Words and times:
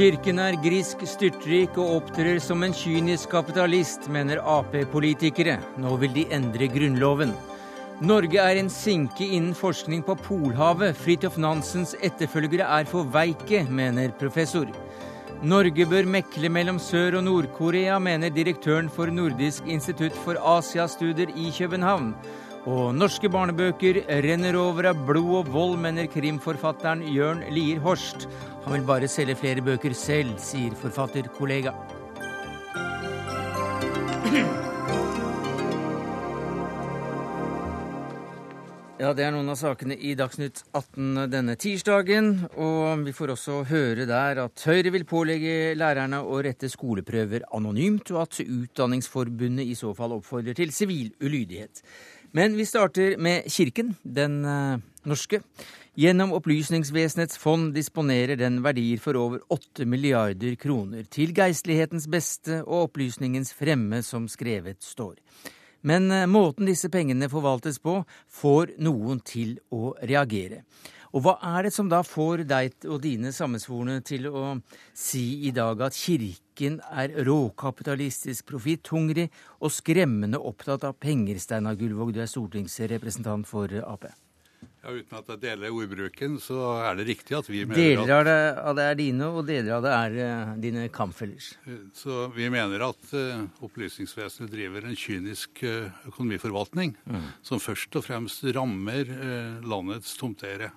Kirken 0.00 0.38
er 0.40 0.54
grisk, 0.64 1.02
styrtrik 1.04 1.74
og 1.76 1.98
opptrer 1.98 2.38
som 2.40 2.62
en 2.64 2.72
kynisk 2.72 3.34
kapitalist, 3.34 4.06
mener 4.08 4.38
Ap-politikere. 4.48 5.58
Nå 5.76 5.92
vil 6.00 6.14
de 6.14 6.22
endre 6.32 6.70
Grunnloven. 6.72 7.34
Norge 8.00 8.40
er 8.40 8.56
en 8.56 8.70
sinke 8.72 9.26
innen 9.26 9.52
forskning 9.52 10.00
på 10.06 10.14
Polhavet. 10.24 10.96
Fridtjof 10.96 11.36
Nansens 11.36 11.92
etterfølgere 12.00 12.64
er 12.78 12.88
for 12.88 13.04
veike, 13.12 13.66
mener 13.68 14.14
professor. 14.16 14.70
Norge 15.44 15.84
bør 15.90 16.08
mekle 16.08 16.48
mellom 16.48 16.80
Sør- 16.80 17.18
og 17.18 17.26
Nord-Korea, 17.28 17.98
mener 18.00 18.32
direktøren 18.32 18.88
for 18.88 19.12
Nordisk 19.12 19.68
institutt 19.68 20.16
for 20.24 20.40
Asiastudier 20.56 21.28
i 21.36 21.52
København. 21.52 22.14
Og 22.68 22.90
norske 22.92 23.28
barnebøker 23.32 24.02
renner 24.20 24.56
over 24.60 24.90
av 24.90 24.98
blod 25.08 25.30
og 25.38 25.52
vold, 25.54 25.78
mener 25.80 26.10
krimforfatteren 26.12 27.06
Jørn 27.08 27.40
Lier 27.54 27.80
Horst. 27.80 28.26
Han 28.66 28.74
vil 28.76 28.84
bare 28.90 29.08
selge 29.08 29.38
flere 29.40 29.64
bøker 29.64 29.96
selv, 29.96 30.36
sier 30.36 30.76
forfatterkollega. 30.76 31.72
Ja, 39.00 39.14
Det 39.16 39.24
er 39.24 39.32
noen 39.32 39.48
av 39.48 39.56
sakene 39.56 39.96
i 39.96 40.12
Dagsnytt 40.12 40.60
18 40.76 41.30
denne 41.32 41.54
tirsdagen. 41.56 42.26
Og 42.60 43.06
vi 43.06 43.14
får 43.16 43.32
også 43.32 43.62
høre 43.70 44.04
der 44.04 44.42
at 44.44 44.64
Høyre 44.68 44.92
vil 44.92 45.08
pålegge 45.08 45.72
lærerne 45.72 46.20
å 46.20 46.42
rette 46.44 46.68
skoleprøver 46.68 47.48
anonymt, 47.56 48.12
og 48.12 48.26
at 48.26 48.42
Utdanningsforbundet 48.44 49.72
i 49.72 49.78
så 49.78 49.94
fall 49.96 50.18
oppfordrer 50.18 50.58
til 50.60 50.76
sivil 50.76 51.14
ulydighet. 51.24 51.80
Men 52.32 52.54
vi 52.56 52.66
starter 52.66 53.16
med 53.18 53.50
Kirken, 53.50 53.94
den 54.02 54.44
uh, 54.44 54.78
norske. 55.02 55.40
Gjennom 55.98 56.30
Opplysningsvesenets 56.36 57.38
fond 57.42 57.72
disponerer 57.74 58.38
den 58.38 58.60
verdier 58.62 59.00
for 59.02 59.18
over 59.18 59.40
8 59.50 59.86
milliarder 59.90 60.54
kroner. 60.54 61.08
Til 61.10 61.34
geistlighetens 61.34 62.06
beste 62.06 62.60
og 62.62 62.84
opplysningens 62.84 63.50
fremme, 63.58 63.98
som 64.06 64.28
skrevet 64.30 64.78
står. 64.86 65.16
Men 65.82 66.06
uh, 66.14 66.28
måten 66.30 66.70
disse 66.70 66.92
pengene 66.92 67.26
forvaltes 67.32 67.82
på, 67.82 67.98
får 68.30 68.76
noen 68.78 69.18
til 69.26 69.58
å 69.74 69.96
reagere. 69.98 70.62
Og 71.10 71.24
hva 71.24 71.34
er 71.56 71.66
det 71.66 71.74
som 71.74 71.90
da 71.90 72.04
får 72.06 72.44
deg 72.46 72.86
og 72.86 73.02
dine 73.02 73.34
sammensvorne 73.34 73.98
til 74.06 74.30
å 74.30 74.52
si 74.94 75.48
i 75.48 75.50
dag 75.50 75.82
at 75.82 75.98
Kirken 76.60 76.80
er 76.92 77.12
råkapitalistisk, 77.24 78.44
profitthungrig 78.50 79.30
og 79.64 79.72
skremmende 79.72 80.36
opptatt 80.36 80.84
av 80.84 80.98
penger, 81.00 81.38
Steinar 81.40 81.78
Gullvåg, 81.80 82.12
du 82.12 82.20
er 82.20 82.28
stortingsrepresentant 82.28 83.48
for 83.48 83.72
Ap? 83.80 84.04
Ja, 84.82 84.92
Uten 84.92 85.16
at 85.16 85.30
jeg 85.32 85.40
deler 85.40 85.72
ordbruken, 85.72 86.36
så 86.40 86.58
er 86.84 86.98
det 86.98 87.06
riktig 87.08 87.38
at 87.38 87.48
vi 87.48 87.62
mener 87.64 87.80
deler 87.80 88.12
av 88.12 88.26
det, 88.28 88.36
av 88.60 88.76
det 88.76 88.86
er 88.90 89.00
dine, 89.00 89.30
og 89.32 89.48
deler 89.48 89.78
av 89.78 89.86
det 89.86 89.94
er 89.96 90.18
uh, 90.20 90.52
dine 90.60 90.84
kampfellers. 90.92 91.54
Så 91.96 92.26
vi 92.36 92.50
mener 92.52 92.84
at 92.90 93.16
uh, 93.16 93.64
Opplysningsvesenet 93.64 94.52
driver 94.52 94.84
en 94.84 95.00
kynisk 95.00 95.64
uh, 95.64 95.88
økonomiforvaltning 96.12 96.92
mm. 97.08 97.26
som 97.44 97.60
først 97.60 97.96
og 97.96 98.04
fremst 98.04 98.44
rammer 98.52 99.16
landets 99.64 100.12
tomteere 100.20 100.74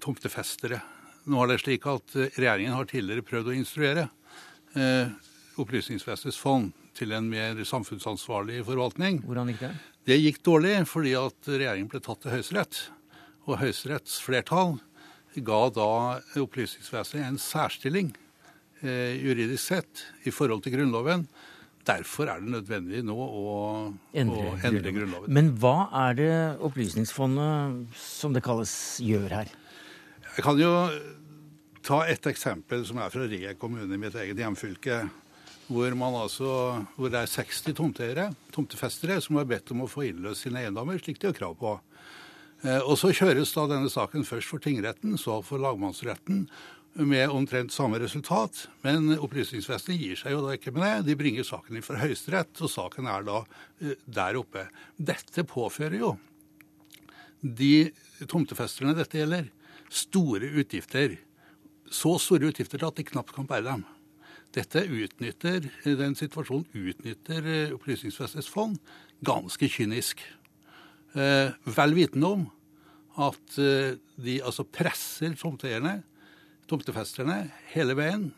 tomtefestere. 0.00 0.80
Nå 1.24 1.40
er 1.40 1.54
det 1.54 1.62
slik 1.62 1.86
at 1.88 2.16
eh, 2.18 2.32
Regjeringen 2.36 2.76
har 2.76 2.88
tidligere 2.88 3.24
prøvd 3.24 3.52
å 3.52 3.56
instruere 3.56 4.02
eh, 4.04 4.12
Opplysningsvesenets 5.60 6.38
fond 6.40 6.72
til 6.98 7.14
en 7.14 7.28
mer 7.30 7.58
samfunnsansvarlig 7.66 8.62
forvaltning. 8.66 9.20
Hvordan 9.26 9.52
gikk 9.52 9.62
det? 9.66 9.72
Det 10.04 10.18
gikk 10.20 10.42
dårlig 10.46 10.74
fordi 10.90 11.14
at 11.18 11.48
regjeringen 11.48 11.88
ble 11.90 12.00
tatt 12.04 12.20
til 12.24 12.34
Høyesterett. 12.34 12.80
Og 13.48 13.58
Høyesteretts 13.60 14.18
flertall 14.24 14.78
ga 15.34 15.62
da 15.74 15.88
Opplysningsvesenet 16.40 17.26
en 17.26 17.40
særstilling 17.40 18.12
eh, 18.84 19.16
juridisk 19.18 19.64
sett 19.64 20.04
i 20.28 20.32
forhold 20.34 20.64
til 20.64 20.76
Grunnloven. 20.76 21.26
Derfor 21.84 22.30
er 22.32 22.40
det 22.40 22.52
nødvendig 22.54 23.02
nå 23.04 23.16
å 23.16 23.56
endre, 24.16 24.44
å 24.54 24.54
endre 24.64 24.94
Grunnloven. 24.94 25.34
Men 25.34 25.50
hva 25.60 25.90
er 26.06 26.16
det 26.20 26.32
Opplysningsfondet, 26.64 27.98
som 27.98 28.36
det 28.36 28.44
kalles, 28.46 28.72
gjør 29.04 29.34
her? 29.40 29.52
Jeg 30.34 30.46
kan 30.46 30.58
jo 30.58 30.70
ta 31.84 32.00
et 32.08 32.26
eksempel 32.30 32.84
som 32.88 32.98
er 33.02 33.12
fra 33.12 33.26
Re 33.28 33.54
kommune 33.60 33.94
i 33.94 34.00
mitt 34.00 34.16
eget 34.16 34.40
hjemfylke. 34.40 35.04
Hvor, 35.64 35.88
altså, 35.88 36.50
hvor, 36.96 37.08
det 37.08 37.22
er 37.22 37.30
60 37.30 37.76
tomteeiere, 37.78 38.28
tomtefestere 38.52 39.16
som 39.24 39.38
har 39.40 39.48
bedt 39.48 39.72
om 39.72 39.86
å 39.86 39.88
få 39.88 40.04
innløst 40.10 40.44
sine 40.44 40.60
eiendommer, 40.60 41.00
slik 41.00 41.20
de 41.22 41.30
har 41.30 41.36
krav 41.36 41.56
på. 41.60 41.78
Eh, 42.64 42.82
og 42.82 42.98
Så 43.00 43.14
kjøres 43.16 43.54
da 43.56 43.64
denne 43.70 43.88
saken 43.92 44.26
først 44.28 44.52
for 44.52 44.60
tingretten, 44.60 45.16
så 45.20 45.40
for 45.44 45.62
lagmannsretten, 45.62 46.46
med 46.94 47.32
omtrent 47.32 47.72
samme 47.74 47.98
resultat. 47.98 48.66
Men 48.84 49.16
Opplysningsvesenet 49.16 49.98
gir 49.98 50.20
seg 50.20 50.36
jo 50.36 50.44
da 50.44 50.52
ikke 50.54 50.70
med 50.76 50.84
det. 50.84 51.08
De 51.08 51.16
bringer 51.18 51.48
saken 51.48 51.74
inn 51.74 51.82
for 51.82 51.98
Høyesterett, 51.98 52.54
og 52.60 52.70
saken 52.70 53.08
er 53.10 53.26
da 53.26 53.40
uh, 53.42 53.96
der 54.04 54.38
oppe. 54.38 54.68
Dette 54.94 55.42
påfører 55.48 55.98
jo 55.98 56.12
de 57.44 57.90
tomtefesterne 58.30 58.94
dette 58.96 59.18
gjelder, 59.18 59.50
store 59.92 60.48
utgifter. 60.62 61.18
Så 61.90 62.16
store 62.22 62.50
utgifter 62.50 62.80
til 62.80 62.88
at 62.88 62.98
de 62.98 63.06
knapt 63.06 63.34
kan 63.36 63.48
bære 63.48 63.66
dem. 63.66 63.84
Dette 64.54 64.84
utnytter, 64.86 65.66
Den 65.84 66.14
situasjonen 66.14 66.66
utnytter 66.74 67.46
eh, 67.46 67.74
Opplysningsvesenets 67.74 68.50
fond 68.50 68.78
ganske 69.24 69.68
kynisk. 69.70 70.22
Eh, 71.14 71.50
vel 71.64 71.96
vitende 71.96 72.30
om 72.36 72.44
at 73.24 73.58
eh, 73.58 73.96
de 74.20 74.38
altså 74.42 74.66
presser 74.66 75.34
tomteeierne, 75.38 76.02
tomtefesterne, 76.70 77.50
hele 77.74 77.96
veien. 77.98 78.30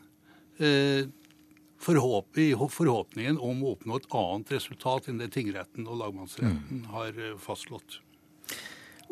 Forhåp, 1.77 2.37
I 2.41 2.49
forhåpningen 2.57 3.37
om 3.37 3.61
å 3.61 3.75
oppnå 3.75 3.99
et 3.99 4.07
annet 4.17 4.55
resultat 4.55 5.07
enn 5.07 5.21
det 5.21 5.29
tingretten 5.35 5.85
og 5.85 5.99
lagmannsretten 6.01 6.81
mm. 6.81 6.87
har 6.95 7.19
fastslått. 7.39 7.99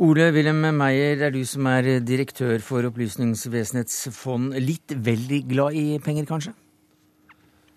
Ole 0.04 0.28
Wilhelm 0.36 0.66
Meyer, 0.76 1.16
det 1.16 1.30
er 1.30 1.32
du 1.32 1.46
som 1.48 1.70
er 1.72 1.88
direktør 2.04 2.60
for 2.60 2.84
Opplysningsvesenets 2.90 4.10
fond. 4.12 4.52
Litt 4.60 4.92
veldig 4.92 5.46
glad 5.48 5.78
i 5.80 5.86
penger, 6.04 6.28
kanskje? 6.28 6.52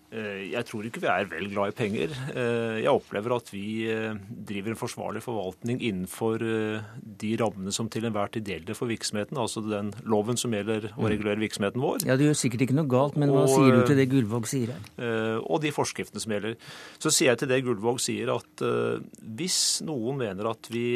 Eh, 0.09 0.49
jeg 0.49 0.65
tror 0.65 0.87
ikke 0.87 1.03
vi 1.03 1.07
er 1.11 1.27
vel 1.29 1.45
glad 1.51 1.71
i 1.71 1.75
penger. 1.77 2.13
Eh, 2.33 2.79
jeg 2.81 2.91
opplever 2.91 3.35
at 3.35 3.51
vi 3.53 3.85
eh, 3.87 4.17
driver 4.49 4.73
en 4.73 4.79
forsvarlig 4.79 5.21
forvaltning 5.21 5.79
innenfor 5.85 6.41
de 6.41 7.31
rammene 7.39 7.71
som 7.71 7.87
til 7.93 8.09
enhver 8.09 8.33
tid 8.33 8.49
gjelder 8.49 8.75
for 8.75 8.89
virksomheten, 8.89 9.37
altså 9.37 9.63
den 9.63 9.93
loven 10.09 10.39
som 10.39 10.51
gjelder 10.57 10.89
å 10.95 11.05
mm. 11.05 11.09
regulere 11.13 11.43
virksomheten 11.45 11.83
vår. 11.83 12.03
Ja, 12.09 12.17
Du 12.19 12.25
gjør 12.25 12.35
sikkert 12.41 12.65
ikke 12.65 12.79
noe 12.81 12.89
galt, 12.89 13.15
men 13.21 13.31
hva 13.31 13.45
og, 13.45 13.53
sier 13.53 13.77
du 13.77 13.85
til 13.85 14.01
det 14.01 14.09
Gullvåg 14.11 14.49
sier 14.49 14.73
her? 14.75 15.39
Og 15.45 15.61
de 15.63 15.71
forskriftene 15.75 16.19
som 16.19 16.35
gjelder. 16.35 16.59
Så 16.99 17.13
sier 17.13 17.31
jeg 17.31 17.43
til 17.43 17.53
det 17.53 17.63
Gullvåg 17.67 18.03
sier 18.03 18.33
at 18.33 18.67
hvis 19.39 19.61
noen 19.87 20.19
mener 20.25 20.51
at 20.51 20.73
vi 20.73 20.87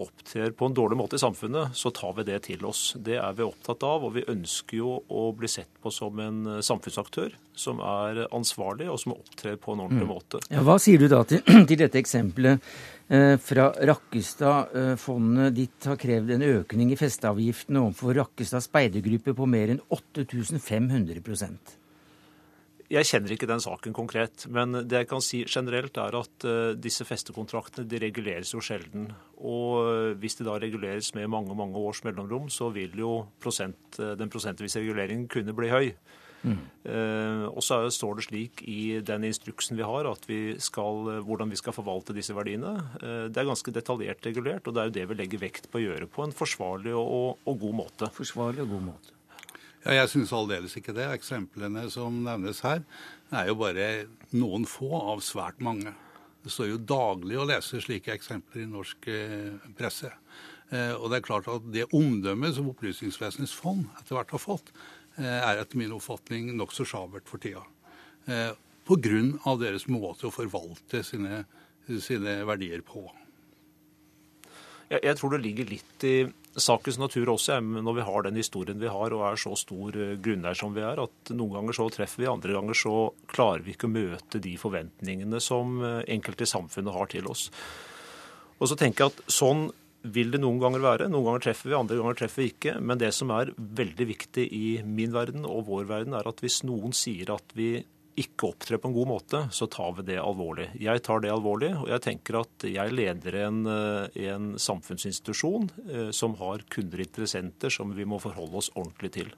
opptrer 0.00 0.52
på 0.56 0.66
en 0.68 0.74
dårlig 0.74 0.98
måte 0.98 1.18
i 1.18 1.22
samfunnet, 1.22 1.76
så 1.78 1.92
tar 1.94 2.16
vi 2.18 2.26
det 2.28 2.40
til 2.48 2.64
oss. 2.66 2.94
Det 2.96 3.16
er 3.20 3.36
vi 3.36 3.46
opptatt 3.46 3.84
av, 3.86 4.06
og 4.06 4.14
vi 4.16 4.24
ønsker 4.30 4.80
jo 4.80 4.96
å 5.08 5.24
bli 5.36 5.50
sett 5.50 5.70
på 5.82 5.92
som 5.94 6.18
en 6.22 6.40
samfunnsaktør 6.64 7.36
som 7.54 7.80
er 7.84 8.24
ansvarlig, 8.34 8.88
og 8.90 8.98
som 9.00 9.14
opptrer 9.14 9.56
på 9.60 9.74
en 9.74 9.84
ordentlig 9.86 10.08
mm. 10.08 10.10
måte. 10.10 10.42
Ja, 10.50 10.64
hva 10.66 10.76
sier 10.82 11.00
du 11.00 11.06
da 11.10 11.22
til, 11.28 11.42
til 11.68 11.80
dette 11.80 12.00
eksempelet 12.00 12.66
eh, 13.08 13.36
fra 13.42 13.70
Rakkestad? 13.92 14.74
Eh, 14.74 14.92
fondet 15.00 15.54
ditt 15.58 15.88
har 15.90 16.00
krevd 16.00 16.34
en 16.34 16.46
økning 16.48 16.92
i 16.94 16.98
festeavgiften 16.98 17.80
overfor 17.80 18.18
Rakkestad 18.20 18.66
speidergruppe 18.66 19.36
på 19.38 19.48
mer 19.50 19.76
enn 19.76 19.82
8500 19.94 21.22
jeg 22.92 23.08
kjenner 23.08 23.32
ikke 23.34 23.48
den 23.48 23.62
saken 23.64 23.94
konkret, 23.96 24.46
men 24.52 24.82
det 24.84 25.04
jeg 25.04 25.10
kan 25.10 25.22
si 25.24 25.44
generelt 25.48 25.96
er 26.00 26.18
at 26.18 26.46
uh, 26.48 26.72
disse 26.76 27.06
festekontraktene 27.08 27.88
de 27.88 28.00
reguleres 28.02 28.52
jo 28.52 28.60
sjelden. 28.64 29.08
Og 29.40 29.70
uh, 29.80 30.10
hvis 30.20 30.36
de 30.40 30.48
da 30.48 30.58
reguleres 30.60 31.14
med 31.16 31.30
mange 31.32 31.56
mange 31.56 31.80
års 31.80 32.04
mellomrom, 32.04 32.50
så 32.52 32.68
vil 32.74 32.92
jo 33.00 33.14
prosent, 33.40 33.98
uh, 34.00 34.12
den 34.18 34.32
prosentvise 34.32 34.82
reguleringen 34.82 35.28
kunne 35.32 35.56
bli 35.56 35.72
høy. 35.72 35.88
Mm. 36.44 36.58
og 37.56 37.62
så 37.64 37.78
står 37.88 38.18
det 38.18 38.24
slik 38.26 38.62
i 38.68 38.98
den 39.00 39.24
instruksen 39.24 39.78
vi 39.78 39.86
har, 39.86 40.04
at 40.04 40.26
vi 40.28 40.58
skal, 40.60 41.22
hvordan 41.24 41.48
vi 41.48 41.56
skal 41.56 41.72
forvalte 41.72 42.12
disse 42.12 42.36
verdiene. 42.36 42.74
Eh, 43.00 43.24
det 43.32 43.40
er 43.40 43.48
ganske 43.48 43.72
detaljert 43.72 44.28
regulert, 44.28 44.68
og 44.68 44.76
det 44.76 44.82
er 44.82 44.90
jo 44.90 44.96
det 44.98 45.06
vi 45.08 45.18
legger 45.22 45.40
vekt 45.46 45.70
på 45.72 45.80
å 45.80 45.84
gjøre 45.86 46.10
på 46.12 46.26
en 46.26 46.36
forsvarlig 46.36 46.92
og, 46.92 47.40
og 47.48 47.60
god 47.64 47.78
måte. 47.80 48.10
Forsvarlig 48.12 48.60
og 48.66 48.74
god 48.76 48.84
måte. 48.90 49.16
Ja, 49.84 49.92
Jeg 50.00 50.08
syns 50.08 50.32
aldeles 50.32 50.76
ikke 50.80 50.94
det. 50.96 51.06
Eksemplene 51.12 51.86
som 51.92 52.22
nevnes 52.24 52.62
her, 52.64 52.82
er 53.34 53.50
jo 53.50 53.58
bare 53.60 54.06
noen 54.32 54.64
få 54.68 54.90
av 54.96 55.20
svært 55.24 55.60
mange. 55.60 55.92
Det 56.44 56.52
står 56.52 56.70
jo 56.70 56.80
daglig 56.80 57.38
å 57.40 57.46
lese 57.48 57.80
slike 57.80 58.12
eksempler 58.12 58.64
i 58.64 58.68
norsk 58.68 59.08
eh, 59.12 59.70
presse. 59.78 60.12
Og 60.74 61.04
det 61.12 61.18
er 61.20 61.26
klart 61.26 61.46
at 61.52 61.66
det 61.70 61.84
omdømmet 61.94 62.56
som 62.56 62.66
Opplysningsvesenets 62.72 63.52
fond 63.54 63.84
etter 64.00 64.16
hvert 64.16 64.32
har 64.34 64.40
fått, 64.42 64.72
Eh, 65.14 65.40
er 65.48 65.60
etter 65.62 65.78
min 65.78 65.92
oppfatning 65.94 66.48
nokså 66.58 66.86
sjabert 66.88 67.28
for 67.30 67.42
tida. 67.42 67.62
Eh, 68.26 68.50
Pga. 68.84 69.56
deres 69.60 69.86
måte 69.86 70.26
å 70.26 70.34
forvalte 70.34 71.02
sine, 71.04 71.44
sine 71.86 72.44
verdier 72.44 72.82
på. 72.82 73.06
Jeg, 74.90 75.00
jeg 75.02 75.18
tror 75.18 75.34
det 75.34 75.44
ligger 75.44 75.70
litt 75.70 76.06
i 76.08 76.16
sakens 76.60 76.98
natur 77.00 77.32
også, 77.32 77.58
når 77.60 77.96
vi 77.98 78.06
har 78.06 78.26
den 78.26 78.38
historien 78.38 78.78
vi 78.78 78.90
har 78.90 79.14
og 79.14 79.24
er 79.26 79.40
så 79.40 79.54
stor 79.58 79.96
eh, 79.98 80.16
grunneier 80.22 80.58
som 80.58 80.74
vi 80.74 80.84
er, 80.86 81.02
at 81.02 81.32
noen 81.34 81.56
ganger 81.58 81.78
så 81.78 81.88
treffer 81.92 82.22
vi, 82.22 82.30
andre 82.30 82.54
ganger 82.54 82.78
så 82.78 82.96
klarer 83.30 83.64
vi 83.66 83.74
ikke 83.74 83.88
å 83.90 83.94
møte 83.94 84.42
de 84.42 84.54
forventningene 84.60 85.40
som 85.42 85.80
eh, 85.82 86.02
enkelte 86.14 86.46
i 86.46 86.52
samfunnet 86.52 86.94
har 86.94 87.10
til 87.10 87.30
oss. 87.30 87.48
Og 88.60 88.70
så 88.70 88.78
tenker 88.78 89.06
jeg 89.06 89.14
at 89.14 89.34
sånn 89.34 89.66
vil 90.14 90.30
det 90.34 90.40
noen 90.42 90.60
ganger 90.60 90.82
være. 90.84 91.08
Noen 91.08 91.30
ganger 91.30 91.46
treffer 91.46 91.70
vi, 91.70 91.76
andre 91.78 91.96
ganger 91.98 92.18
treffer 92.18 92.42
vi 92.42 92.50
ikke. 92.52 92.74
Men 92.84 93.00
det 93.00 93.10
som 93.16 93.32
er 93.32 93.54
veldig 93.56 94.06
viktig 94.10 94.44
i 94.52 94.66
min 94.84 95.14
verden 95.14 95.46
og 95.48 95.64
vår 95.70 95.88
verden, 95.88 96.16
er 96.16 96.28
at 96.28 96.42
hvis 96.44 96.60
noen 96.68 96.92
sier 96.96 97.32
at 97.34 97.56
vi 97.56 97.78
ikke 98.20 98.50
opptrer 98.52 98.78
på 98.78 98.90
en 98.90 98.94
god 98.94 99.08
måte, 99.10 99.40
så 99.54 99.66
tar 99.70 99.96
vi 99.98 100.06
det 100.10 100.20
alvorlig. 100.22 100.68
Jeg 100.80 101.02
tar 101.06 101.22
det 101.24 101.32
alvorlig, 101.34 101.72
og 101.80 101.90
jeg 101.90 102.02
tenker 102.04 102.40
at 102.44 102.66
jeg 102.68 102.94
leder 102.94 103.38
en, 103.44 103.60
eh, 103.66 104.18
en 104.30 104.52
samfunnsinstitusjon 104.60 105.68
eh, 105.88 106.10
som 106.14 106.36
har 106.38 106.64
kunder 106.70 107.02
og 107.02 107.06
interessenter 107.08 107.74
som 107.74 107.94
vi 107.96 108.06
må 108.06 108.20
forholde 108.22 108.60
oss 108.60 108.70
ordentlig 108.74 109.14
til. 109.18 109.32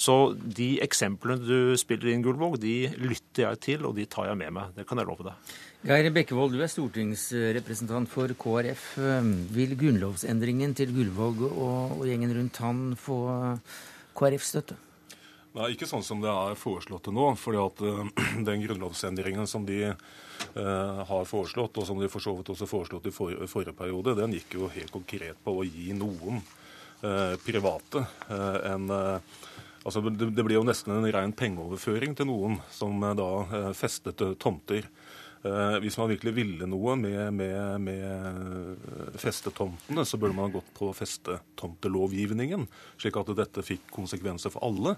Så 0.00 0.34
de 0.34 0.80
eksemplene 0.82 1.38
du 1.44 1.76
spiller 1.78 2.10
inn, 2.10 2.24
Gullvåg, 2.24 2.56
de 2.62 2.88
lytter 2.98 3.44
jeg 3.44 3.60
til, 3.68 3.84
og 3.86 3.94
de 3.98 4.08
tar 4.10 4.26
jeg 4.30 4.40
med 4.40 4.50
meg. 4.56 4.72
Det 4.74 4.86
kan 4.88 4.98
jeg 4.98 5.06
love 5.06 5.28
deg. 5.28 5.52
Geir 5.84 6.08
Bekkevold, 6.16 6.56
du 6.56 6.64
er 6.64 6.72
stortingsrepresentant 6.72 8.10
for 8.10 8.32
KrF. 8.40 8.88
Vil 9.54 9.76
grunnlovsendringen 9.78 10.74
til 10.74 10.96
Gullvåg 10.96 11.44
og, 11.52 12.00
og 12.00 12.08
gjengen 12.08 12.34
rundt 12.40 12.58
han 12.64 12.82
få 12.98 13.20
KrF-støtte? 14.18 14.80
Nei, 15.54 15.68
ikke 15.70 15.86
sånn 15.86 16.02
som 16.02 16.18
det 16.18 16.30
er 16.32 16.56
foreslått 16.58 17.04
til 17.06 17.14
nå. 17.14 17.28
fordi 17.38 17.60
at 17.62 17.82
uh, 17.86 18.02
den 18.48 18.62
grunnlovsendringen 18.64 19.46
som 19.46 19.66
de 19.66 19.92
uh, 19.92 21.02
har 21.06 21.28
foreslått, 21.30 21.78
og 21.78 21.86
som 21.86 22.00
de 22.00 22.10
for 22.10 22.24
så 22.24 22.34
vidt 22.34 22.50
også 22.50 22.66
foreslått 22.66 23.06
i 23.06 23.14
for, 23.14 23.46
forrige 23.50 23.76
periode, 23.78 24.16
den 24.18 24.34
gikk 24.34 24.58
jo 24.58 24.70
helt 24.74 24.90
konkret 24.94 25.38
på 25.44 25.54
å 25.60 25.66
gi 25.66 25.94
noen 25.94 26.42
uh, 26.42 27.34
private 27.46 28.06
en 28.74 28.90
Altså, 29.84 30.00
det, 30.00 30.30
det 30.32 30.40
blir 30.40 30.56
jo 30.56 30.64
nesten 30.64 30.94
en 30.94 31.04
ren 31.12 31.32
pengeoverføring 31.36 32.14
til 32.16 32.24
noen 32.30 32.54
som 32.72 33.02
da 33.18 33.26
festet 33.76 34.22
tomter. 34.40 34.86
Hvis 35.84 35.98
man 36.00 36.08
virkelig 36.08 36.32
ville 36.38 36.68
noe 36.72 36.94
med, 36.96 37.20
med, 37.36 37.84
med 37.84 39.18
festetomtene, 39.20 40.06
så 40.08 40.16
burde 40.16 40.38
man 40.38 40.54
gått 40.54 40.70
på 40.80 40.88
festetomtelovgivningen, 40.96 42.64
slik 42.96 43.20
at 43.20 43.34
dette 43.36 43.66
fikk 43.68 43.92
konsekvenser 43.92 44.56
for 44.56 44.64
alle 44.64 44.96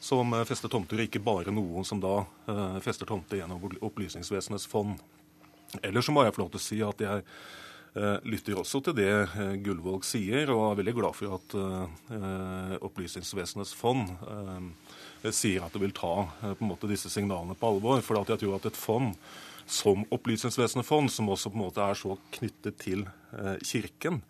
som 0.00 0.32
eh, 0.32 0.44
fester 0.44 0.70
tomter, 0.72 1.00
ikke 1.06 1.22
bare 1.24 1.54
noen 1.54 1.86
som 1.86 2.00
da 2.02 2.20
uh, 2.22 2.78
fester 2.84 3.08
tomter 3.08 3.40
gjennom 3.40 3.62
Opplysningsvesenets 3.80 4.68
fond. 4.70 4.98
Så 5.76 6.14
må 6.14 6.24
jeg 6.24 6.34
få 6.36 6.44
lov 6.44 6.52
til 6.52 6.60
å 6.60 6.64
si 6.64 6.78
at 6.84 7.02
jeg 7.02 7.24
uh, 7.96 8.18
lytter 8.28 8.60
også 8.60 8.82
til 8.86 8.96
det 8.98 9.10
Gullvåg 9.64 10.06
sier, 10.06 10.52
og 10.54 10.68
er 10.68 10.80
veldig 10.82 10.96
glad 11.00 11.18
for 11.18 11.38
at 11.38 11.56
Opplysningsvesenets 12.86 13.74
fond 13.76 14.06
sier 15.26 15.64
at 15.64 15.74
det 15.74 15.82
vil 15.82 15.96
ta 15.96 16.14
på 16.44 16.60
en 16.60 16.70
måte 16.70 16.90
disse 16.90 17.10
signalene 17.10 17.56
på 17.58 17.72
alvor. 17.72 18.02
For 18.04 18.20
jeg 18.20 18.44
tror 18.44 18.58
at 18.58 18.68
et 18.70 18.78
fond 18.78 19.16
som 19.66 20.04
Opplysningsvesenets 20.14 20.86
fond, 20.86 21.10
som 21.10 21.32
også 21.32 21.50
på 21.50 21.58
en 21.58 21.64
måte 21.64 21.82
er 21.82 21.98
så 21.98 22.14
knyttet 22.36 22.78
til 22.84 23.02
Kirken, 23.66 24.20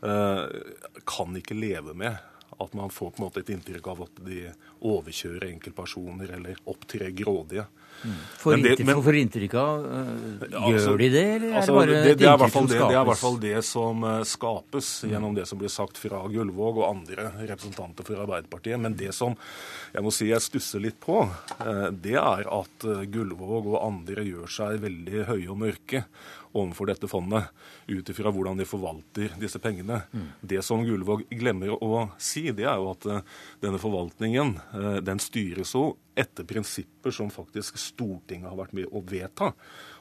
kan 0.00 1.36
ikke 1.36 1.58
leve 1.58 1.92
med 1.98 2.16
at 2.58 2.74
man 2.74 2.90
får 2.90 3.10
på 3.10 3.20
en 3.20 3.26
måte 3.26 3.42
et 3.42 3.50
inntrykk 3.52 3.88
av 3.92 4.04
at 4.06 4.22
de 4.26 4.44
overkjører 4.86 5.50
enkeltpersoner 5.50 6.30
eller 6.38 6.60
opptrer 6.70 7.10
grådige. 7.16 7.66
Mm. 8.04 8.16
Får 8.38 8.58
inntrykk, 8.58 9.06
inntrykk 9.22 9.54
av 9.56 9.84
uh, 9.88 10.42
Gjør 10.50 10.66
altså, 10.68 10.96
de 11.00 11.06
det, 11.08 11.22
eller 11.36 11.54
altså, 11.56 11.72
er 11.72 11.76
det 11.76 11.76
bare 11.78 11.86
det, 11.86 11.96
det, 11.96 12.10
er 12.28 12.42
det, 12.42 12.66
det, 12.68 12.84
er 12.84 12.98
i 12.98 13.08
hvert 13.08 13.22
fall 13.22 13.38
det 13.40 13.62
som 13.64 14.04
uh, 14.04 14.18
skapes 14.28 14.90
mm. 15.04 15.10
gjennom 15.14 15.36
det 15.38 15.46
som 15.48 15.60
blir 15.60 15.72
sagt 15.72 16.00
fra 16.00 16.20
Gullvåg 16.32 16.82
og 16.82 16.88
andre 16.90 17.30
representanter 17.38 18.08
for 18.08 18.20
Arbeiderpartiet. 18.26 18.80
Men 18.80 18.96
det 19.00 19.14
som 19.16 19.36
jeg 19.94 20.04
må 20.04 20.12
si 20.12 20.28
jeg 20.28 20.44
stusser 20.44 20.84
litt 20.84 21.00
på, 21.00 21.22
uh, 21.24 21.88
det 21.92 22.18
er 22.20 22.48
at 22.52 22.88
Gullvåg 23.12 23.72
og 23.72 23.80
andre 23.80 24.26
gjør 24.28 24.56
seg 24.58 24.82
veldig 24.84 25.28
høye 25.32 25.48
og 25.48 25.62
mørke 25.64 26.04
overfor 26.56 26.90
dette 26.90 27.10
fondet, 27.10 27.50
ut 27.86 28.10
ifra 28.12 28.32
hvordan 28.32 28.58
de 28.60 28.66
forvalter 28.68 29.36
disse 29.40 29.60
pengene. 29.62 30.00
Mm. 30.12 30.26
Det 30.40 30.62
som 30.64 30.84
Gullvåg 30.86 31.26
glemmer 31.30 31.74
å 31.76 32.06
si, 32.18 32.48
det 32.56 32.66
er 32.66 32.80
jo 32.80 32.90
at 32.94 33.06
uh, 33.10 33.36
denne 33.62 33.80
forvaltningen 33.82 34.56
uh, 34.72 34.96
den 35.04 35.22
styres 35.22 35.74
jo 35.76 35.90
etter 36.16 36.46
prinsipper 36.48 37.12
som 37.12 37.28
faktisk 37.30 37.76
Stortinget 37.80 38.48
har 38.48 38.56
vært 38.56 38.72
med 38.76 38.88
å 38.88 39.02
vedta. 39.04 39.50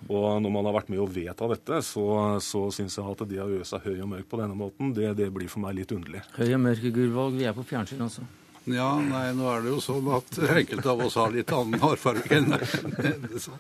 Og 0.08 0.40
når 0.42 0.54
man 0.54 0.70
har 0.70 0.78
vært 0.78 0.94
med 0.94 1.04
å 1.04 1.10
vedta 1.12 1.50
dette, 1.52 1.82
så, 1.84 2.06
så 2.40 2.70
syns 2.72 2.96
jeg 2.96 3.12
at 3.12 3.26
det 3.28 3.42
å 3.44 3.50
gjøre 3.52 3.68
seg 3.68 3.90
høy 3.90 4.00
og 4.00 4.10
mørk 4.14 4.32
på 4.32 4.40
denne 4.40 4.56
måten, 4.56 4.96
det, 4.96 5.12
det 5.20 5.28
blir 5.36 5.52
for 5.52 5.66
meg 5.66 5.76
litt 5.82 5.92
underlig. 5.96 6.24
Høy 6.40 6.48
og 6.48 6.66
mørk, 6.70 6.88
Gullvåg. 6.96 7.38
Vi 7.42 7.50
er 7.50 7.58
på 7.58 7.68
fjernsyn 7.68 8.08
også. 8.08 8.24
Ja, 8.66 8.96
nei, 8.98 9.28
nå 9.38 9.46
er 9.52 9.62
det 9.62 9.74
jo 9.76 9.82
sånn 9.84 10.08
at 10.16 10.40
enkelte 10.42 10.90
av 10.90 11.04
oss 11.06 11.18
har 11.20 11.34
litt 11.34 11.52
annen 11.54 11.82
hårfarge 11.84 12.40
enn. 12.40 12.56
Sånn. 13.38 13.60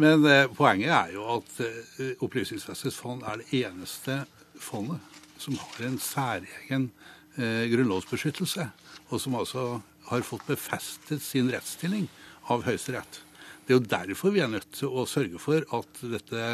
Men 0.00 0.26
eh, 0.28 0.44
poenget 0.52 0.92
er 0.92 1.14
jo 1.14 1.24
at 1.38 1.60
eh, 1.64 2.10
Opplysningsvesenets 2.24 2.98
fond 3.00 3.24
er 3.24 3.40
det 3.40 3.62
eneste 3.64 4.18
fondet 4.60 5.00
som 5.40 5.56
har 5.60 5.86
en 5.88 5.96
særegen 6.00 6.90
eh, 7.38 7.64
grunnlovsbeskyttelse, 7.72 8.68
og 9.08 9.22
som 9.22 9.38
altså 9.38 9.64
har 10.10 10.26
fått 10.28 10.44
befestet 10.50 11.24
sin 11.24 11.48
rettsstilling 11.52 12.04
av 12.52 12.66
Høyesterett. 12.68 13.22
Det 13.64 13.72
er 13.72 13.78
jo 13.78 13.88
derfor 13.88 14.34
vi 14.34 14.44
er 14.44 14.52
nødt 14.52 14.68
til 14.76 14.92
å 14.92 15.06
sørge 15.08 15.40
for 15.40 15.64
at 15.72 16.04
dette, 16.04 16.44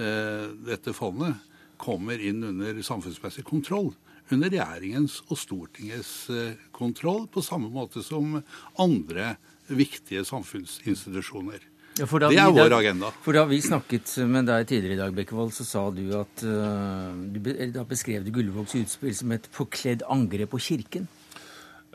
eh, 0.00 0.48
dette 0.70 0.96
fondet 0.96 1.36
kommer 1.76 2.16
inn 2.16 2.40
under 2.48 2.80
samfunnsmessig 2.80 3.44
kontroll 3.44 3.92
under 4.34 4.50
regjeringens 4.50 5.20
og 5.28 5.38
Stortingets 5.38 6.14
eh, 6.34 6.58
kontroll, 6.74 7.26
på 7.30 7.44
samme 7.44 7.70
måte 7.72 8.02
som 8.04 8.38
andre 8.82 9.36
viktige 9.66 10.24
samfunnsinstitusjoner. 10.26 11.64
Ja, 11.96 12.04
det 12.04 12.36
er 12.36 12.52
vår 12.52 12.74
agenda. 12.76 13.10
For 13.24 13.32
Da 13.32 13.46
vi 13.48 13.56
snakket 13.64 14.10
med 14.28 14.50
deg 14.50 14.66
tidligere 14.68 14.98
i 14.98 15.00
dag, 15.00 15.14
Bekkevold, 15.16 15.54
så 15.56 15.64
sa 15.64 15.86
du 15.94 16.04
at 16.18 16.42
uh, 16.44 17.14
du, 17.32 17.40
da 17.72 17.86
beskrev 17.88 18.26
du 18.26 18.34
Gullvågs 18.34 18.76
utspill 18.76 19.14
som 19.16 19.32
et 19.32 19.48
forkledd 19.54 20.04
angrep 20.04 20.52
på 20.52 20.60
Kirken. 20.60 21.08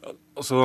Altså, 0.02 0.58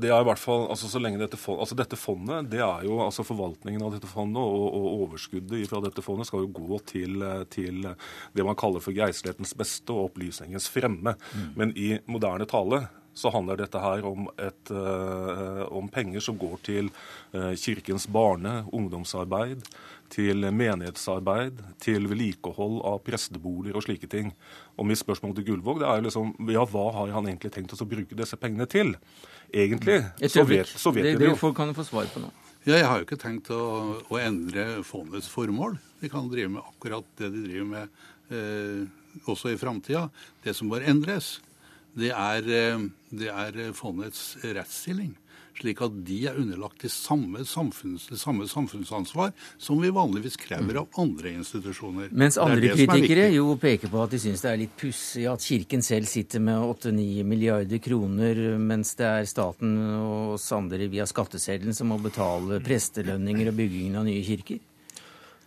det 0.00 0.08
er 0.08 0.22
i 0.22 0.26
hvert 0.28 0.40
fall, 0.40 0.68
altså 0.72 0.88
så 0.88 1.00
lenge 1.02 1.18
Dette, 1.20 1.36
fond, 1.36 1.58
altså 1.60 1.76
dette 1.76 1.98
fondet, 2.00 2.46
det 2.48 2.62
er 2.64 2.86
jo, 2.86 3.00
altså 3.04 3.24
forvaltningen 3.26 3.82
av 3.84 3.96
dette 3.96 4.08
fondet 4.08 4.40
og, 4.40 4.68
og 4.78 4.86
overskuddet 5.02 5.66
fra 5.68 5.82
dette 5.84 6.04
fondet 6.04 6.30
skal 6.30 6.46
jo 6.46 6.52
gå 6.56 6.78
til, 6.88 7.26
til 7.52 7.82
det 7.84 8.46
man 8.46 8.56
kaller 8.56 8.80
for 8.84 8.96
geistlighetens 8.96 9.52
beste 9.58 9.92
og 9.92 10.12
opplysningens 10.12 10.70
fremme. 10.72 11.16
Mm. 11.34 11.50
Men 11.58 11.74
i 11.76 11.90
moderne 12.08 12.48
tale 12.48 12.86
så 13.18 13.32
handler 13.34 13.58
dette 13.58 13.80
her 13.82 14.04
om, 14.06 14.28
et, 14.38 14.70
uh, 14.70 15.64
om 15.74 15.88
penger 15.90 16.22
som 16.24 16.38
går 16.38 16.58
til 16.66 16.90
uh, 17.34 17.52
Kirkens 17.58 18.06
barne- 18.14 18.62
ungdomsarbeid, 18.72 19.64
til 20.12 20.46
menighetsarbeid, 20.54 21.60
til 21.82 22.08
vedlikehold 22.10 22.80
av 22.88 23.00
presteboliger 23.06 23.76
og 23.78 23.84
slike 23.84 24.08
ting. 24.10 24.32
Og 24.78 24.88
mitt 24.88 25.00
spørsmål 25.00 25.36
til 25.36 25.48
Gullvåg 25.50 25.82
det 25.82 25.88
er 25.90 26.04
liksom, 26.06 26.34
ja, 26.52 26.64
hva 26.68 26.86
har 26.96 27.14
han 27.16 27.28
egentlig 27.30 27.52
tenkt 27.54 27.76
å 27.76 27.88
bruke 27.88 28.18
disse 28.18 28.38
pengene 28.40 28.68
til? 28.70 28.94
Egentlig 29.52 30.02
så 30.28 30.44
vet, 30.48 30.68
så 30.68 30.92
vet 30.92 31.06
det, 31.06 31.16
vi 31.16 31.24
det 31.26 31.32
jo. 31.32 31.52
Kan 31.56 31.72
du 31.72 31.76
få 31.76 31.86
svar 31.88 32.08
på 32.12 32.22
nå. 32.24 32.32
Ja, 32.66 32.74
jeg 32.74 32.86
har 32.88 33.00
jo 33.00 33.06
ikke 33.06 33.20
tenkt 33.20 33.48
å, 33.54 33.62
å, 34.10 34.16
endre 34.20 34.82
fondets 34.84 35.28
formål. 35.32 35.78
De 36.02 36.10
kan 36.12 36.26
drive 36.28 36.50
med 36.56 36.66
akkurat 36.66 37.06
det 37.20 37.30
de 37.32 37.44
driver 37.46 37.68
med 37.70 38.34
eh, 38.34 38.82
også 39.30 39.54
i 39.54 39.60
framtida. 39.60 40.08
Det 40.44 40.52
som 40.56 40.68
bør 40.68 40.84
endres, 40.90 41.38
det 41.96 42.10
er, 42.12 42.44
eh, 42.44 42.82
det 43.14 43.30
er 43.32 43.60
fondets 43.78 44.34
rettsstilling. 44.42 45.14
Slik 45.58 45.80
at 45.82 45.94
de 46.06 46.18
er 46.30 46.36
underlagt 46.38 46.84
det 46.84 46.90
samme, 46.94 47.42
samfunns, 47.48 48.06
det 48.12 48.20
samme 48.20 48.46
samfunnsansvar 48.46 49.32
som 49.58 49.80
vi 49.82 49.90
vanligvis 49.90 50.38
krever 50.38 50.78
av 50.84 51.00
andre 51.02 51.32
institusjoner. 51.34 52.12
Mens 52.14 52.38
andre 52.38 52.76
kritikere 52.76 53.26
jo 53.34 53.56
peker 53.58 53.90
på 53.90 54.04
at 54.04 54.14
de 54.14 54.22
syns 54.22 54.44
det 54.44 54.52
er 54.52 54.62
litt 54.62 54.76
pussig 54.78 55.26
at 55.30 55.42
Kirken 55.42 55.82
selv 55.82 56.06
sitter 56.10 56.42
med 56.44 56.62
8-9 56.62 57.26
milliarder 57.26 57.82
kroner, 57.82 58.44
mens 58.62 58.94
det 59.00 59.08
er 59.08 59.28
staten 59.30 59.74
og 59.98 60.36
oss 60.36 60.46
andre 60.54 60.86
via 60.92 61.08
skatteseddelen 61.10 61.74
som 61.74 61.90
må 61.90 61.98
betale 62.02 62.62
prestelønninger 62.62 63.50
og 63.50 63.58
byggingen 63.58 63.98
av 63.98 64.06
nye 64.06 64.22
kirker? 64.26 64.62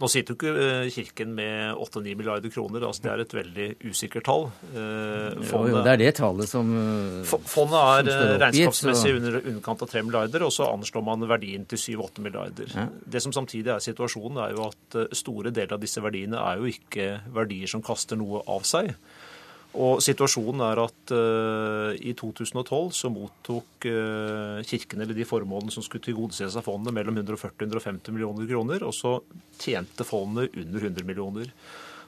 Nå 0.01 0.09
sitter 0.09 0.33
jo 0.33 0.37
ikke 0.39 0.51
eh, 0.65 0.87
Kirken 0.93 1.33
med 1.37 1.75
8-9 1.77 2.15
milliarder 2.17 2.49
kroner. 2.53 2.85
altså 2.87 3.03
Det 3.03 3.11
er 3.11 3.23
et 3.23 3.35
veldig 3.37 3.67
usikkert 3.91 4.25
tall. 4.25 4.47
Fondet, 4.71 5.51
jo, 5.51 5.61
jo, 5.69 5.83
det 5.85 5.93
er 5.93 6.01
det 6.01 6.11
tallet 6.17 6.49
som 6.49 6.71
eh, 6.81 7.33
Fondet 7.51 7.77
er 7.77 8.11
eh, 8.15 8.35
regnskapsmessig 8.41 9.13
under 9.19 9.39
underkant 9.41 9.85
av 9.85 9.91
3 9.93 10.03
milliarder, 10.07 10.47
og 10.47 10.53
så 10.55 10.71
anslår 10.71 11.05
man 11.05 11.27
verdien 11.29 11.67
til 11.69 11.81
7-8 12.01 12.25
milliarder. 12.25 12.73
Ja. 12.73 12.87
Det 12.89 13.21
som 13.21 13.35
samtidig 13.35 13.75
er 13.75 13.83
situasjonen, 13.83 14.41
er 14.41 14.55
jo 14.57 14.69
at 14.71 15.01
store 15.17 15.53
deler 15.53 15.77
av 15.77 15.83
disse 15.83 16.01
verdiene 16.01 16.41
er 16.41 16.61
jo 16.61 16.71
ikke 16.71 17.11
verdier 17.35 17.69
som 17.69 17.85
kaster 17.85 18.17
noe 18.19 18.41
av 18.49 18.65
seg. 18.67 18.95
Og 19.71 20.01
situasjonen 20.03 20.63
er 20.65 20.81
at 20.83 21.13
uh, 21.15 21.91
i 21.95 22.11
2012 22.17 22.89
så 22.97 23.11
mottok 23.13 23.87
uh, 23.87 24.59
kirken 24.67 25.03
eller 25.03 25.15
de 25.15 25.27
formålene 25.27 25.71
som 25.71 25.85
skulle 25.85 26.03
tilgodeses 26.03 26.57
av 26.59 26.65
fondet, 26.67 26.91
mellom 26.95 27.15
140 27.21 27.55
og 27.55 27.77
150 27.79 28.15
millioner 28.17 28.49
kroner, 28.49 28.83
og 28.83 28.91
så 28.95 29.15
tjente 29.61 30.07
fondet 30.07 30.51
under 30.59 30.89
100 30.89 31.07
millioner. 31.07 31.53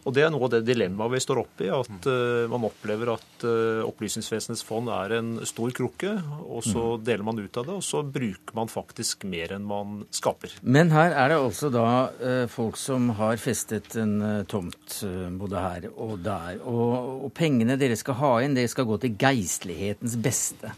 Og 0.03 0.15
Det 0.15 0.23
er 0.25 0.31
noe 0.33 0.47
av 0.47 0.51
det 0.51 0.63
dilemmaet 0.67 1.13
vi 1.13 1.21
står 1.23 1.41
oppe 1.43 1.67
i. 1.67 1.71
At 1.73 2.07
uh, 2.09 2.45
man 2.51 2.67
opplever 2.67 3.13
at 3.15 3.45
uh, 3.47 3.83
Opplysningsvesenets 3.87 4.63
fond 4.67 4.91
er 4.91 5.17
en 5.19 5.31
stor 5.47 5.73
krukke, 5.75 6.15
og 6.43 6.63
så 6.65 6.83
mm. 6.97 7.05
deler 7.07 7.27
man 7.27 7.39
ut 7.39 7.59
av 7.59 7.69
det, 7.69 7.77
og 7.79 7.85
så 7.85 8.03
bruker 8.03 8.57
man 8.57 8.71
faktisk 8.71 9.25
mer 9.29 9.55
enn 9.55 9.67
man 9.67 10.03
skaper. 10.13 10.57
Men 10.63 10.91
her 10.93 11.15
er 11.15 11.33
det 11.33 11.39
altså 11.39 11.71
da 11.73 11.87
uh, 12.19 12.45
folk 12.51 12.79
som 12.79 13.13
har 13.19 13.39
festet 13.41 13.95
en 13.99 14.15
tomt 14.49 14.99
både 15.39 15.61
her 15.61 15.89
og 15.91 16.17
der. 16.25 16.59
Og, 16.69 17.25
og, 17.25 17.29
pengene 17.35 17.77
dere 17.79 17.97
skal 17.99 18.19
ha 18.19 18.33
inn, 18.43 18.57
det 18.57 18.69
skal 18.71 18.87
gå 18.89 18.99
til 19.01 19.15
geistlighetens 19.19 20.17
beste. 20.21 20.73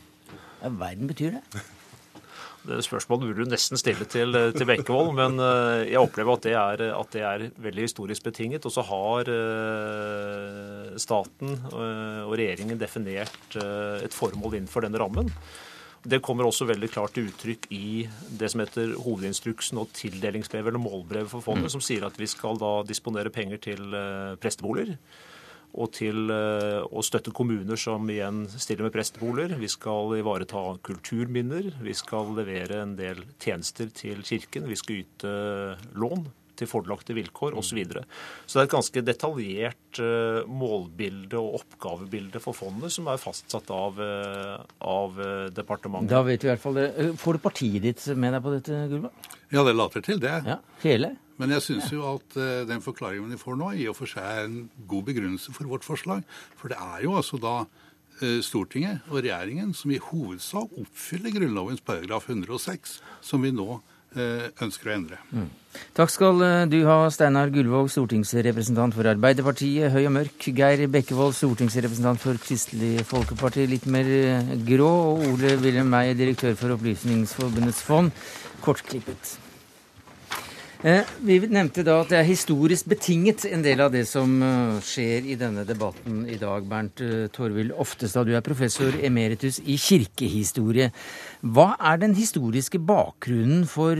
Hva 0.62 0.72
i 0.72 0.78
verden 0.80 1.10
betyr 1.10 1.40
det? 1.40 1.66
Det 2.66 2.80
spørsmålet 2.86 3.28
burde 3.30 3.46
du 3.46 3.52
nesten 3.52 3.78
stille 3.78 4.08
til, 4.10 4.34
til 4.56 4.68
Bekkevold, 4.70 5.12
men 5.18 5.38
eh, 5.42 5.92
jeg 5.92 6.02
opplever 6.02 6.38
at 6.38 6.48
det, 6.48 6.56
er, 6.58 6.84
at 6.96 7.14
det 7.14 7.22
er 7.26 7.46
veldig 7.62 7.86
historisk 7.86 8.26
betinget. 8.26 8.66
Og 8.66 8.74
så 8.74 8.86
har 8.88 9.30
eh, 9.32 10.96
staten 11.02 11.54
eh, 11.54 12.24
og 12.26 12.34
regjeringen 12.40 12.82
definert 12.82 13.60
et 13.60 14.16
formål 14.16 14.58
innenfor 14.60 14.88
denne 14.88 15.02
rammen. 15.02 15.30
Det 16.06 16.22
kommer 16.26 16.46
også 16.46 16.68
veldig 16.70 16.90
klart 16.94 17.16
til 17.16 17.32
uttrykk 17.32 17.70
i 17.74 18.06
det 18.40 18.52
som 18.54 18.62
heter 18.62 18.94
hovedinstruksen 19.02 19.80
og 19.82 19.94
tildelingsbrevet 19.98 20.70
eller 20.70 20.82
målbrevet 20.82 21.32
for 21.32 21.46
fondet, 21.46 21.70
mm. 21.70 21.74
som 21.78 21.86
sier 21.86 22.06
at 22.06 22.18
vi 22.22 22.30
skal 22.30 22.62
da 22.62 22.76
disponere 22.86 23.34
penger 23.34 23.62
til 23.70 23.96
presteboliger 24.42 25.00
og 25.76 25.92
til 25.98 26.32
eh, 26.32 26.82
å 26.86 27.04
støtte 27.04 27.34
kommuner 27.36 27.80
som 27.80 28.08
igjen 28.12 28.46
stiller 28.52 28.88
med 28.88 28.96
presteboliger. 28.96 29.58
Vi 29.60 29.70
skal 29.72 30.16
ivareta 30.20 30.64
kulturminner. 30.86 31.74
Vi 31.84 31.96
skal 31.98 32.32
levere 32.38 32.82
en 32.84 32.96
del 33.00 33.26
tjenester 33.44 33.92
til 33.96 34.24
Kirken. 34.26 34.70
Vi 34.72 34.80
skal 34.80 35.04
yte 35.04 35.36
lån 36.00 36.28
til 36.60 36.70
fordelaktige 36.70 37.20
vilkår 37.20 37.56
osv. 37.58 37.66
Så, 37.66 37.78
videre. 37.78 38.04
så 38.46 38.58
det 38.58 38.62
er 38.62 38.68
et 38.70 38.76
ganske 38.76 39.04
detaljert 39.04 40.00
uh, 40.00 40.48
målbilde 40.48 41.40
og 41.40 41.60
oppgavebilde 41.60 42.42
for 42.44 42.58
fondet 42.58 42.94
som 42.94 43.10
er 43.12 43.22
fastsatt 43.22 43.72
av, 43.74 44.00
uh, 44.00 44.64
av 44.80 45.20
uh, 45.20 45.28
departementet. 45.56 46.14
Da 46.14 46.24
vet 46.26 46.44
vi 46.44 46.50
i 46.50 46.54
hvert 46.54 46.64
fall 46.64 46.80
det. 46.80 46.88
Får 47.22 47.38
du 47.38 47.44
partiet 47.44 47.84
ditt 47.84 48.06
med 48.16 48.36
deg 48.36 48.46
på 48.46 48.56
dette, 48.56 48.82
Gulva? 48.92 49.12
Ja, 49.52 49.64
det 49.66 49.76
later 49.76 50.06
til 50.06 50.22
det. 50.24 50.36
Ja, 50.48 50.60
Hele? 50.84 51.16
Men 51.36 51.52
jeg 51.52 51.66
syns 51.66 51.90
jo 51.92 52.06
at 52.08 52.38
den 52.70 52.80
forklaringen 52.80 53.34
vi 53.34 53.38
får 53.40 53.58
nå, 53.60 53.74
i 53.76 53.90
og 53.92 53.98
for 53.98 54.08
seg 54.08 54.24
er 54.24 54.46
en 54.46 54.70
god 54.88 55.10
begrunnelse 55.10 55.52
for 55.52 55.68
vårt 55.68 55.84
forslag. 55.84 56.22
For 56.56 56.72
det 56.72 56.78
er 56.80 57.02
jo 57.04 57.18
altså 57.20 57.40
da 57.44 57.58
Stortinget 58.40 59.04
og 59.10 59.18
regjeringen 59.18 59.74
som 59.76 59.92
i 59.92 60.00
hovedsak 60.00 60.78
oppfyller 60.80 61.36
Grunnlovens 61.36 61.84
paragraf 61.84 62.30
106, 62.32 63.02
som 63.20 63.44
vi 63.44 63.52
nå 63.52 63.68
Eh, 63.76 63.95
ønsker 64.16 64.92
å 64.92 64.96
endre. 64.96 65.22
Mm. 65.32 65.50
Takk 65.96 66.12
skal 66.12 66.44
eh, 66.46 66.66
du 66.72 66.78
ha, 66.88 66.98
Steinar 67.14 67.52
Gullvåg, 67.54 67.90
stortingsrepresentant 67.94 68.96
for 68.96 69.08
Arbeiderpartiet, 69.12 69.92
høy 69.94 70.06
og 70.06 70.16
mørk. 70.18 70.50
Geir 70.56 70.86
Bekkevold, 70.92 71.36
stortingsrepresentant 71.38 72.22
for 72.24 72.40
Kristelig 72.42 73.06
Folkeparti, 73.10 73.68
litt 73.72 73.88
mer 73.92 74.12
eh, 74.18 74.54
grå. 74.68 74.92
Og 75.16 75.26
Ole 75.34 75.56
Wilhelm 75.64 75.92
Meyer, 75.94 76.18
direktør 76.18 76.56
for 76.60 76.76
Opplysningsforbundets 76.78 77.84
fond, 77.86 78.14
kortklippet. 78.66 79.36
Eh, 80.86 81.02
vi 81.26 81.40
nevnte 81.50 81.82
da 81.82 81.96
at 82.04 82.12
det 82.12 82.18
er 82.20 82.28
historisk 82.28 82.86
betinget, 82.92 83.48
en 83.50 83.64
del 83.66 83.80
av 83.82 83.90
det 83.90 84.04
som 84.06 84.36
eh, 84.46 84.76
skjer 84.86 85.26
i 85.34 85.38
denne 85.40 85.64
debatten 85.66 86.20
i 86.30 86.36
dag. 86.38 86.68
Bernt 86.70 87.02
eh, 87.02 87.24
Torvild 87.34 87.74
Oftestad, 87.74 88.30
du 88.30 88.36
er 88.38 88.44
professor 88.46 88.94
emeritus 89.02 89.58
i 89.66 89.80
kirkehistorie. 89.82 90.92
Hva 91.42 91.72
er 91.90 91.98
den 92.04 92.14
historiske 92.14 92.78
bakgrunnen 92.78 93.64
for 93.66 93.98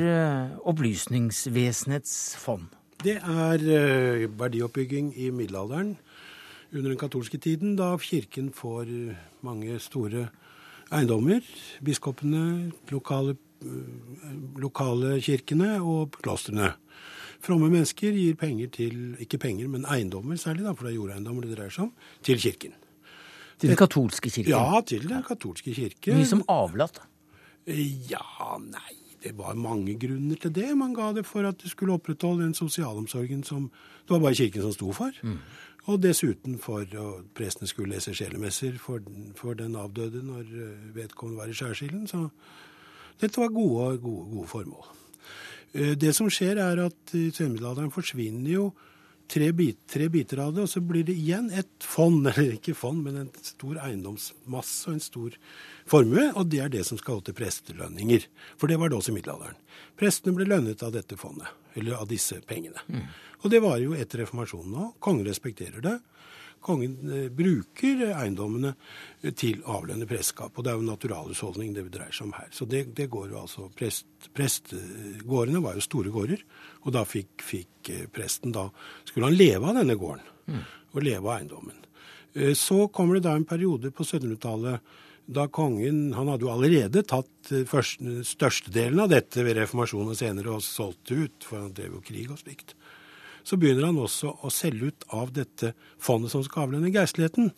Opplysningsvesenets 0.70 2.14
fond? 2.44 2.70
Det 3.02 3.18
er 3.18 4.30
verdioppbygging 4.38 5.10
i 5.18 5.32
middelalderen 5.34 5.96
under 6.70 6.92
den 6.92 7.02
katolske 7.02 7.42
tiden, 7.42 7.74
da 7.82 7.96
kirken 7.98 8.54
får 8.54 8.94
mange 9.42 9.82
store 9.82 10.28
eiendommer. 10.94 11.42
Biskopene, 11.82 12.70
lokale 12.94 13.40
lokale 14.62 15.20
kirkene 15.24 15.78
og 15.82 16.18
klostrene. 16.22 16.74
Fromme 17.46 17.70
mennesker 17.70 18.16
gir 18.16 18.36
penger 18.40 18.72
til, 18.74 19.16
ikke 19.22 19.40
penger, 19.42 19.70
men 19.72 19.86
eiendommer 19.92 20.40
særlig, 20.40 20.66
da, 20.66 20.74
for 20.74 20.88
det 20.88 20.96
er 20.96 21.00
jordeiendommer 21.00 21.46
det 21.46 21.58
dreier 21.58 21.74
seg 21.74 21.88
om, 21.88 21.94
til 22.26 22.42
kirken. 22.42 22.76
Til 23.60 23.72
den 23.72 23.80
katolske 23.80 24.30
kirken? 24.30 24.52
Ja, 24.52 24.82
til 24.86 25.08
den 25.10 25.24
katolske 25.24 25.74
kirke. 25.76 26.16
Mye 26.16 26.28
som 26.28 26.44
avlat? 26.52 27.00
Ja, 27.66 28.58
nei, 28.62 28.98
det 29.24 29.36
var 29.38 29.56
mange 29.58 29.96
grunner 30.00 30.42
til 30.42 30.54
det. 30.56 30.72
Man 30.78 30.96
ga 30.98 31.12
det 31.16 31.26
for 31.26 31.48
at 31.48 31.62
det 31.64 31.72
skulle 31.72 31.96
opprettholde 31.96 32.44
den 32.44 32.58
sosialomsorgen 32.58 33.44
som 33.48 33.70
det 34.06 34.14
var 34.14 34.20
bare 34.28 34.38
kirken 34.38 34.62
som 34.62 34.76
sto 34.76 34.92
for. 34.94 35.16
Mm. 35.24 35.40
Og 35.86 36.02
dessuten 36.02 36.58
for 36.60 36.82
at 36.82 37.26
prestene 37.38 37.70
skulle 37.70 37.94
lese 37.94 38.14
sjelemesser 38.14 38.78
for, 38.82 39.02
for, 39.38 39.54
den 39.54 39.76
avdøde 39.76 40.24
når 40.26 40.46
eh, 40.50 40.96
vedkommende 40.96 41.42
var 41.42 41.50
i 41.50 41.58
skjærsilden. 41.58 42.08
Så 42.08 42.28
dette 43.22 43.40
var 43.40 43.54
gode, 43.56 43.96
gode, 44.04 44.26
gode 44.34 44.50
formål. 44.52 44.92
Eh, 45.76 45.94
det 46.00 46.14
som 46.16 46.30
skjer, 46.32 46.60
er 46.62 46.86
at 46.88 47.16
i 47.18 47.30
senmiddelalderen 47.36 47.94
forsvinner 47.94 48.52
jo 48.52 48.70
tre, 49.32 49.50
bit, 49.52 49.80
tre, 49.90 50.08
biter 50.14 50.42
av 50.44 50.54
det, 50.56 50.66
og 50.66 50.70
så 50.70 50.82
blir 50.86 51.06
det 51.08 51.16
igjen 51.18 51.50
et 51.52 51.72
fond, 51.84 52.22
eller 52.32 52.56
ikke 52.58 52.76
fond, 52.78 53.04
men 53.06 53.24
en 53.24 53.32
stor 53.44 53.80
eiendomsmasse 53.84 54.90
og 54.90 54.98
en 54.98 55.04
stor 55.04 55.38
formue, 55.90 56.30
og 56.34 56.50
det 56.52 56.64
er 56.64 56.74
det 56.74 56.86
som 56.88 57.00
skal 57.02 57.20
gå 57.20 57.30
til 57.30 57.40
prestelønninger. 57.42 58.28
For 58.62 58.72
det 58.72 58.80
var 58.82 58.92
det 58.92 59.00
også 59.00 59.14
i 59.14 59.20
middelalderen. 59.20 59.62
Prestene 60.00 60.38
ble 60.38 60.50
lønnet 60.50 60.84
av 60.86 60.94
dette 60.96 61.20
fondet, 61.20 61.50
eller 61.76 62.00
av 62.00 62.10
disse 62.12 62.40
pengene. 62.48 62.84
Mm. 62.88 63.08
Og 63.44 63.52
det 63.54 63.62
var 63.62 63.80
jo 63.82 63.96
etter 63.98 64.24
reformasjonen 64.24 64.74
nå. 64.74 64.92
Kongen 65.04 65.28
respekterer 65.28 65.84
det 65.84 66.00
kongen 66.66 66.96
eh, 67.12 67.28
bruker 67.34 68.02
eiendommene 68.10 68.74
eh, 69.22 69.32
til 69.38 69.62
å 69.64 69.80
avlønne 69.80 70.08
prestskap. 70.10 70.56
Og 70.56 70.66
det 70.66 70.74
er 70.74 70.80
jo 70.80 70.90
naturalhusholdning 70.90 71.76
det 71.76 71.86
dreier 71.94 72.16
seg 72.16 72.30
om 72.30 72.36
her. 72.38 72.50
Så 72.56 72.68
det, 72.70 72.86
det 72.98 73.10
går 73.14 73.32
jo 73.34 73.40
altså 73.44 73.70
prest, 73.78 74.10
Prestegårdene 74.36 75.62
var 75.64 75.78
jo 75.78 75.86
store 75.86 76.12
gårder, 76.12 76.42
og 76.84 76.94
da 76.96 77.06
fikk, 77.08 77.46
fikk, 77.46 77.92
eh, 77.94 78.06
presten 78.12 78.56
da 78.56 78.68
Skulle 79.06 79.30
han 79.30 79.38
leve 79.38 79.70
av 79.70 79.80
denne 79.80 79.98
gården, 80.00 80.30
mm. 80.52 80.62
og 80.94 81.04
leve 81.04 81.24
av 81.24 81.36
eiendommen. 81.40 81.82
Så 82.60 82.90
kommer 82.92 83.16
det 83.16 83.30
da 83.30 83.32
en 83.38 83.46
periode 83.48 83.94
på 83.96 84.04
1700-tallet 84.04 84.96
da 85.32 85.46
kongen 85.48 86.10
Han 86.18 86.28
hadde 86.28 86.44
jo 86.44 86.50
allerede 86.52 87.02
tatt 87.08 87.52
første, 87.70 88.26
størstedelen 88.28 89.00
av 89.06 89.14
dette 89.14 89.46
ved 89.46 89.56
reformasjonen 89.62 90.12
og 90.12 90.20
senere 90.20 90.52
og 90.58 90.66
solgt 90.66 91.14
det 91.14 91.16
ut, 91.16 91.48
for 91.48 91.64
han 91.64 91.72
drev 91.78 91.96
jo 91.96 92.04
krig 92.04 92.28
og 92.28 92.42
slikt 92.42 92.76
så 93.46 93.58
begynner 93.62 93.90
han 93.90 94.02
også 94.02 94.32
å 94.42 94.52
selge 94.54 94.90
ut 94.90 95.06
av 95.14 95.32
dette 95.36 95.76
fondet 96.02 96.34
som 96.34 96.44
skal 96.46 96.66
avlønne 96.66 96.94
geistligheten. 96.94 97.52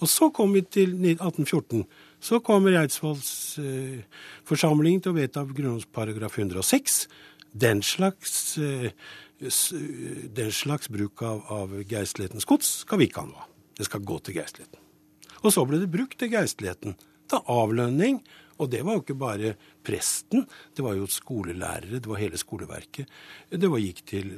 Og 0.00 0.08
så 0.08 0.30
kommer 0.32 0.60
vi 0.60 0.66
til 0.76 0.94
1814. 0.98 1.84
Så 2.20 2.40
kommer 2.44 2.76
Eidsvolls 2.76 3.58
eh, 3.60 4.04
til 4.44 5.10
å 5.10 5.16
vedta 5.16 5.44
grunnlovsparagraf 5.48 6.38
106. 6.38 7.06
Den 7.52 7.80
slags, 7.82 8.58
eh, 8.58 8.92
den 9.40 10.52
slags 10.52 10.92
bruk 10.92 11.22
av, 11.24 11.44
av 11.48 11.72
geistlighetens 11.88 12.48
gods 12.48 12.84
skal 12.84 13.00
vi 13.00 13.08
ikke 13.08 13.24
ha 13.24 13.32
nå. 13.32 13.48
Det 13.76 13.88
skal 13.88 14.04
gå 14.04 14.18
til 14.20 14.36
geistligheten. 14.36 14.80
Og 15.40 15.54
så 15.54 15.64
ble 15.64 15.80
det 15.80 15.92
brukt 15.92 16.18
til 16.20 16.32
geistligheten. 16.32 16.98
Til 17.30 17.44
avlønning 17.48 18.20
og 18.60 18.68
det 18.72 18.82
var 18.84 18.98
jo 18.98 19.02
ikke 19.04 19.16
bare 19.18 19.54
presten, 19.86 20.44
det 20.76 20.84
var 20.84 20.98
jo 20.98 21.08
skolelærere, 21.10 22.00
det 22.02 22.10
var 22.10 22.20
hele 22.20 22.40
skoleverket. 22.40 23.08
Det 23.50 23.70
var, 23.72 23.80
gikk 23.80 24.04
til, 24.10 24.28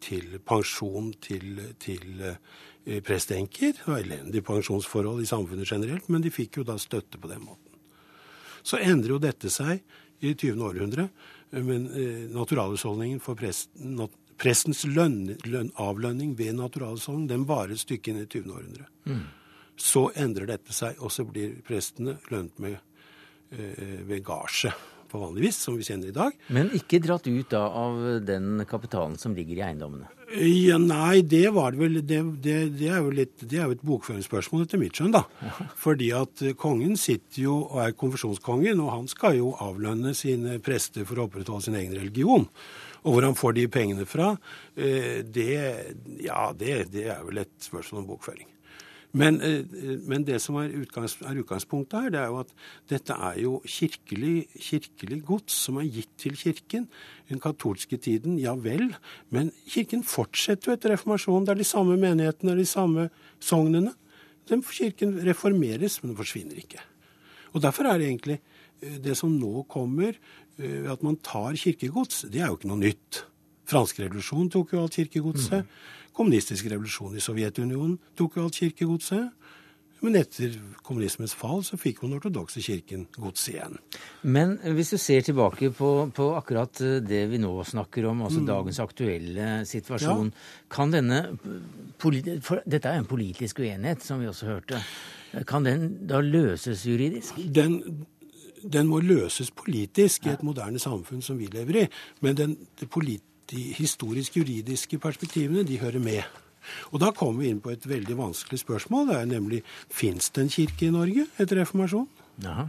til 0.00 0.38
pensjon 0.40 1.12
til, 1.20 1.60
til 1.82 2.24
eh, 2.30 2.98
prestenker. 3.04 3.76
Det 3.76 3.86
var 3.86 4.00
elendige 4.00 4.46
pensjonsforhold 4.46 5.22
i 5.22 5.28
samfunnet 5.28 5.68
generelt, 5.68 6.08
men 6.08 6.24
de 6.24 6.32
fikk 6.32 6.62
jo 6.62 6.66
da 6.66 6.78
støtte 6.80 7.20
på 7.20 7.30
den 7.30 7.44
måten. 7.44 7.80
Så 8.66 8.80
endrer 8.82 9.14
jo 9.14 9.22
dette 9.22 9.52
seg 9.52 9.84
i 10.24 10.32
20. 10.32 10.62
århundre, 10.64 11.10
men 11.60 11.90
eh, 11.92 12.22
naturalhusholdningen 12.32 13.20
for 13.22 13.38
presten 13.38 14.00
Prestens 14.36 14.82
lønn, 14.84 15.30
lønn, 15.48 15.70
avlønning 15.80 16.34
ved 16.36 16.58
naturalhusholdning 16.58 17.28
den 17.30 17.46
varer 17.48 17.72
et 17.72 17.80
stykke 17.80 18.12
inn 18.12 18.18
i 18.20 18.26
20. 18.28 18.50
århundre. 18.52 18.88
Mm. 19.08 19.22
Så 19.80 20.10
endrer 20.16 20.50
dette 20.50 20.76
seg, 20.76 20.98
og 21.00 21.12
så 21.12 21.24
blir 21.24 21.54
prestene 21.64 22.18
lønt 22.28 22.60
med 22.60 22.76
Eh, 23.54 24.02
ved 24.02 24.24
gasje 24.26 24.72
på 25.06 25.20
vanlig 25.22 25.44
vis, 25.44 25.58
som 25.62 25.76
vi 25.78 25.84
kjenner 25.86 26.10
i 26.10 26.14
dag. 26.14 26.34
Men 26.50 26.72
ikke 26.74 26.98
dratt 26.98 27.28
ut 27.30 27.50
da 27.52 27.60
av 27.78 28.00
den 28.26 28.64
kapitalen 28.66 29.14
som 29.22 29.36
ligger 29.36 29.60
i 29.60 29.62
eiendommene? 29.68 30.08
Ja, 30.42 30.80
nei, 30.82 31.20
det 31.22 31.52
var 31.54 31.70
det 31.70 31.78
vel 31.78 32.00
Det, 32.02 32.18
det, 32.42 32.56
det 32.80 32.88
er 32.90 32.98
jo 32.98 33.12
litt, 33.14 33.36
det 33.38 33.60
er 33.60 33.68
jo 33.68 33.76
et 33.76 33.84
bokføringsspørsmål 33.86 34.64
etter 34.64 34.82
mitt 34.82 34.98
skjønn, 34.98 35.14
da. 35.14 35.22
Fordi 35.78 36.10
at 36.18 36.42
eh, 36.42 36.56
kongen 36.58 36.98
sitter 36.98 37.44
jo 37.44 37.60
og 37.68 37.84
er 37.84 37.94
konfesjonskongen, 37.94 38.82
og 38.82 38.90
han 38.96 39.06
skal 39.12 39.38
jo 39.38 39.54
avlønne 39.62 40.16
sine 40.18 40.58
prester 40.58 41.06
for 41.06 41.22
å 41.22 41.28
opprettholde 41.30 41.68
sin 41.68 41.78
egen 41.78 41.94
religion. 41.94 42.48
Og 43.06 43.14
hvor 43.14 43.28
han 43.28 43.38
får 43.38 43.54
de 43.60 43.68
pengene 43.70 44.08
fra, 44.10 44.34
eh, 44.74 45.22
det, 45.22 45.54
ja, 46.26 46.50
det, 46.50 46.80
det 46.90 47.06
er 47.14 47.22
vel 47.30 47.44
et 47.46 47.54
spørsmål 47.62 48.02
om 48.02 48.12
bokføring. 48.16 48.50
Men, 49.12 49.38
eh, 49.40 49.64
men, 50.06 50.24
det 50.26 50.40
som 50.42 50.56
er, 50.60 50.72
utgangs, 50.82 51.16
er, 51.22 51.38
utgangspunktet 51.40 52.06
her, 52.06 52.10
det 52.12 52.20
er 52.20 52.32
jo 52.32 52.40
at 52.42 52.50
dette 52.90 53.14
er 53.28 53.38
jo 53.40 53.52
kirkelig, 53.64 54.48
kirkelig 54.54 55.20
gods 55.28 55.56
som 55.66 55.78
er 55.80 55.88
gitt 55.92 56.10
til 56.20 56.36
kirken. 56.36 56.88
Den 57.30 57.40
katolske 57.40 57.96
tiden, 57.96 58.38
ja 58.42 58.54
vel, 58.54 58.90
men 59.30 59.52
kirken 59.70 60.04
fortsetter 60.06 60.72
jo 60.72 60.76
etter 60.76 60.94
reformasjonen. 60.94 61.46
Det 61.46 61.54
er 61.54 61.62
de 61.62 61.68
samme 61.68 61.96
menighetene, 62.00 62.58
de 62.58 62.66
samme 62.68 63.08
sognene. 63.40 63.94
Den 64.50 64.62
kirken 64.62 65.16
reformeres, 65.26 66.02
men 66.02 66.12
den 66.12 66.20
forsvinner 66.20 66.60
ikke. 66.60 66.82
Og 67.54 67.62
Derfor 67.64 67.88
er 67.88 67.98
det 67.98 68.10
egentlig 68.10 68.40
eh, 68.82 68.98
det 69.02 69.16
som 69.18 69.32
nå 69.32 69.64
kommer, 69.70 70.18
eh, 70.58 70.92
at 70.92 71.02
man 71.02 71.16
tar 71.24 71.56
kirkegods, 71.56 72.26
det 72.30 72.42
er 72.42 72.50
jo 72.50 72.60
ikke 72.60 72.70
noe 72.74 72.84
nytt. 72.84 73.24
Fransk 73.66 73.98
revolusjon 73.98 74.50
tok 74.52 74.76
jo 74.76 74.84
alt 74.84 74.94
kirkegodset. 74.94 75.64
Mm. 75.64 75.94
Kommunistisk 76.16 76.70
revolusjon 76.72 77.16
i 77.16 77.22
Sovjetunionen 77.22 77.98
tok 78.16 78.38
jo 78.38 78.46
alt 78.46 78.58
kirkegodset. 78.60 79.30
Men 80.04 80.18
etter 80.20 80.52
kommunismens 80.84 81.32
fall 81.36 81.62
så 81.64 81.78
fikk 81.80 82.02
den 82.02 82.16
ortodokse 82.18 82.60
kirken 82.60 83.06
gods 83.16 83.46
igjen. 83.48 83.78
Men 84.28 84.54
hvis 84.76 84.92
du 84.92 84.98
ser 85.00 85.24
tilbake 85.24 85.70
på, 85.74 85.90
på 86.14 86.26
akkurat 86.36 86.82
eh, 86.84 86.98
det 87.04 87.22
vi 87.30 87.40
nå 87.40 87.52
snakker 87.64 88.06
om, 88.10 88.20
altså 88.26 88.42
mm. 88.42 88.48
dagens 88.50 88.80
aktuelle 88.84 89.46
situasjon, 89.68 90.28
ja. 90.28 90.66
kan 90.72 90.92
denne 90.92 91.22
for 91.98 92.60
Dette 92.68 92.92
er 92.92 93.00
en 93.00 93.08
politisk 93.08 93.62
uenighet, 93.64 94.04
som 94.04 94.20
vi 94.20 94.28
også 94.28 94.50
hørte. 94.50 94.82
Kan 95.48 95.64
den 95.64 95.88
da 96.08 96.20
løses 96.20 96.84
juridisk? 96.86 97.40
Den, 97.40 97.80
den 98.62 98.90
må 98.90 99.00
løses 99.00 99.50
politisk 99.50 100.28
i 100.28 100.34
et 100.36 100.44
moderne 100.46 100.80
samfunn 100.82 101.24
som 101.24 101.40
vi 101.40 101.48
lever 101.52 101.82
i. 101.82 101.88
Men 102.20 102.36
den, 102.36 102.56
de 103.52 103.68
historisk-juridiske 103.76 104.98
perspektivene, 105.02 105.66
de 105.66 105.78
hører 105.82 106.02
med. 106.02 106.24
Og 106.90 107.00
da 107.02 107.12
kommer 107.14 107.44
vi 107.44 107.52
inn 107.52 107.62
på 107.62 107.70
et 107.74 107.86
veldig 107.86 108.16
vanskelig 108.18 108.60
spørsmål. 108.62 109.10
Det 109.10 109.20
er 109.20 109.30
nemlig 109.30 109.62
fins 109.92 110.30
det 110.34 110.44
en 110.44 110.52
kirke 110.52 110.88
i 110.88 110.94
Norge 110.94 111.26
etter 111.38 111.62
reformasjonen? 111.62 112.24
Ja. 112.44 112.68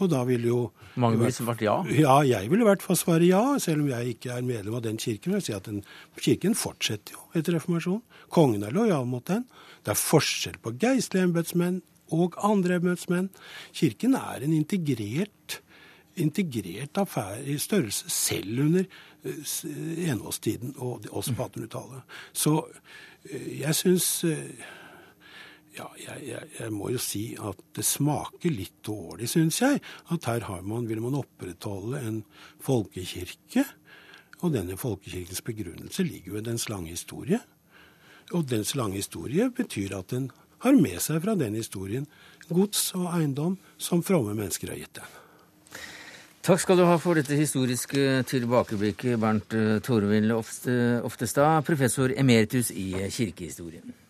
Og 0.00 0.08
da 0.10 0.22
vil 0.26 0.46
jo 0.48 0.58
Mange 0.98 1.20
ville 1.20 1.34
svart 1.34 1.62
ja? 1.62 1.76
Ja, 1.94 2.16
jeg 2.26 2.50
vil 2.50 2.62
i 2.64 2.66
hvert 2.66 2.82
fall 2.84 2.98
svare 2.98 3.26
ja. 3.28 3.42
Selv 3.62 3.84
om 3.84 3.90
jeg 3.92 4.16
ikke 4.16 4.32
er 4.34 4.46
medlem 4.46 4.78
av 4.78 4.84
den 4.86 4.98
kirken. 4.98 5.32
vil 5.32 5.40
jeg 5.40 5.48
si 5.50 5.56
at 5.56 5.68
den, 5.68 5.82
Kirken 6.18 6.56
fortsetter 6.58 7.16
jo 7.16 7.26
etter 7.38 7.56
reformasjonen. 7.58 8.02
Kongen 8.32 8.64
er 8.66 8.74
lojal 8.74 9.06
mot 9.08 9.24
den. 9.28 9.44
Det 9.84 9.94
er 9.94 10.00
forskjell 10.00 10.58
på 10.62 10.74
geistlige 10.80 11.28
embetsmenn 11.28 11.82
og 12.12 12.36
andre 12.44 12.80
embetsmenn. 12.80 13.30
Kirken 13.76 14.16
er 14.18 14.44
en 14.44 14.56
integrert, 14.56 15.60
integrert 16.20 16.98
affære 17.00 17.46
i 17.54 17.58
størrelse 17.60 18.10
selv 18.12 18.66
under 18.66 18.88
enåstiden 19.24 20.74
og 20.78 21.06
også 21.10 21.34
på 21.38 21.46
1800-tallet. 21.46 22.14
Så 22.32 22.56
Eh, 23.30 23.60
jeg 23.60 23.76
syns 23.78 24.08
eh, 24.26 24.64
ja, 25.76 25.86
jeg, 25.96 26.24
jeg, 26.26 26.48
jeg, 26.58 26.72
må 26.74 26.90
jo 26.92 27.00
si 27.00 27.22
at 27.40 27.60
det 27.76 27.84
smaker 27.86 28.52
litt 28.52 28.82
dårlig, 28.84 29.30
syns 29.30 29.62
jeg. 29.62 29.80
At 30.12 30.28
her 30.28 30.44
man, 30.66 30.88
vil 30.90 31.02
man 31.04 31.20
opprettholde 31.22 32.02
en 32.02 32.20
folkekirke. 32.62 33.64
Og 34.42 34.52
denne 34.56 34.76
folkekirkens 34.76 35.42
begrunnelse 35.46 36.04
ligger 36.04 36.34
jo 36.34 36.42
i 36.42 36.46
dens 36.50 36.68
lange 36.68 36.90
historie. 36.92 37.40
Og 38.34 38.46
dens 38.50 38.74
lange 38.78 38.98
historie 38.98 39.48
betyr 39.54 39.94
at 40.00 40.12
den 40.12 40.30
har 40.62 40.78
med 40.78 40.98
seg 41.02 41.22
fra 41.24 41.34
den 41.38 41.56
historien 41.58 42.06
gods 42.50 42.90
og 42.98 43.08
eiendom 43.14 43.56
som 43.80 44.02
fromme 44.06 44.34
mennesker 44.34 44.74
har 44.74 44.82
gitt 44.82 44.98
den. 44.98 45.21
Takk 46.42 46.58
skal 46.58 46.74
du 46.74 46.82
ha 46.82 46.96
for 46.98 47.14
dette 47.14 47.36
historiske 47.38 48.24
tilbakeblikket, 48.26 49.14
Bernt 49.22 49.54
eh, 49.54 49.76
Torvild 49.78 50.32
Oftestad, 50.34 51.62
professor 51.62 52.10
emeritus 52.18 52.72
i 52.74 52.88
kirkehistorien. 53.14 54.01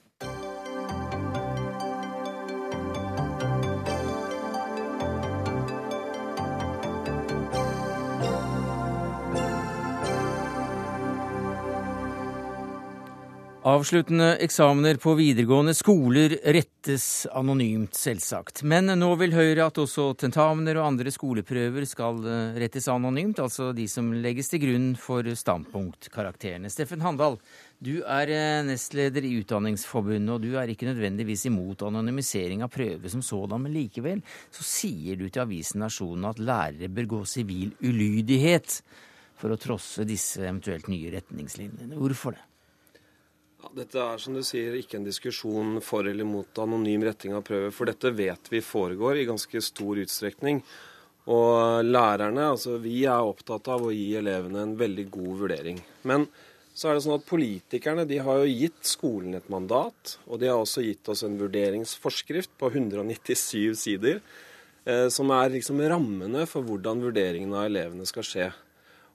Avsluttende 13.73 14.35
eksamener 14.45 14.99
på 15.01 15.15
videregående 15.17 15.73
skoler 15.73 16.35
rettes 16.53 17.05
anonymt, 17.33 17.95
selvsagt. 17.97 18.61
Men 18.69 18.91
nå 19.01 19.09
vil 19.17 19.33
Høyre 19.33 19.69
at 19.71 19.79
også 19.81 20.11
tentamener 20.21 20.77
og 20.77 20.91
andre 20.91 21.13
skoleprøver 21.15 21.87
skal 21.89 22.21
eh, 22.29 22.59
rettes 22.61 22.91
anonymt, 22.93 23.41
altså 23.41 23.71
de 23.73 23.87
som 23.89 24.11
legges 24.13 24.53
til 24.53 24.61
grunn 24.67 24.91
for 25.01 25.25
standpunktkarakterene. 25.25 26.69
Steffen 26.75 27.01
Handal, 27.07 27.39
du 27.81 28.03
er 28.03 28.35
eh, 28.35 28.59
nestleder 28.69 29.25
i 29.25 29.33
Utdanningsforbundet, 29.39 30.35
og 30.35 30.45
du 30.45 30.61
er 30.61 30.75
ikke 30.75 30.91
nødvendigvis 30.91 31.47
imot 31.49 31.87
anonymisering 31.89 32.67
av 32.67 32.75
prøver 32.77 33.09
som 33.09 33.25
sådan, 33.25 33.65
men 33.65 33.79
likevel 33.79 34.21
så 34.53 34.69
sier 34.69 35.17
du 35.17 35.31
til 35.31 35.47
avisen 35.47 35.81
Nasjonen 35.87 36.29
at 36.35 36.45
lærere 36.45 36.93
bør 36.93 37.13
gå 37.17 37.25
sivil 37.39 37.73
ulydighet 37.81 38.83
for 39.41 39.55
å 39.55 39.61
trosse 39.69 40.05
disse 40.05 40.45
eventuelt 40.45 40.93
nye 40.93 41.17
retningslinjene. 41.17 41.97
Hvorfor 41.97 42.37
det? 42.37 42.49
Dette 43.71 44.01
er 44.03 44.19
som 44.21 44.35
du 44.35 44.43
sier 44.45 44.75
ikke 44.77 44.99
en 44.99 45.07
diskusjon 45.07 45.77
for 45.85 46.09
eller 46.09 46.27
mot 46.29 46.59
anonym 46.61 47.05
retting 47.07 47.37
av 47.37 47.45
prøver, 47.47 47.71
for 47.75 47.89
dette 47.89 48.11
vet 48.13 48.51
vi 48.53 48.61
foregår 48.65 49.21
i 49.21 49.29
ganske 49.29 49.63
stor 49.65 50.01
utstrekning. 50.03 50.61
Og 51.31 51.87
lærerne, 51.87 52.49
altså 52.51 52.81
vi 52.83 53.05
er 53.07 53.23
opptatt 53.23 53.71
av 53.71 53.87
å 53.87 53.93
gi 53.95 54.17
elevene 54.19 54.65
en 54.67 54.75
veldig 54.79 55.07
god 55.15 55.45
vurdering. 55.45 55.79
Men 56.09 56.27
så 56.75 56.89
er 56.89 56.97
det 56.97 57.05
sånn 57.05 57.19
at 57.21 57.29
politikerne 57.29 58.07
de 58.09 58.19
har 58.25 58.43
jo 58.43 58.51
gitt 58.51 58.81
skolen 58.89 59.37
et 59.39 59.51
mandat, 59.53 60.17
og 60.27 60.41
de 60.41 60.49
har 60.51 60.59
også 60.59 60.85
gitt 60.87 61.09
oss 61.13 61.23
en 61.27 61.39
vurderingsforskrift 61.41 62.55
på 62.59 62.73
197 62.73 63.77
sider, 63.79 64.23
eh, 64.85 65.07
som 65.13 65.31
er 65.37 65.53
liksom 65.55 65.85
rammene 65.85 66.47
for 66.51 66.65
hvordan 66.67 67.05
vurderingen 67.05 67.53
av 67.55 67.69
elevene 67.69 68.09
skal 68.09 68.27
skje. 68.27 68.51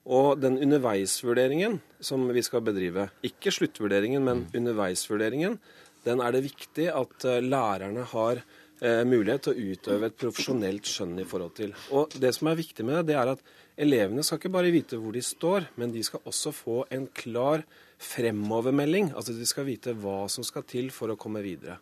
Og 0.07 0.39
den 0.39 0.55
underveisvurderingen 0.63 1.81
som 1.99 2.23
vi 2.31 2.43
skal 2.45 2.63
bedrive, 2.63 3.09
ikke 3.27 3.51
sluttvurderingen, 3.51 4.23
men 4.23 4.45
mm. 4.45 4.53
underveisvurderingen, 4.55 5.57
den 6.07 6.23
er 6.23 6.31
det 6.31 6.45
viktig 6.45 6.87
at 6.93 7.27
eh, 7.27 7.43
lærerne 7.43 8.05
har 8.13 8.39
eh, 8.39 9.03
mulighet 9.03 9.47
til 9.47 9.53
å 9.53 9.73
utøve 9.73 10.07
et 10.07 10.19
profesjonelt 10.21 10.87
skjønn 10.87 11.17
i 11.19 11.27
forhold 11.27 11.57
til. 11.59 11.75
Og 11.91 12.15
det 12.21 12.31
som 12.37 12.47
er 12.47 12.59
viktig 12.59 12.85
med 12.87 13.01
det, 13.01 13.09
det 13.11 13.17
er 13.19 13.33
at 13.33 13.43
elevene 13.75 14.23
skal 14.23 14.39
ikke 14.39 14.53
bare 14.55 14.71
vite 14.73 14.99
hvor 15.01 15.17
de 15.17 15.23
står, 15.25 15.67
men 15.75 15.91
de 15.91 16.05
skal 16.07 16.23
også 16.29 16.55
få 16.55 16.79
en 16.95 17.09
klar 17.11 17.65
fremovermelding. 17.99 19.11
Altså 19.11 19.35
de 19.35 19.47
skal 19.49 19.67
vite 19.67 19.97
hva 19.99 20.23
som 20.31 20.45
skal 20.47 20.63
til 20.69 20.87
for 20.95 21.11
å 21.11 21.19
komme 21.19 21.43
videre. 21.43 21.81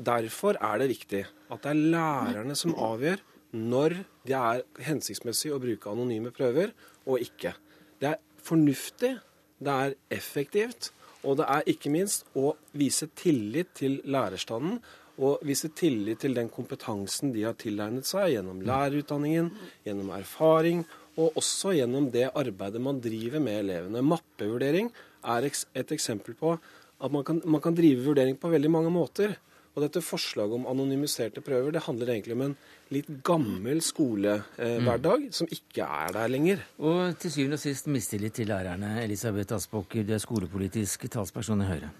Derfor 0.00 0.56
er 0.58 0.80
det 0.80 0.90
viktig 0.90 1.26
at 1.52 1.62
det 1.62 1.70
er 1.70 1.86
lærerne 1.94 2.56
som 2.58 2.74
avgjør 2.74 3.20
når 3.56 4.00
det 4.26 4.36
er 4.36 4.62
hensiktsmessig 4.86 5.52
å 5.54 5.60
bruke 5.62 5.90
anonyme 5.90 6.32
prøver, 6.34 6.72
og 7.08 7.22
ikke. 7.24 7.54
Det 8.00 8.14
er 8.14 8.22
fornuftig, 8.44 9.16
det 9.60 9.76
er 9.84 9.96
effektivt, 10.14 10.90
og 11.26 11.36
det 11.40 11.48
er 11.52 11.68
ikke 11.68 11.92
minst 11.92 12.24
å 12.38 12.54
vise 12.72 13.10
tillit 13.18 13.74
til 13.76 14.00
lærerstanden. 14.08 14.80
Og 15.20 15.42
vise 15.44 15.68
tillit 15.76 16.22
til 16.22 16.32
den 16.32 16.48
kompetansen 16.48 17.34
de 17.34 17.42
har 17.44 17.56
tilegnet 17.60 18.08
seg 18.08 18.30
gjennom 18.32 18.62
lærerutdanningen, 18.64 19.50
gjennom 19.84 20.14
erfaring, 20.16 20.86
og 21.20 21.36
også 21.36 21.74
gjennom 21.76 22.06
det 22.14 22.30
arbeidet 22.30 22.80
man 22.80 23.02
driver 23.04 23.42
med 23.44 23.58
elevene. 23.66 24.00
Mappevurdering 24.00 24.88
er 25.28 25.50
et 25.50 25.92
eksempel 25.92 26.38
på 26.38 26.54
at 26.56 27.12
man 27.12 27.26
kan, 27.26 27.42
man 27.44 27.60
kan 27.60 27.76
drive 27.76 28.06
vurdering 28.06 28.38
på 28.40 28.48
veldig 28.52 28.72
mange 28.72 28.92
måter. 28.94 29.36
Og 29.76 29.84
dette 29.84 30.02
forslaget 30.02 30.56
om 30.56 30.66
anonymiserte 30.66 31.42
prøver 31.46 31.74
det 31.74 31.84
handler 31.84 32.10
egentlig 32.10 32.34
om 32.34 32.44
en 32.48 32.56
litt 32.90 33.10
gammel 33.26 33.78
skolehverdag 33.84 35.28
mm. 35.28 35.32
som 35.36 35.50
ikke 35.54 35.86
er 35.86 36.14
der 36.16 36.32
lenger. 36.32 36.64
Og 36.82 37.14
til 37.22 37.34
syvende 37.36 37.58
og 37.60 37.62
sist 37.62 37.86
mistillit 37.86 38.34
til 38.40 38.50
lærerne. 38.50 38.96
Elisabeth 39.04 39.54
Aspaker, 39.54 40.06
du 40.06 40.14
er 40.16 40.22
skolepolitisk 40.22 41.06
talsperson 41.12 41.62
i 41.62 41.68
Høyre. 41.70 41.90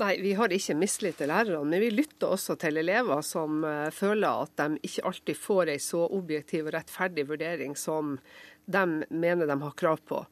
Nei, 0.00 0.14
vi 0.24 0.32
har 0.34 0.50
ikke 0.50 0.74
mistillit 0.80 1.20
til 1.20 1.30
lærerne, 1.30 1.68
men 1.68 1.82
vi 1.84 1.92
lytter 1.92 2.32
også 2.34 2.56
til 2.58 2.80
elever 2.80 3.20
som 3.26 3.60
uh, 3.62 3.90
føler 3.94 4.42
at 4.42 4.56
de 4.58 4.80
ikke 4.88 5.04
alltid 5.10 5.38
får 5.38 5.74
ei 5.74 5.82
så 5.84 6.06
objektiv 6.08 6.66
og 6.66 6.74
rettferdig 6.78 7.28
vurdering 7.28 7.76
som 7.78 8.16
de 8.66 8.84
mener 9.10 9.46
de 9.46 9.58
har 9.62 9.78
krav 9.78 10.02
på. 10.08 10.24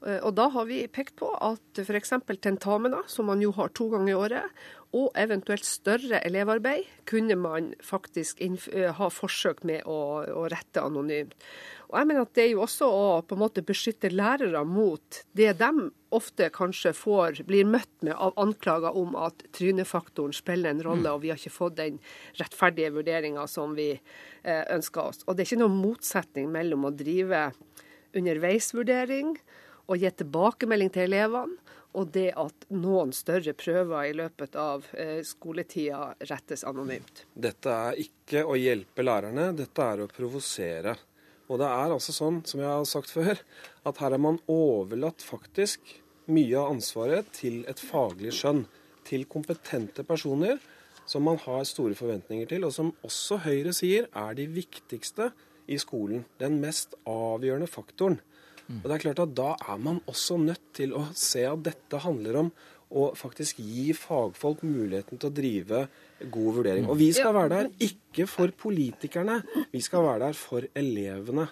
Uh, 0.00 0.18
og 0.24 0.34
Da 0.38 0.48
har 0.54 0.68
vi 0.68 0.82
pekt 0.88 1.18
på 1.20 1.28
at 1.44 1.80
f.eks. 1.82 2.14
tentamener, 2.40 3.04
som 3.06 3.28
man 3.28 3.42
jo 3.44 3.52
har 3.56 3.72
to 3.76 3.90
ganger 3.92 4.12
i 4.12 4.18
året, 4.18 4.60
og 4.96 5.12
eventuelt 5.18 5.64
større 5.66 6.18
elevarbeid 6.26 6.88
kunne 7.06 7.36
man 7.38 7.68
faktisk 7.84 8.40
eh, 8.42 8.88
ha 8.90 9.08
forsøk 9.12 9.62
med 9.68 9.86
å, 9.86 9.98
å, 10.26 10.46
rette 10.50 10.82
anonymt. 10.82 11.36
Og 11.90 11.98
jeg 11.98 12.08
mener 12.10 12.26
at 12.26 12.34
Det 12.34 12.42
er 12.42 12.50
jo 12.50 12.64
også 12.64 12.88
å 12.90 13.04
på 13.22 13.36
en 13.36 13.42
måte 13.44 13.62
beskytte 13.66 14.10
lærere 14.10 14.64
mot 14.66 15.20
det 15.38 15.52
de 15.60 15.70
ofte 16.10 16.50
kanskje 16.50 16.90
får, 16.96 17.44
blir 17.46 17.70
møtt 17.70 17.92
med 18.02 18.16
av 18.18 18.34
anklager 18.40 18.98
om 18.98 19.14
at 19.14 19.46
trynefaktoren 19.54 20.34
spiller 20.34 20.74
en 20.74 20.82
rolle, 20.82 21.14
og 21.14 21.22
vi 21.22 21.30
har 21.30 21.38
ikke 21.38 21.54
fått 21.54 21.78
den 21.78 22.02
rettferdige 22.40 22.90
vurderinga 22.98 23.46
som 23.50 23.78
vi 23.78 23.92
eh, 23.94 24.64
ønsker 24.74 25.04
oss. 25.06 25.22
Og 25.26 25.36
Det 25.36 25.44
er 25.44 25.52
ikke 25.52 25.62
noen 25.62 25.82
motsetning 25.84 26.50
mellom 26.50 26.90
å 26.90 26.94
drive 26.94 27.50
underveisvurdering 28.18 29.36
å 29.86 29.96
gi 29.98 30.10
tilbakemelding 30.10 30.90
til 30.94 31.08
elevene, 31.08 31.58
og 31.98 32.12
det 32.14 32.28
at 32.38 32.66
noen 32.70 33.10
større 33.14 33.52
prøver 33.58 34.10
i 34.10 34.14
løpet 34.14 34.54
av 34.58 34.84
eh, 34.94 35.20
skoletida 35.26 36.12
rettes 36.30 36.62
anonymt. 36.68 37.24
Dette 37.34 37.72
er 37.90 38.02
ikke 38.04 38.44
å 38.46 38.54
hjelpe 38.58 39.02
lærerne, 39.02 39.50
dette 39.58 39.86
er 39.94 40.04
å 40.04 40.10
provosere. 40.10 40.94
Og 41.50 41.58
det 41.58 41.66
er 41.66 41.90
altså 41.90 42.14
sånn, 42.14 42.44
som 42.46 42.62
jeg 42.62 42.70
har 42.70 42.86
sagt 42.86 43.10
før, 43.10 43.40
at 43.82 43.98
her 43.98 44.14
har 44.14 44.22
man 44.22 44.38
overlatt 44.46 45.24
faktisk 45.26 45.96
mye 46.30 46.54
av 46.54 46.76
ansvaret 46.76 47.26
til 47.34 47.64
et 47.70 47.82
faglig 47.82 48.36
skjønn. 48.38 48.68
Til 49.10 49.24
kompetente 49.26 50.04
personer 50.06 50.60
som 51.10 51.24
man 51.26 51.40
har 51.42 51.64
store 51.66 51.96
forventninger 51.98 52.46
til, 52.52 52.66
og 52.68 52.74
som 52.74 52.92
også 53.06 53.40
Høyre 53.42 53.72
sier 53.74 54.06
er 54.14 54.36
de 54.38 54.46
viktigste 54.46 55.32
i 55.66 55.78
skolen. 55.82 56.22
Den 56.38 56.60
mest 56.62 56.94
avgjørende 57.08 57.66
faktoren. 57.70 58.20
Og 58.78 58.84
det 58.86 58.96
er 58.96 59.04
klart 59.06 59.22
at 59.24 59.32
Da 59.36 59.54
er 59.74 59.80
man 59.82 60.02
også 60.10 60.38
nødt 60.40 60.72
til 60.76 60.94
å 60.94 61.08
se 61.16 61.42
at 61.48 61.64
dette 61.66 62.02
handler 62.04 62.44
om 62.44 62.52
å 62.90 63.10
faktisk 63.14 63.60
gi 63.62 63.92
fagfolk 63.94 64.64
muligheten 64.66 65.20
til 65.20 65.30
å 65.30 65.34
drive 65.34 65.84
god 66.26 66.56
vurdering. 66.58 66.88
Og 66.90 66.98
vi 66.98 67.12
skal 67.14 67.34
være 67.36 67.52
der 67.52 67.70
ikke 67.86 68.26
for 68.30 68.50
politikerne, 68.50 69.40
vi 69.70 69.82
skal 69.84 70.04
være 70.08 70.26
der 70.26 70.38
for 70.38 70.66
elevene. 70.74 71.46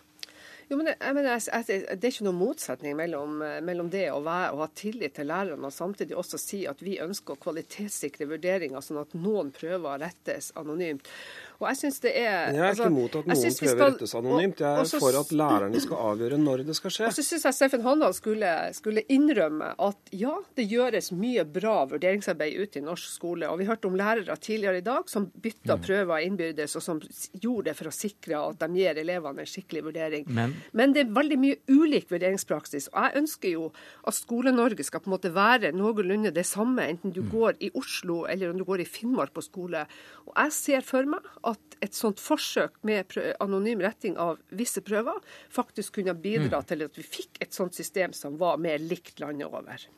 Jo, 0.68 0.76
men 0.76 0.90
jeg, 0.90 1.14
mener, 1.16 1.30
jeg, 1.32 1.64
jeg, 1.64 1.84
Det 1.96 2.04
er 2.04 2.12
ikke 2.12 2.26
noen 2.26 2.40
motsetning 2.42 2.96
mellom, 2.98 3.38
mellom 3.64 3.86
det 3.88 4.04
å, 4.12 4.18
være, 4.20 4.50
å, 4.52 4.58
ha 4.60 4.68
tillit 4.76 5.14
til 5.16 5.30
lærerne 5.30 5.70
og 5.70 5.72
samtidig 5.72 6.18
også 6.18 6.40
si 6.42 6.60
at 6.68 6.82
vi 6.84 6.98
ønsker 7.00 7.34
å 7.34 7.40
kvalitetssikre 7.40 8.28
vurderinger, 8.28 8.84
sånn 8.84 9.00
at 9.00 9.14
noen 9.16 9.54
prøver 9.54 10.02
rettes 10.04 10.50
anonymt. 10.60 11.08
Og 11.58 11.66
Jeg 11.66 11.78
syns 11.80 11.96
det 12.04 12.12
er... 12.14 12.52
Jeg 12.54 12.60
er 12.62 12.68
altså, 12.68 12.84
ikke 12.86 12.92
imot 12.92 13.16
at 13.18 13.26
noen 13.26 13.34
prøver 13.34 13.54
skal, 13.74 13.80
rettes 13.80 14.12
anonymt. 14.14 14.60
Jeg 14.62 14.68
er 14.68 14.82
også, 14.84 14.98
for 15.02 15.16
at 15.18 15.30
lærerne 15.40 15.80
skal 15.82 16.02
avgjøre 16.12 16.36
når 16.38 16.60
det 16.68 16.76
skal 16.78 16.92
skje. 16.94 17.08
Og 17.08 17.16
så 17.16 17.24
syns 17.26 17.46
jeg 17.48 17.56
Steffen 17.56 17.82
Handal 17.82 18.14
skulle, 18.14 18.52
skulle, 18.76 19.02
innrømme 19.10 19.72
at 19.88 20.12
ja, 20.14 20.36
det 20.54 20.68
gjøres 20.70 21.10
mye 21.18 21.42
bra 21.50 21.80
vurderingsarbeid 21.90 22.60
ute 22.62 22.78
i 22.78 22.82
norsk 22.86 23.10
skole. 23.10 23.48
Og 23.50 23.58
Vi 23.58 23.66
hørte 23.66 23.90
om 23.90 23.96
lærere 23.98 24.36
tidligere 24.38 24.78
i 24.78 24.84
dag 24.86 25.10
som 25.10 25.26
bytta 25.34 25.80
mm. 25.80 25.82
prøver 25.88 26.28
innbyrdes, 26.28 26.76
og 26.78 26.84
som 26.84 27.00
gjorde 27.32 27.72
det 27.72 27.74
for 27.80 27.90
å 27.90 27.94
sikre 27.96 28.44
at 28.52 28.62
de 28.62 28.70
gir 28.78 29.02
elevene 29.02 29.42
en 29.42 29.50
skikkelig 29.50 29.82
vurdering. 29.88 30.30
Men, 30.30 30.54
Men 30.70 30.94
det 30.94 31.02
er 31.08 31.12
veldig 31.18 31.40
mye 31.42 31.58
ulik 31.66 32.06
vurderingspraksis. 32.14 32.86
Og 32.94 33.08
jeg 33.08 33.24
ønsker 33.24 33.54
jo 33.56 33.72
at 34.06 34.14
Skole-Norge 34.14 34.86
skal 34.86 35.02
på 35.02 35.10
en 35.10 35.16
måte 35.16 35.34
være 35.34 35.74
noenlunde 35.74 36.30
det 36.38 36.46
samme, 36.46 36.86
enten 36.86 37.10
du 37.10 37.24
mm. 37.24 37.34
går 37.34 37.60
i 37.66 37.74
Oslo 37.74 38.22
eller 38.30 38.54
om 38.54 38.62
du 38.62 38.68
går 38.68 38.86
i 38.86 38.88
Finnmark 38.88 39.34
på 39.34 39.42
skole. 39.42 39.82
Og 40.28 40.34
jeg 40.36 40.54
ser 40.54 40.86
for 40.86 41.02
meg 41.08 41.26
at 41.42 41.47
et 41.80 41.94
sånt 41.94 42.20
forsøk 42.20 42.80
med 42.86 43.14
anonym 43.42 43.82
retting 43.84 44.18
av 44.18 44.40
visse 44.50 44.82
prøver 44.84 45.20
faktisk 45.54 46.00
kunne 46.00 46.16
bidra 46.18 46.62
mm. 46.62 46.68
til 46.68 46.84
at 46.88 46.98
vi 46.98 47.06
fikk 47.06 47.42
et 47.44 47.54
sånt 47.54 47.76
system 47.78 48.14
som 48.16 48.38
var 48.40 48.58
mer 48.62 48.82
likt 48.82 49.22
landet 49.22 49.48
over. 49.48 49.88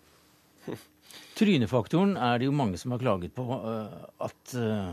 Trynefaktoren 1.40 2.14
er 2.20 2.38
det 2.38 2.46
jo 2.50 2.54
mange 2.54 2.78
som 2.78 2.92
har 2.94 3.00
klaget 3.00 3.32
på 3.34 3.42
uh, 3.48 3.88
at 4.22 4.52
uh, 4.60 4.92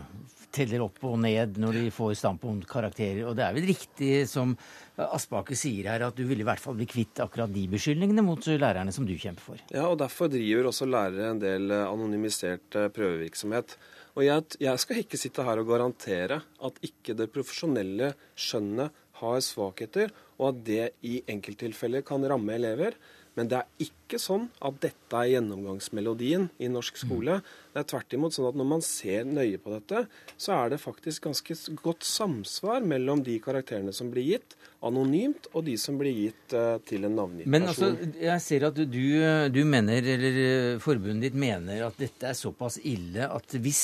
teller 0.55 0.85
opp 0.85 1.01
og 1.05 1.17
ned 1.21 1.59
når 1.59 1.75
de 1.81 1.91
får 1.93 2.15
standpunktkarakterer. 2.21 3.25
Og 3.27 3.35
det 3.37 3.43
er 3.45 3.57
vel 3.57 3.67
riktig 3.67 4.11
som 4.31 4.55
Aspaker 4.97 5.59
sier 5.59 5.91
her, 5.91 6.07
at 6.07 6.17
du 6.17 6.23
vil 6.25 6.41
i 6.41 6.47
hvert 6.47 6.61
fall 6.63 6.77
bli 6.79 6.87
kvitt 6.89 7.19
akkurat 7.21 7.51
de 7.53 7.67
beskyldningene 7.69 8.23
mot 8.25 8.47
lærerne 8.47 8.95
som 8.95 9.05
du 9.05 9.13
kjemper 9.13 9.43
for. 9.43 9.61
Ja, 9.69 9.85
og 9.91 9.99
derfor 10.01 10.31
driver 10.31 10.71
også 10.71 10.87
lærere 10.89 11.33
en 11.35 11.43
del 11.43 11.69
anonymisert 11.83 12.79
prøvevirksomhet. 12.95 13.75
Og 14.17 14.25
jeg, 14.25 14.57
jeg, 14.65 14.81
skal 14.81 15.03
ikke 15.03 15.19
sitte 15.21 15.43
her 15.45 15.59
og 15.61 15.67
garantere 15.69 16.39
at 16.65 16.79
ikke 16.81 17.13
det 17.19 17.29
profesjonelle 17.29 18.15
skjønnet 18.33 18.95
har 19.21 19.43
svakheter, 19.45 20.09
og 20.41 20.49
at 20.49 20.63
det 20.65 20.85
i 21.05 21.19
enkelttilfeller 21.29 22.01
kan 22.05 22.25
ramme 22.25 22.55
elever. 22.57 22.97
Men 23.37 23.51
det 23.51 23.59
er 23.59 23.85
ikke 23.85 24.17
sånn 24.17 24.47
at 24.65 24.79
dette 24.81 25.19
er 25.19 25.35
gjennomgangsmelodien 25.35 26.47
i 26.63 26.69
norsk 26.73 26.97
skole. 26.97 27.37
Det 27.73 27.83
er 27.83 27.89
tvert 27.91 28.15
imot 28.17 28.33
sånn 28.33 28.47
at 28.49 28.55
når 28.57 28.69
man 28.71 28.81
ser 28.85 29.27
nøye 29.29 29.59
på 29.61 29.75
dette, 29.75 30.07
så 30.41 30.55
er 30.55 30.71
det 30.73 30.79
faktisk 30.81 31.27
ganske 31.27 31.57
godt 31.83 32.07
samsvar 32.07 32.81
mellom 32.81 33.21
de 33.25 33.35
karakterene 33.43 33.93
som 33.93 34.09
blir 34.13 34.25
gitt 34.25 34.55
anonymt, 34.85 35.49
og 35.53 35.65
de 35.67 35.75
som 35.81 35.97
blir 35.97 36.13
gitt 36.13 36.55
uh, 36.57 36.77
til 36.85 37.05
en 37.05 37.15
navngitt 37.17 37.45
person. 37.45 37.53
Men 37.53 37.69
altså, 37.69 37.91
jeg 38.21 38.43
ser 38.45 38.65
at 38.69 38.77
du, 38.77 39.05
du, 39.53 39.61
mener, 39.69 40.09
eller 40.15 40.41
eh, 40.41 40.81
forbundet 40.81 41.29
ditt 41.29 41.37
mener, 41.37 41.83
at 41.87 42.01
dette 42.01 42.29
er 42.29 42.37
såpass 42.37 42.79
ille 42.85 43.25
at 43.25 43.57
hvis 43.61 43.83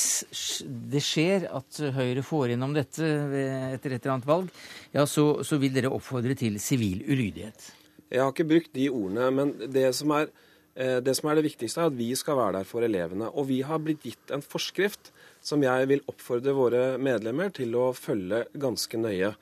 det 0.94 1.02
skjer 1.04 1.48
at 1.54 1.82
Høyre 1.94 2.26
får 2.26 2.56
innom 2.56 2.74
dette 2.78 3.06
etter 3.06 3.98
et 3.98 4.02
eller 4.02 4.16
annet 4.18 4.30
valg, 4.30 4.52
ja, 4.94 5.06
så, 5.10 5.28
så 5.46 5.62
vil 5.62 5.74
dere 5.74 5.94
oppfordre 5.94 6.38
til 6.38 6.62
sivil 6.62 7.02
ulydighet? 7.10 7.83
Jeg 8.14 8.22
har 8.22 8.34
ikke 8.34 8.50
brukt 8.50 8.76
de 8.78 8.90
ordene, 8.94 9.30
men 9.34 9.54
det 9.74 9.88
som, 9.98 10.12
er, 10.14 10.30
eh, 10.78 11.00
det 11.02 11.16
som 11.18 11.30
er 11.30 11.40
det 11.40 11.48
viktigste, 11.48 11.82
er 11.82 11.90
at 11.90 11.98
vi 11.98 12.12
skal 12.16 12.38
være 12.38 12.60
der 12.60 12.70
for 12.70 12.86
elevene. 12.86 13.32
Og 13.34 13.48
vi 13.50 13.64
har 13.66 13.82
blitt 13.82 14.06
gitt 14.06 14.34
en 14.34 14.46
forskrift 14.46 15.10
som 15.42 15.66
jeg 15.66 15.90
vil 15.90 16.06
oppfordre 16.12 16.54
våre 16.54 16.84
medlemmer 17.02 17.50
til 17.58 17.74
å 17.80 17.90
følge 17.98 18.46
ganske 18.54 19.02
nøye. 19.02 19.34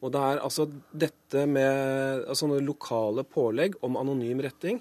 Og 0.00 0.14
det 0.14 0.20
er 0.24 0.40
altså 0.40 0.68
dette 0.96 1.44
med 1.50 2.24
altså 2.30 2.48
lokale 2.62 3.26
pålegg 3.26 3.76
om 3.84 3.98
anonym 4.00 4.40
retting 4.46 4.80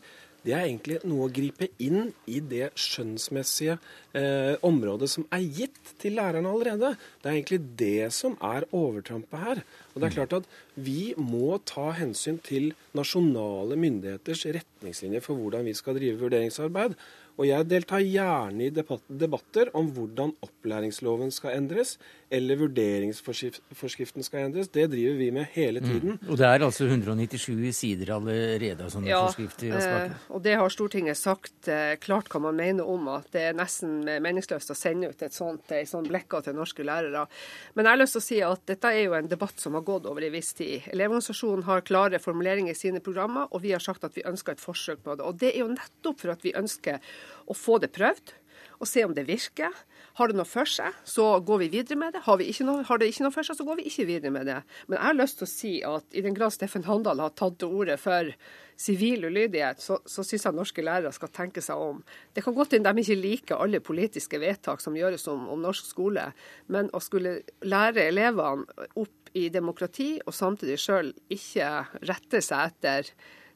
det 0.49 0.55
er 0.57 0.65
egentlig 0.65 0.97
noe 1.05 1.27
å 1.27 1.33
gripe 1.33 1.67
inn 1.83 2.07
i 2.25 2.39
det 2.41 2.71
skjønnsmessige 2.79 3.75
eh, 4.17 4.55
området 4.65 5.09
som 5.11 5.27
er 5.35 5.43
gitt 5.45 5.91
til 6.01 6.15
lærerne 6.17 6.49
allerede. 6.49 6.95
Det 7.21 7.29
er 7.29 7.37
egentlig 7.37 7.59
det 7.77 8.09
som 8.15 8.33
er 8.41 8.65
overtrampet 8.73 9.43
her. 9.43 9.61
Og 9.93 10.01
det 10.01 10.09
er 10.09 10.15
klart 10.17 10.37
at 10.39 10.49
Vi 10.79 11.13
må 11.19 11.59
ta 11.67 11.89
hensyn 11.91 12.39
til 12.41 12.71
nasjonale 12.97 13.75
myndigheters 13.77 14.45
retningslinjer 14.57 15.21
for 15.21 15.37
hvordan 15.37 15.67
vi 15.67 15.75
skal 15.77 15.97
drive 15.99 16.21
vurderingsarbeid. 16.23 16.95
Og 17.39 17.45
jeg 17.47 17.69
deltar 17.69 18.03
gjerne 18.03 18.65
i 18.65 18.71
debatter 18.73 19.69
om 19.77 19.91
hvordan 19.95 20.33
opplæringsloven 20.43 21.29
skal 21.35 21.59
endres, 21.59 21.97
eller 22.29 22.59
vurderingsforskriften 22.59 24.25
skal 24.25 24.45
endres. 24.45 24.69
Det 24.69 24.85
driver 24.91 25.15
vi 25.17 25.29
med 25.33 25.47
hele 25.55 25.81
mm. 25.81 25.87
tiden. 25.89 26.17
Mm. 26.19 26.29
Og 26.29 26.37
det 26.37 26.45
er 26.45 26.65
altså 26.65 26.85
197 26.85 27.71
sider 27.73 28.11
allerede 28.13 28.85
av 28.85 28.91
sånne 28.93 29.09
ja, 29.09 29.21
forskrifter? 29.25 29.73
Ja, 29.73 30.01
og 30.29 30.43
det 30.45 30.53
har 30.61 30.73
Stortinget 30.73 31.17
sagt 31.17 31.69
eh, 31.71 31.95
klart 32.01 32.29
hva 32.29 32.41
man 32.43 32.59
mener 32.59 32.89
om, 32.89 33.07
at 33.15 33.31
det 33.33 33.47
er 33.47 33.57
nesten 33.57 34.03
meningsløst 34.05 34.73
å 34.73 34.77
sende 34.77 35.09
ut 35.09 35.23
et 35.25 35.35
sånt, 35.35 35.73
en 35.73 35.89
sånn 35.89 36.09
blekka 36.09 36.43
til 36.45 36.57
norske 36.57 36.85
lærere. 36.85 37.25
Men 37.73 37.89
jeg 37.89 37.95
har 37.95 38.01
lyst 38.03 38.17
til 38.17 38.23
å 38.23 38.27
si 38.27 38.41
at 38.45 38.65
dette 38.69 38.93
er 38.93 39.07
jo 39.07 39.15
en 39.17 39.31
debatt 39.31 39.63
som 39.63 39.77
har 39.79 39.87
gått 39.87 40.09
over 40.09 40.27
en 40.27 40.35
viss 40.35 40.53
tid. 40.57 40.85
Elevorganisasjonen 40.93 41.65
har 41.69 41.85
klare 41.87 42.21
formuleringer 42.21 42.77
i 42.77 42.81
sine 42.81 43.01
programmer, 43.05 43.49
og 43.49 43.65
vi 43.65 43.73
har 43.73 43.83
sagt 43.83 44.05
at 44.05 44.17
vi 44.17 44.27
ønsker 44.29 44.53
et 44.53 44.63
forsøk 44.63 45.01
på 45.05 45.17
det. 45.17 45.25
Og 45.25 45.41
det 45.41 45.55
er 45.55 45.63
jo 45.63 45.73
nettopp 45.73 46.21
for 46.21 46.35
at 46.35 46.45
vi 46.45 46.53
ønsker 46.57 47.01
å 47.49 47.57
få 47.57 47.81
det 47.81 47.89
prøvd 47.97 48.37
og 48.79 48.87
se 48.87 49.03
om 49.05 49.15
det 49.15 49.27
virker. 49.27 49.73
Har 50.17 50.31
det 50.31 50.39
noe 50.39 50.47
for 50.49 50.69
seg, 50.69 50.95
så 51.07 51.27
går 51.45 51.61
vi 51.63 51.69
videre 51.77 51.99
med 51.99 52.15
det. 52.15 52.23
Har, 52.25 52.41
noe, 52.65 52.85
har, 52.87 53.01
det 53.01 53.11
ikke 53.11 53.25
noe 53.27 53.35
for 53.35 53.45
seg, 53.45 53.59
så 53.59 53.65
går 53.67 53.79
vi 53.79 53.85
ikke 53.91 54.07
videre 54.09 54.33
med 54.33 54.49
det. 54.49 54.57
Men 54.87 54.97
jeg 54.97 55.05
har 55.05 55.19
lyst 55.19 55.39
til 55.39 55.47
å 55.47 55.51
si 55.51 55.73
at 55.85 56.17
i 56.17 56.23
den 56.25 56.37
grad 56.37 56.55
Steffen 56.55 56.87
Handal 56.87 57.21
har 57.23 57.35
tatt 57.37 57.59
til 57.61 57.75
orde 57.81 57.99
for 58.01 58.31
sivil 58.79 59.27
ulydighet, 59.27 59.81
så, 59.83 59.99
så 60.07 60.23
syns 60.23 60.45
jeg 60.47 60.55
norske 60.55 60.83
lærere 60.83 61.11
skal 61.15 61.31
tenke 61.35 61.63
seg 61.63 61.81
om. 61.83 61.99
Det 62.33 62.45
kan 62.45 62.55
godt 62.55 62.77
hende 62.77 62.93
de 62.95 63.03
ikke 63.03 63.19
liker 63.19 63.59
alle 63.59 63.83
politiske 63.83 64.39
vedtak 64.39 64.83
som 64.83 64.95
gjøres 64.95 65.27
om, 65.31 65.49
om 65.51 65.59
norsk 65.63 65.89
skole, 65.91 66.29
men 66.71 66.87
å 66.95 67.01
skulle 67.03 67.41
lære 67.67 68.07
elevene 68.07 68.87
opp 68.99 69.33
i 69.37 69.49
demokrati, 69.53 70.15
og 70.25 70.33
samtidig 70.33 70.79
sjøl 70.81 71.11
ikke 71.31 71.67
rette 72.07 72.41
seg 72.41 72.71
etter 72.71 73.11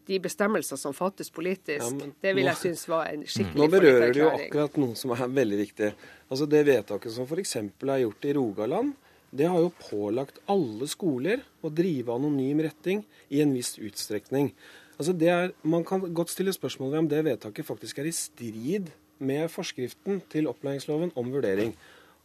de 0.07 0.19
bestemmelser 0.19 0.79
som 0.79 0.95
fattes 0.95 1.31
politisk, 1.33 1.85
ja, 1.85 2.09
det 2.21 2.33
vil 2.35 2.49
jeg 2.49 2.59
synes 2.59 2.83
var 2.91 3.07
en 3.11 3.23
skikkelig 3.23 3.61
Nå 3.61 3.69
berører 3.71 4.13
du 4.13 4.19
jo 4.19 4.29
akkurat 4.33 4.77
noe 4.81 4.97
som 4.99 5.13
er 5.15 5.23
veldig 5.31 5.59
viktig. 5.61 5.89
Altså 6.29 6.47
Det 6.49 6.63
vedtaket 6.67 7.15
som 7.15 7.27
f.eks. 7.27 7.55
er 7.55 8.03
gjort 8.03 8.27
i 8.27 8.35
Rogaland, 8.37 8.93
det 9.33 9.47
har 9.49 9.63
jo 9.63 9.71
pålagt 9.79 10.41
alle 10.51 10.87
skoler 10.91 11.41
å 11.65 11.71
drive 11.73 12.13
anonym 12.13 12.61
retting 12.65 13.01
i 13.33 13.41
en 13.41 13.53
viss 13.55 13.77
utstrekning. 13.81 14.51
Altså 14.99 15.15
det 15.17 15.29
er, 15.31 15.53
Man 15.63 15.85
kan 15.85 16.03
godt 16.13 16.29
stille 16.29 16.53
spørsmål 16.53 16.91
ved 16.91 16.99
om 16.99 17.09
det 17.09 17.23
vedtaket 17.25 17.65
faktisk 17.65 17.99
er 17.99 18.11
i 18.11 18.13
strid 18.13 18.91
med 19.23 19.49
forskriften 19.49 20.21
til 20.29 20.47
opplæringsloven 20.51 21.15
om 21.15 21.31
vurdering. 21.33 21.73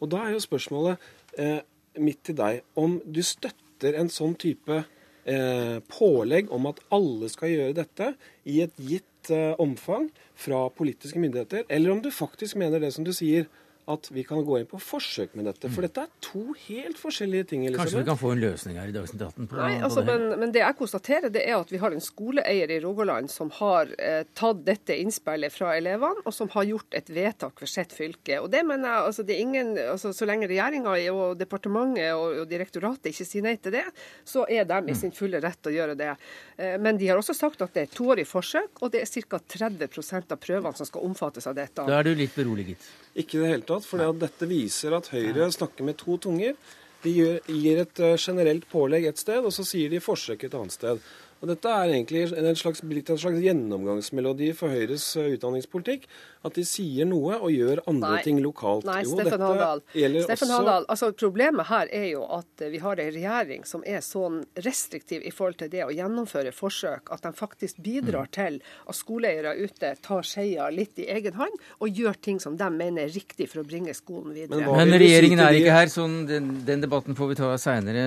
Og 0.01 0.11
Da 0.11 0.27
er 0.27 0.37
jo 0.37 0.45
spørsmålet 0.45 0.99
eh, 1.39 1.61
mitt 1.99 2.21
til 2.25 2.37
deg 2.37 2.63
om 2.77 3.01
du 3.05 3.23
støtter 3.23 3.97
en 3.99 4.11
sånn 4.13 4.37
type 4.39 4.85
eh, 5.29 5.79
pålegg 5.93 6.53
om 6.55 6.69
at 6.71 6.81
alle 6.95 7.31
skal 7.33 7.53
gjøre 7.53 7.77
dette 7.79 8.13
i 8.49 8.61
et 8.65 8.75
gitt 8.81 9.33
eh, 9.35 9.55
omfang 9.61 10.09
fra 10.39 10.67
politiske 10.75 11.21
myndigheter, 11.21 11.67
eller 11.69 11.95
om 11.95 12.03
du 12.05 12.11
faktisk 12.15 12.59
mener 12.61 12.83
det 12.83 12.93
som 12.97 13.07
du 13.07 13.13
sier, 13.17 13.49
at 13.89 14.09
vi 14.13 14.23
kan 14.27 14.43
gå 14.45 14.59
inn 14.61 14.67
på 14.69 14.79
forsøk 14.83 15.33
med 15.39 15.47
dette. 15.49 15.71
For 15.73 15.87
dette 15.87 16.03
er 16.05 16.11
to 16.25 16.43
helt 16.67 16.99
forskjellige 17.01 17.47
ting. 17.53 17.63
Elisabeth. 17.65 17.87
Kanskje 17.87 18.03
vi 18.03 18.09
kan 18.11 18.19
få 18.21 18.33
en 18.35 18.43
løsning 18.43 18.77
her 18.81 18.91
i 18.91 18.93
Dagsnytt 18.93 19.23
18? 19.25 19.47
På, 19.49 19.57
Nei, 19.57 19.79
altså, 19.81 20.03
på 20.03 20.05
det 20.09 20.17
men, 20.19 20.41
men, 20.43 20.53
det 20.53 20.61
jeg 20.61 20.77
konstaterer, 20.77 21.33
det 21.33 21.45
er 21.49 21.57
at 21.57 21.73
vi 21.73 21.81
har 21.81 21.97
en 21.97 22.05
skoleeier 22.05 22.75
i 22.75 22.79
Rogaland 22.85 23.33
som 23.33 23.53
har 23.57 23.95
eh, 23.97 24.21
tatt 24.37 24.61
dette 24.67 24.97
innspillet 25.01 25.55
fra 25.55 25.73
elevene, 25.79 26.21
og 26.29 26.37
som 26.37 26.51
har 26.53 26.69
gjort 26.69 26.99
et 27.01 27.09
vedtak 27.17 27.57
for 27.63 27.71
sitt 27.71 27.95
fylke. 27.97 28.43
Og 28.43 28.51
det 28.53 28.61
mener 28.69 28.91
jeg, 28.91 29.07
altså, 29.09 29.25
det 29.25 29.37
er 29.39 29.43
ingen, 29.47 29.73
altså, 29.95 30.13
Så 30.19 30.29
lenge 30.29 30.51
regjeringa 30.51 30.97
og 31.15 31.41
departementet 31.41 32.13
og, 32.13 32.43
og, 32.43 32.47
direktoratet 32.51 33.13
ikke 33.13 33.29
sier 33.29 33.49
nei 33.49 33.57
til 33.57 33.79
det, 33.79 33.87
så 34.29 34.45
er 34.53 34.69
de 34.69 34.83
i 34.93 34.99
sin 34.99 35.15
fulle 35.17 35.41
rett 35.41 35.61
til 35.63 35.73
å 35.73 35.77
gjøre 35.79 35.97
det. 35.97 36.13
Eh, 36.61 36.77
men 36.77 37.01
de 37.01 37.09
har 37.09 37.21
også 37.21 37.37
sagt 37.37 37.65
at 37.65 37.73
det 37.73 37.87
er 37.87 37.89
et 37.89 37.97
toårig 37.97 38.29
forsøk, 38.29 38.83
og 38.83 38.93
det 38.93 39.07
er 39.07 39.27
ca. 39.29 39.41
30% 39.59 40.37
av 40.37 40.41
prøvene 40.43 40.77
som 40.77 40.89
skal 40.89 41.09
omfattes 41.09 41.49
av 41.49 41.57
dette. 41.57 41.89
Da 41.89 42.01
er 42.03 42.05
du 42.05 42.13
litt 42.19 42.37
beroliget? 42.37 42.85
Ikke 43.19 43.39
i 43.39 43.43
det 43.43 43.51
hele 43.51 43.67
tatt. 43.67 43.78
For 43.87 44.13
dette 44.19 44.49
viser 44.51 44.97
at 44.97 45.11
Høyre 45.13 45.51
snakker 45.55 45.87
med 45.87 45.99
to 46.01 46.19
tunger. 46.23 46.57
De 47.05 47.13
gir 47.15 47.81
et 47.85 48.01
eh, 48.03 48.17
generelt 48.19 48.67
pålegg 48.71 49.07
et 49.07 49.21
sted, 49.21 49.45
og 49.45 49.55
så 49.55 49.63
sier 49.67 49.91
de 49.93 50.03
forsøk 50.03 50.45
et 50.45 50.57
annet 50.59 50.75
sted. 50.75 51.03
Og 51.39 51.51
Dette 51.53 51.71
er 51.71 51.93
egentlig 51.95 52.25
en 52.35 52.57
slags, 52.59 52.83
en 52.83 53.21
slags 53.21 53.43
gjennomgangsmelodi 53.45 54.51
for 54.59 54.75
Høyres 54.75 55.05
uh, 55.21 55.29
utdanningspolitikk. 55.37 56.09
At 56.47 56.55
de 56.55 56.63
sier 56.67 57.07
noe 57.09 57.35
og 57.37 57.51
gjør 57.51 57.81
andre 57.91 58.13
Nei. 58.15 58.23
ting 58.23 58.39
lokalt. 58.43 58.87
Nei, 58.87 59.01
jo, 59.03 59.17
Steffen 59.19 59.43
Handal. 59.43 59.83
Steffen 59.91 60.47
også... 60.47 60.59
Handal. 60.61 60.87
Altså, 60.91 61.11
problemet 61.19 61.67
her 61.71 61.91
er 61.95 62.07
jo 62.13 62.23
at 62.37 62.65
vi 62.71 62.79
har 62.83 63.03
en 63.03 63.11
regjering 63.15 63.65
som 63.67 63.83
er 63.87 64.03
sånn 64.07 64.41
restriktiv 64.67 65.27
i 65.27 65.33
forhold 65.35 65.59
til 65.63 65.73
det 65.73 65.83
å 65.87 65.91
gjennomføre 65.95 66.53
forsøk, 66.55 67.11
at 67.15 67.27
de 67.27 67.33
faktisk 67.35 67.81
bidrar 67.83 68.29
mm. 68.29 68.35
til 68.39 68.61
at 68.63 68.99
skoleeiere 68.99 69.57
ute 69.59 69.93
tar 70.05 70.27
skeia 70.27 70.69
litt 70.75 70.99
i 71.03 71.09
egen 71.11 71.39
hånd 71.39 71.59
og 71.83 72.03
gjør 72.03 72.19
ting 72.23 72.39
som 72.43 72.57
de 72.59 72.71
mener 72.75 73.09
er 73.09 73.15
riktig 73.15 73.49
for 73.51 73.63
å 73.63 73.67
bringe 73.67 73.95
skolen 73.97 74.35
videre. 74.37 74.63
Men, 74.63 74.93
Men 74.93 75.03
regjeringen 75.03 75.43
er 75.43 75.59
ikke 75.59 75.75
her, 75.75 75.91
så 75.93 76.07
den, 76.29 76.51
den 76.67 76.87
debatten 76.87 77.19
får 77.19 77.33
vi 77.33 77.39
ta 77.39 77.51
seinere. 77.61 78.07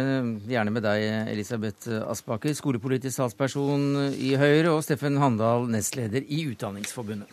Gjerne 0.52 0.74
med 0.74 0.88
deg, 0.88 1.08
Elisabeth 1.32 1.92
Aspaker, 2.08 2.56
skolepolitisk 2.56 3.21
talsperson 3.22 4.14
i 4.18 4.34
Høyre, 4.40 4.74
og 4.74 4.82
Steffen 4.86 5.20
Handal, 5.22 5.68
nestleder 5.70 6.26
i 6.26 6.44
Utdanningsforbundet. 6.50 7.30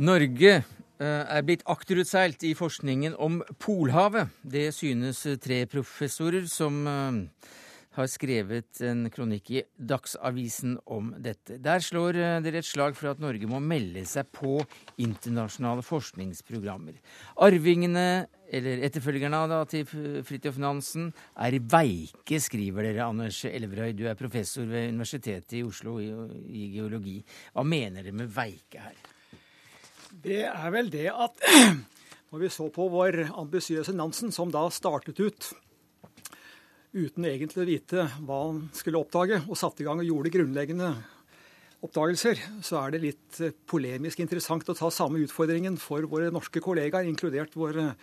Norge 0.00 0.52
eh, 0.56 0.62
er 1.04 1.42
blitt 1.44 1.64
akterutseilt 1.68 2.44
i 2.48 2.54
forskningen 2.56 3.16
om 3.20 3.40
Polhavet. 3.60 4.30
Det 4.40 4.70
synes 4.76 5.26
tre 5.42 5.64
professorer 5.68 6.46
som 6.48 6.80
eh, 6.88 7.18
har 7.96 8.06
skrevet 8.10 8.80
en 8.86 9.08
kronikk 9.10 9.50
i 9.50 9.62
Dagsavisen 9.74 10.76
om 10.86 11.10
dette. 11.18 11.58
Der 11.62 11.82
slår 11.82 12.18
eh, 12.18 12.36
dere 12.44 12.60
et 12.62 12.68
slag 12.68 12.94
for 12.98 13.10
at 13.10 13.22
Norge 13.22 13.48
må 13.50 13.58
melde 13.62 14.04
seg 14.06 14.28
på 14.34 14.60
internasjonale 15.02 15.82
forskningsprogrammer. 15.82 17.00
Arvingene, 17.42 18.26
eller 18.50 18.84
etterfølgerne 18.86 19.40
da, 19.50 19.60
til 19.70 19.86
Fridtjof 20.26 20.60
Nansen, 20.62 21.08
er 21.34 21.58
veike, 21.72 22.38
skriver 22.42 22.86
dere, 22.86 23.08
Anders 23.08 23.42
Elverøy. 23.48 23.94
Du 23.98 24.04
er 24.06 24.18
professor 24.18 24.68
ved 24.70 24.92
Universitetet 24.94 25.58
i 25.58 25.64
Oslo 25.66 25.98
i, 26.00 26.68
geologi. 26.76 27.18
Hva 27.54 27.66
mener 27.66 28.06
dere 28.06 28.20
med 28.22 28.30
veike 28.34 28.84
her? 28.86 29.00
Det 30.10 30.44
er 30.46 30.70
vel 30.74 30.90
det 30.92 31.08
at 31.10 31.42
når 32.30 32.44
vi 32.44 32.52
så 32.54 32.68
på 32.70 32.86
vår 32.90 33.24
ambisiøse 33.34 33.94
Nansen, 33.98 34.30
som 34.34 34.54
da 34.54 34.62
startet 34.70 35.18
ut 35.18 35.50
uten 36.92 37.26
egentlig 37.28 37.62
å 37.62 37.68
vite 37.68 38.04
hva 38.26 38.42
han 38.48 38.60
skulle 38.76 39.00
oppdage, 39.00 39.40
og 39.46 39.58
satte 39.58 39.84
i 39.84 39.86
gang 39.88 40.02
og 40.02 40.08
gjorde 40.08 40.32
grunnleggende 40.34 40.90
oppdagelser, 41.86 42.40
så 42.64 42.80
er 42.82 42.94
det 42.94 43.02
litt 43.04 43.40
eh, 43.40 43.54
polemisk 43.70 44.20
interessant 44.20 44.68
å 44.68 44.76
ta 44.76 44.90
samme 44.92 45.22
utfordringen 45.24 45.78
for 45.80 46.04
våre 46.10 46.32
norske 46.34 46.60
kollegaer, 46.62 47.08
inkludert 47.08 47.56
våre 47.56 47.94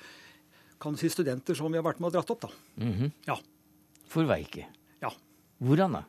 kan 0.82 0.97
si, 0.97 1.10
studenter 1.10 1.58
som 1.58 1.71
vi 1.73 1.80
har 1.80 1.86
vært 1.86 2.02
med 2.02 2.12
og 2.12 2.17
dratt 2.17 2.34
opp. 2.34 2.41
da. 2.41 2.50
Mm 2.84 2.93
-hmm. 2.93 3.12
Ja. 3.28 3.38
For 4.08 4.23
Veike. 4.23 4.67
Ja. 5.02 5.12
Hvordan 5.60 5.93
da? 5.93 6.04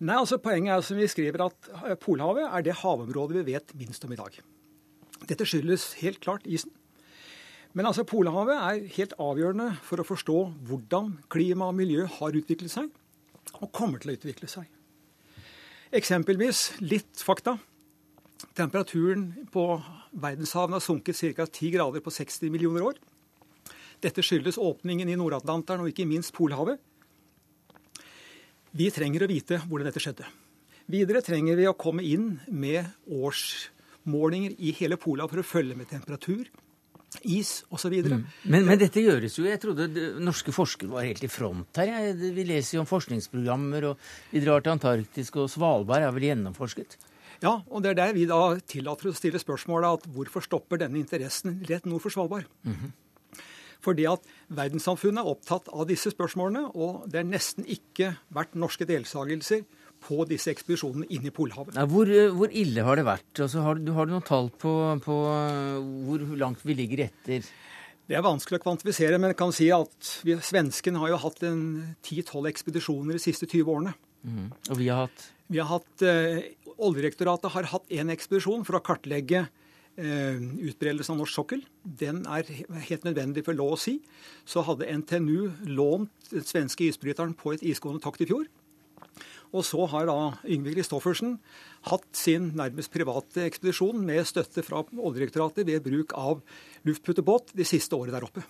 Nei, 0.00 0.16
altså 0.16 0.38
Poenget 0.38 0.76
er 0.76 0.80
som 0.80 0.96
vi 0.96 1.08
skriver 1.08 1.46
at 1.46 1.68
eh, 1.84 1.94
Polhavet 1.94 2.48
er 2.48 2.62
det 2.62 2.80
havområdet 2.82 3.44
vi 3.44 3.52
vet 3.52 3.74
minst 3.74 4.04
om 4.04 4.12
i 4.12 4.16
dag. 4.16 4.40
Dette 5.28 5.44
skyldes 5.44 5.94
helt 6.02 6.20
klart 6.20 6.46
isen. 6.46 6.70
Men 7.72 7.88
altså, 7.88 8.04
Polhavet 8.04 8.58
er 8.58 8.86
helt 8.98 9.14
avgjørende 9.20 9.70
for 9.86 10.02
å 10.02 10.06
forstå 10.06 10.38
hvordan 10.68 11.14
klima 11.32 11.70
og 11.70 11.78
miljø 11.78 12.04
har 12.18 12.36
utviklet 12.36 12.72
seg, 12.72 12.90
og 13.60 13.72
kommer 13.72 14.02
til 14.02 14.12
å 14.12 14.16
utvikle 14.18 14.48
seg. 14.50 14.68
Eksempelvis 15.92 16.82
litt 16.84 17.20
fakta. 17.24 17.56
Temperaturen 18.56 19.26
på 19.52 19.64
verdenshavene 20.12 20.78
har 20.78 20.84
sunket 20.84 21.18
ca. 21.36 21.46
10 21.46 21.74
grader 21.76 22.04
på 22.04 22.12
60 22.12 22.52
millioner 22.52 22.84
år. 22.90 23.00
Dette 24.02 24.24
skyldes 24.24 24.58
åpningen 24.58 25.08
i 25.08 25.16
Nord-Atlanteren 25.16 25.84
og 25.84 25.92
ikke 25.92 26.08
minst 26.08 26.34
Polhavet. 26.34 26.80
Vi 28.72 28.88
trenger 28.90 29.24
å 29.24 29.30
vite 29.30 29.60
hvordan 29.62 29.88
dette 29.88 30.02
skjedde. 30.02 30.26
Videre 30.90 31.22
trenger 31.24 31.56
vi 31.60 31.68
å 31.70 31.76
komme 31.78 32.02
inn 32.04 32.34
med 32.50 32.88
årsmålinger 33.06 34.56
i 34.58 34.72
hele 34.80 34.98
Polhavet 35.00 35.36
for 35.36 35.44
å 35.44 35.46
følge 35.46 35.76
med 35.78 35.92
temperatur, 35.92 36.48
is 37.22 37.62
osv. 37.70 37.94
Mm. 38.06 38.24
Men, 38.44 38.66
men 38.66 38.80
dette 38.80 39.02
gjøres 39.02 39.36
jo 39.38 39.44
Jeg 39.46 39.60
trodde 39.62 39.88
norske 40.22 40.54
forskere 40.54 40.92
var 40.92 41.06
helt 41.06 41.24
i 41.24 41.30
front 41.30 41.80
her. 41.80 42.12
Vi 42.14 42.44
leser 42.48 42.78
jo 42.78 42.84
om 42.84 42.90
forskningsprogrammer, 42.90 43.90
og 43.92 44.32
vi 44.32 44.42
drar 44.44 44.64
til 44.64 44.74
Antarktis, 44.74 45.32
og 45.36 45.50
Svalbard 45.52 46.06
er 46.06 46.14
vel 46.14 46.30
gjennomforsket? 46.30 46.98
Ja, 47.42 47.56
og 47.68 47.82
det 47.82 47.92
er 47.92 47.98
der 47.98 48.12
vi 48.14 48.28
da 48.30 48.40
tillater 48.70 49.10
å 49.10 49.16
stille 49.16 49.40
spørsmålet 49.42 49.98
at 49.98 50.10
hvorfor 50.14 50.44
stopper 50.44 50.78
denne 50.78 51.00
interessen 51.00 51.58
rett 51.68 51.88
nord 51.90 52.04
for 52.04 52.14
Svalbard? 52.14 52.46
Mm 52.62 52.74
-hmm. 52.74 52.92
Fordi 53.82 54.04
at 54.06 54.26
verdenssamfunnet 54.48 55.24
er 55.24 55.30
opptatt 55.30 55.68
av 55.68 55.88
disse 55.88 56.10
spørsmålene, 56.10 56.70
og 56.74 57.10
det 57.10 57.20
er 57.20 57.24
nesten 57.26 57.64
ikke 57.66 58.16
vært 58.30 58.54
norske 58.54 58.86
deltakelser 58.86 59.64
på 60.02 60.22
disse 60.30 60.52
ekspedisjonene 60.52 61.08
inn 61.14 61.26
i 61.28 61.32
Polhavet. 61.34 61.76
Ja, 61.78 61.86
hvor, 61.90 62.10
eh, 62.10 62.30
hvor, 62.34 62.52
ille 62.52 62.86
har 62.86 62.98
det 62.98 63.06
vært? 63.08 63.30
Altså, 63.38 63.64
har, 63.66 63.80
du, 63.80 63.92
har, 63.96 64.08
du 64.08 64.16
noen 64.16 64.26
tall 64.26 64.50
på, 64.50 64.72
på, 65.04 65.18
eh, 65.32 65.92
hvor 66.08 66.24
langt 66.40 66.64
vi 66.66 66.76
ligger 66.78 67.06
etter? 67.08 67.46
Det 68.08 68.18
er 68.18 68.24
vanskelig 68.26 68.58
å 68.58 68.64
kvantifisere, 68.64 69.18
men 69.20 69.32
jeg 69.32 69.38
kan 69.40 69.54
si 69.54 69.70
at 69.72 70.14
vi, 70.26 70.36
svensken 70.42 70.98
har 71.00 71.12
jo 71.12 71.20
hatt 71.22 71.44
10-12 71.46 72.50
ekspedisjoner 72.50 73.16
de 73.16 73.22
siste 73.22 73.46
20 73.48 73.70
årene. 73.72 73.94
Mm. 74.26 74.50
Og 74.70 74.78
vi 74.78 74.90
har 74.90 75.06
hatt? 75.06 75.26
Vi 75.52 75.60
har 75.60 75.70
hatt, 75.70 76.02
eh, 76.02 76.52
Oljedirektoratet 76.82 77.52
har 77.52 77.68
hatt 77.70 77.90
én 77.92 78.10
ekspedisjon 78.10 78.64
for 78.66 78.78
å 78.78 78.82
kartlegge 78.84 79.46
eh, 80.00 80.38
utbredelsen 80.40 81.14
av 81.14 81.20
norsk 81.20 81.36
sokkel. 81.36 81.62
Den 81.84 82.24
er 82.26 82.48
helt 82.88 83.04
nødvendig 83.04 83.44
for 83.44 83.54
lov 83.54 83.76
å 83.76 83.80
si. 83.80 83.98
Så 84.48 84.64
hadde 84.66 84.88
NTNU 84.88 85.68
lånt 85.76 86.32
den 86.32 86.46
svenske 86.48 86.88
isbryteren 86.88 87.36
på 87.36 87.54
et 87.54 87.62
isgående 87.62 88.02
tokt 88.02 88.24
i 88.24 88.28
fjor. 88.30 88.48
Og 89.52 89.66
så 89.68 89.84
har 89.92 90.08
da 90.08 90.16
Yngve 90.48 90.72
Kristoffersen 90.76 91.36
hatt 91.90 92.08
sin 92.16 92.50
nærmest 92.56 92.92
private 92.94 93.44
ekspedisjon 93.44 94.00
med 94.06 94.24
støtte 94.28 94.64
fra 94.64 94.80
Oljedirektoratet 94.82 95.68
ved 95.68 95.84
bruk 95.84 96.16
av 96.16 96.40
luftputtebåt 96.88 97.52
de 97.58 97.66
siste 97.68 97.98
året 97.98 98.16
der 98.16 98.24
oppe. 98.28 98.44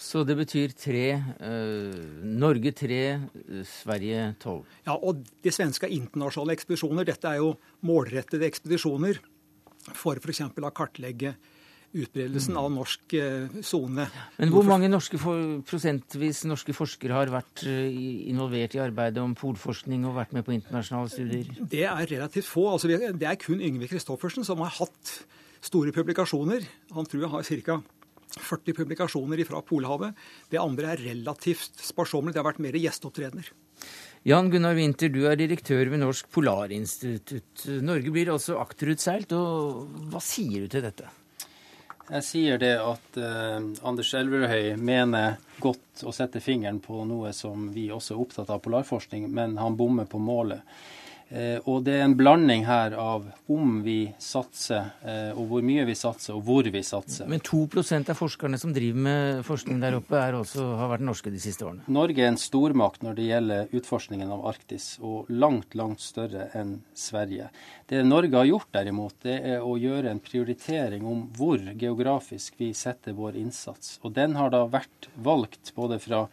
Så 0.00 0.22
det 0.24 0.38
betyr 0.38 0.72
tre 0.72 1.04
øh, 1.44 2.24
Norge 2.24 2.72
tre, 2.72 3.02
Sverige 3.68 4.30
tolv? 4.40 4.64
Ja, 4.86 4.96
og 4.96 5.20
de 5.44 5.52
svenske 5.52 5.86
er 5.86 5.92
internasjonale 5.98 6.56
ekspedisjoner. 6.56 7.04
Dette 7.04 7.28
er 7.28 7.42
jo 7.42 7.52
målrettede 7.84 8.48
ekspedisjoner 8.48 9.20
for 9.92 10.16
f.eks. 10.20 10.42
å 10.48 10.72
kartlegge 10.76 11.34
utbredelsen 11.90 12.56
av 12.58 12.68
norsk 12.72 13.14
eh, 13.18 13.60
sone. 13.66 14.06
Men 14.38 14.52
hvor 14.54 14.66
mange 14.68 14.90
norske 14.90 15.18
prosentvis 15.66 16.44
norske 16.48 16.74
forskere 16.76 17.16
har 17.16 17.32
vært 17.34 17.64
eh, 17.68 17.90
involvert 18.30 18.76
i 18.76 18.82
arbeidet 18.82 19.22
om 19.22 19.34
polforskning 19.38 20.06
og 20.08 20.18
vært 20.20 20.34
med 20.36 20.46
på 20.46 20.54
internasjonale 20.54 21.10
studier? 21.12 21.54
Det 21.60 21.84
er 21.88 22.10
relativt 22.12 22.48
få. 22.50 22.68
Altså, 22.74 22.90
det 22.90 23.26
er 23.26 23.40
kun 23.40 23.62
Yngve 23.64 23.90
Kristoffersen 23.90 24.46
som 24.46 24.62
har 24.64 24.76
hatt 24.78 25.16
store 25.64 25.94
publikasjoner. 25.96 26.66
Han 26.94 27.08
tror 27.08 27.26
jeg 27.26 27.34
har 27.34 27.50
ca. 27.66 27.80
40 28.30 28.76
publikasjoner 28.78 29.42
fra 29.42 29.58
Polhavet. 29.66 30.14
Det 30.52 30.60
andre 30.62 30.92
er 30.92 31.02
relativt 31.08 31.80
sparsommelig. 31.82 32.36
Det 32.36 32.42
har 32.42 32.46
vært 32.52 32.62
mer 32.62 32.78
gjesteopptredener. 32.78 33.50
Jan 34.28 34.50
Gunnar 34.52 34.76
Winther, 34.76 35.08
du 35.08 35.24
er 35.26 35.38
direktør 35.40 35.88
ved 35.90 36.02
Norsk 36.02 36.28
Polarinstitutt. 36.30 37.64
Norge 37.82 38.12
blir 38.12 38.30
altså 38.30 38.58
akterutseilt, 38.60 39.32
og 39.32 39.88
hva 40.12 40.20
sier 40.22 40.66
du 40.66 40.70
til 40.70 40.84
dette? 40.84 41.08
Jeg 42.10 42.26
sier 42.26 42.58
det 42.58 42.72
at 42.82 43.18
eh, 43.22 43.58
Anders 43.86 44.08
Elverøy 44.18 44.72
mener 44.80 45.36
godt 45.62 46.02
å 46.02 46.10
sette 46.14 46.42
fingeren 46.42 46.80
på 46.82 47.04
noe 47.06 47.30
som 47.36 47.68
vi 47.74 47.86
også 47.94 48.16
er 48.16 48.22
opptatt 48.24 48.50
av 48.50 48.62
polarforskning, 48.64 49.28
men 49.30 49.54
han 49.60 49.76
bommer 49.78 50.08
på 50.10 50.18
målet. 50.18 50.64
Eh, 51.30 51.60
og 51.70 51.84
det 51.86 51.94
er 51.94 52.08
en 52.08 52.16
blanding 52.18 52.64
her 52.66 52.96
av 52.98 53.28
om 53.50 53.76
vi 53.84 54.10
satser, 54.18 54.88
eh, 55.06 55.30
og 55.30 55.46
hvor 55.52 55.62
mye 55.66 55.84
vi 55.86 55.94
satser, 55.94 56.34
og 56.34 56.42
hvor 56.48 56.66
vi 56.66 56.82
satser. 56.86 57.28
Men 57.30 57.42
2% 57.46 58.10
av 58.10 58.18
forskerne 58.18 58.58
som 58.58 58.72
driver 58.74 59.04
med 59.06 59.44
forskning 59.46 59.78
der 59.82 59.98
oppe, 60.00 60.18
også, 60.40 60.66
har 60.80 60.90
vært 60.90 61.06
norske 61.06 61.30
de 61.30 61.42
siste 61.42 61.66
årene? 61.66 61.86
Norge 61.86 62.24
er 62.24 62.32
en 62.32 62.40
stormakt 62.40 63.06
når 63.06 63.18
det 63.18 63.28
gjelder 63.28 63.74
utforskningen 63.78 64.34
av 64.34 64.44
Arktis, 64.50 64.92
og 65.06 65.30
langt, 65.30 65.78
langt 65.78 66.02
større 66.02 66.48
enn 66.58 66.80
Sverige. 66.98 67.50
Det 67.86 68.02
Norge 68.06 68.34
har 68.34 68.50
gjort 68.50 68.72
derimot, 68.74 69.20
det 69.22 69.38
er 69.54 69.62
å 69.62 69.76
gjøre 69.78 70.10
en 70.10 70.22
prioritering 70.24 71.06
om 71.06 71.28
hvor 71.38 71.62
geografisk 71.78 72.58
vi 72.58 72.72
setter 72.74 73.14
vår 73.14 73.38
innsats. 73.38 74.00
Og 74.02 74.18
den 74.18 74.34
har 74.38 74.50
da 74.50 74.64
vært 74.70 75.12
valgt 75.14 75.70
både 75.78 76.02
fra 76.02 76.26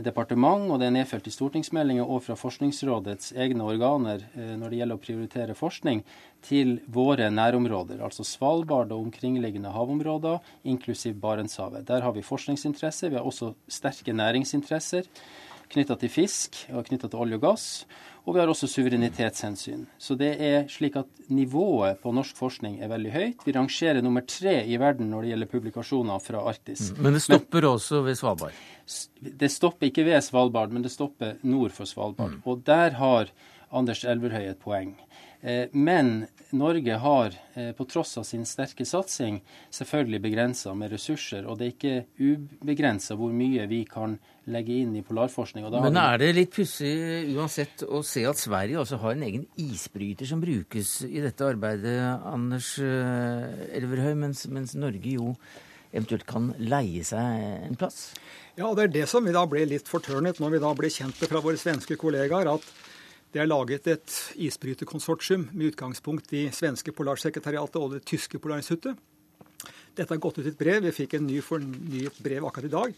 departement, 0.00 0.70
og 0.72 0.80
det 0.80 0.88
er 0.88 0.94
nedfelt 0.94 1.26
i 1.28 1.34
stortingsmeldinger 1.34 2.08
og 2.08 2.22
fra 2.24 2.36
Forskningsrådets 2.38 3.34
egne 3.36 3.66
organer 3.68 4.24
eh, 4.32 4.54
når 4.56 4.72
det 4.72 4.78
gjelder 4.80 4.98
å 4.98 5.02
prioritere 5.02 5.56
forskning, 5.58 6.00
til 6.42 6.78
våre 6.90 7.28
nærområder, 7.30 8.00
altså 8.02 8.24
Svalbard 8.26 8.90
og 8.90 9.04
omkringliggende 9.04 9.70
havområder, 9.74 10.40
inklusiv 10.64 11.20
Barentshavet. 11.22 11.84
Der 11.86 12.02
har 12.02 12.16
vi 12.16 12.24
forskningsinteresser. 12.26 13.12
Vi 13.12 13.20
har 13.20 13.28
også 13.28 13.52
sterke 13.70 14.16
næringsinteresser 14.16 15.06
knytta 15.72 15.96
til 16.00 16.12
fisk 16.12 16.64
og 16.72 16.86
knytta 16.88 17.08
til 17.08 17.22
olje 17.22 17.38
og 17.38 17.46
gass. 17.46 17.66
Og 18.22 18.36
vi 18.36 18.38
har 18.38 18.50
også 18.50 18.68
suverenitetshensyn. 18.70 19.86
Så 19.98 20.14
det 20.18 20.30
er 20.46 20.68
slik 20.70 20.94
at 21.00 21.08
nivået 21.34 21.98
på 22.02 22.12
norsk 22.14 22.36
forskning 22.38 22.76
er 22.78 22.90
veldig 22.92 23.14
høyt. 23.14 23.40
Vi 23.46 23.54
rangerer 23.56 23.98
nummer 24.04 24.22
tre 24.22 24.60
i 24.62 24.78
verden 24.78 25.10
når 25.10 25.24
det 25.24 25.32
gjelder 25.32 25.50
publikasjoner 25.50 26.22
fra 26.22 26.44
Arktis. 26.52 26.92
Mm. 26.92 27.00
Men 27.02 27.18
det 27.18 27.24
stopper 27.26 27.66
men, 27.66 27.70
også 27.72 28.02
ved 28.06 28.20
Svalbard? 28.20 28.60
Det 29.42 29.50
stopper 29.50 29.90
ikke 29.90 30.06
ved 30.06 30.22
Svalbard, 30.22 30.70
men 30.70 30.86
det 30.86 30.94
stopper 30.94 31.40
nord 31.42 31.74
for 31.74 31.90
Svalbard. 31.90 32.36
Mm. 32.36 32.46
Og 32.46 32.62
der 32.66 32.94
har 33.00 33.34
Anders 33.72 34.04
Elverhøy 34.04 34.52
et 34.52 34.62
poeng. 34.62 34.94
Eh, 35.42 35.66
men 35.72 36.26
Norge 36.50 36.96
har, 37.02 37.32
eh, 37.54 37.72
på 37.72 37.84
tross 37.84 38.18
av 38.18 38.22
sin 38.22 38.44
sterke 38.46 38.84
satsing, 38.86 39.40
selvfølgelig 39.70 40.20
begrensa 40.22 40.74
med 40.74 40.92
ressurser. 40.92 41.46
Og 41.46 41.58
det 41.58 41.66
er 41.66 41.72
ikke 41.72 42.04
ubegrensa 42.62 43.16
hvor 43.18 43.32
mye 43.34 43.66
vi 43.66 43.82
kan 43.84 44.18
legge 44.46 44.76
inn 44.82 44.94
i 44.96 45.02
polarforskning. 45.02 45.66
Men 45.70 45.98
er 45.98 46.18
det 46.18 46.30
litt 46.36 46.54
pussig 46.54 47.34
uansett 47.34 47.82
å 47.88 48.04
se 48.06 48.24
at 48.26 48.38
Sverige 48.38 48.78
også 48.78 49.00
har 49.02 49.16
en 49.16 49.26
egen 49.26 49.46
isbryter 49.58 50.28
som 50.30 50.42
brukes 50.42 51.02
i 51.08 51.22
dette 51.24 51.46
arbeidet, 51.46 51.98
Anders 52.26 52.76
eh, 52.78 53.76
Elverhøy, 53.78 54.14
mens, 54.22 54.46
mens 54.46 54.76
Norge 54.78 55.16
jo 55.16 55.34
eventuelt 55.92 56.26
kan 56.26 56.52
leie 56.58 57.02
seg 57.04 57.66
en 57.68 57.76
plass? 57.78 58.12
Ja, 58.56 58.70
det 58.76 58.84
er 58.84 58.94
det 59.00 59.08
som 59.10 59.24
vi 59.24 59.34
da 59.34 59.42
ble 59.48 59.64
litt 59.68 59.90
fortørnet 59.90 60.38
når 60.40 60.56
vi 60.56 60.62
da 60.62 60.72
ble 60.76 60.90
kjent 60.92 61.18
med 61.18 61.30
fra 61.30 61.42
våre 61.44 61.60
svenske 61.60 61.98
kollegaer, 62.00 62.50
at 62.52 62.66
det 63.32 63.40
er 63.40 63.48
laget 63.48 63.86
et 63.88 64.14
isbryterkonsortium 64.44 65.46
med 65.52 65.72
utgangspunkt 65.72 66.34
i 66.36 66.46
svenske 66.52 66.92
Polarsekretariatet 66.92 67.78
og 67.80 67.94
det 67.94 68.04
tyske 68.08 68.40
Polarinstituttet. 68.42 68.98
Dette 69.96 70.12
har 70.12 70.20
gått 70.20 70.40
ut 70.40 70.46
i 70.46 70.50
et 70.52 70.58
brev. 70.58 70.82
Vi 70.84 70.92
fikk 71.02 71.16
en 71.16 71.28
ny 71.28 71.40
fornyet 71.44 72.20
brev 72.24 72.44
akkurat 72.48 72.68
i 72.68 72.72
dag. 72.72 72.94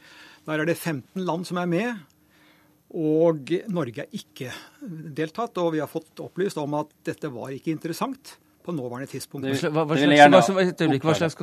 Der 0.46 0.62
er 0.62 0.66
det 0.66 0.76
15 0.78 1.22
land 1.22 1.46
som 1.46 1.58
er 1.62 1.70
med. 1.70 2.02
Og 2.94 3.50
Norge 3.74 4.04
er 4.04 4.14
ikke 4.14 4.50
deltatt. 4.88 5.58
Og 5.62 5.74
vi 5.74 5.82
har 5.82 5.90
fått 5.90 6.22
opplyst 6.22 6.58
om 6.62 6.74
at 6.78 6.90
dette 7.06 7.30
var 7.34 7.54
ikke 7.54 7.74
interessant 7.74 8.36
på 8.64 8.72
nåværende 8.72 9.10
tidspunkt. 9.10 9.44
Hva, 9.44 9.84
hva, 9.84 9.96
slags, 9.98 10.48
hva, 10.48 10.98
hva, 11.04 11.16
slags 11.18 11.36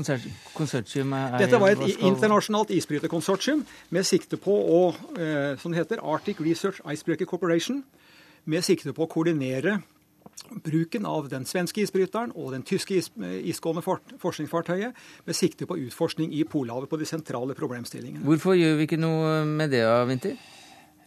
konsortium 0.56 1.12
er 1.14 1.36
Dette 1.44 1.60
var 1.62 1.76
et 1.76 2.00
internasjonalt 2.02 2.72
isbryterkonsortium 2.74 3.62
med 3.94 4.08
sikte 4.10 4.40
på 4.42 4.56
å, 4.56 4.80
eh, 5.20 5.52
som 5.62 5.72
det 5.72 5.84
heter, 5.84 6.02
Arctic 6.02 6.42
Research 6.42 6.82
Icebreaker 6.82 7.30
Corporation 7.30 7.84
med 8.50 8.66
sikte 8.66 8.94
på 8.96 9.06
å 9.06 9.12
koordinere 9.12 9.80
bruken 10.64 11.06
av 11.06 11.30
den 11.32 11.46
svenske 11.48 11.84
isbryteren 11.84 12.34
og 12.36 12.52
den 12.56 12.64
tyske 12.68 12.98
is 12.98 13.12
isgående 13.22 13.84
forskningsfartøyet 14.22 14.98
med 15.28 15.38
sikte 15.38 15.68
på 15.70 15.78
utforskning 15.86 16.34
i 16.36 16.44
Polhavet 16.50 16.90
på 16.90 17.00
de 17.00 17.08
sentrale 17.08 17.56
problemstillingene. 17.58 18.26
Hvorfor 18.26 18.58
gjør 18.58 18.80
vi 18.80 18.90
ikke 18.90 19.00
noe 19.00 19.42
med 19.48 19.72
det, 19.74 19.86
Vinter? 20.10 20.42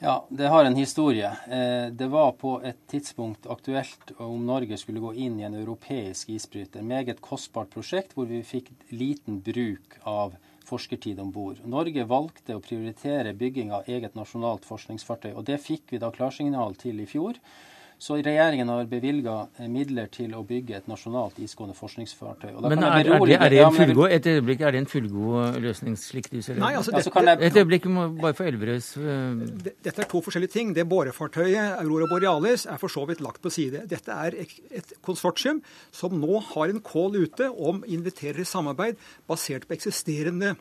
Ja, 0.04 0.18
det 0.28 0.50
har 0.52 0.64
en 0.64 0.76
historie. 0.76 1.30
Eh, 1.48 1.90
det 1.92 2.06
var 2.12 2.34
på 2.36 2.58
et 2.66 2.80
tidspunkt 2.90 3.46
aktuelt 3.48 4.10
om 4.20 4.42
Norge 4.44 4.76
skulle 4.76 5.00
gå 5.00 5.14
inn 5.16 5.38
i 5.40 5.46
en 5.46 5.54
europeisk 5.56 6.32
isbryter. 6.34 6.84
Meget 6.84 7.22
kostbart 7.24 7.70
prosjekt 7.72 8.12
hvor 8.16 8.28
vi 8.28 8.42
fikk 8.44 8.72
liten 8.92 9.38
bruk 9.44 9.96
av 10.02 10.34
forskertid 10.68 11.20
om 11.20 11.30
bord. 11.34 11.60
Norge 11.68 12.06
valgte 12.08 12.56
å 12.56 12.62
prioritere 12.64 13.34
bygging 13.36 13.72
av 13.76 13.88
eget 13.90 14.16
nasjonalt 14.18 14.66
forskningsfartøy, 14.68 15.32
og 15.34 15.46
det 15.48 15.60
fikk 15.62 15.94
vi 15.94 16.02
da 16.02 16.10
klarsignal 16.14 16.76
til 16.80 17.02
i 17.02 17.08
fjor. 17.08 17.40
Så 17.98 18.16
regjeringen 18.18 18.68
har 18.68 18.86
bevilga 18.90 19.34
eh, 19.58 19.68
midler 19.70 20.08
til 20.12 20.34
å 20.36 20.42
bygge 20.46 20.76
et 20.80 20.88
nasjonalt 20.90 21.38
isgående 21.42 21.76
forskningsfartøy. 21.78 22.50
men 22.60 22.82
er, 22.82 23.06
er, 23.06 23.26
det, 23.26 23.38
er, 23.38 23.54
det 23.54 23.60
en 23.64 23.76
fullgod, 23.76 24.10
et 24.12 24.28
øyeblikk, 24.34 24.60
er 24.60 24.74
det 24.74 24.82
en 24.82 24.90
fullgod 24.90 25.58
løsning, 25.64 25.96
slik 26.00 26.30
du 26.32 26.40
ser 26.42 26.58
det? 26.58 26.64
Nei, 26.64 26.74
altså, 26.78 26.92
det, 26.94 27.04
altså, 27.06 27.36
et 27.48 27.58
øyeblikk, 27.60 27.88
bare 28.20 28.34
for 28.36 28.50
Elverøys 28.50 28.90
uh... 28.98 29.44
Dette 29.64 29.94
er 29.94 30.10
to 30.10 30.22
forskjellige 30.24 30.54
ting. 30.56 30.74
Det 30.76 30.86
borefartøyet 30.90 31.78
Aurora 31.80 32.08
Borealis 32.10 32.66
er 32.70 32.80
for 32.82 32.92
så 32.92 33.06
vidt 33.08 33.22
lagt 33.24 33.42
på 33.44 33.52
side. 33.54 33.84
Dette 33.90 34.14
er 34.26 34.38
et 34.44 34.96
konsortium 35.04 35.62
som 35.94 36.16
nå 36.18 36.40
har 36.54 36.72
en 36.72 36.82
call 36.84 37.16
ute 37.16 37.48
om 37.50 37.84
inviterer 37.86 38.42
i 38.42 38.48
samarbeid 38.48 38.98
basert 39.30 39.68
på 39.68 39.78
eksisterende 39.78 40.56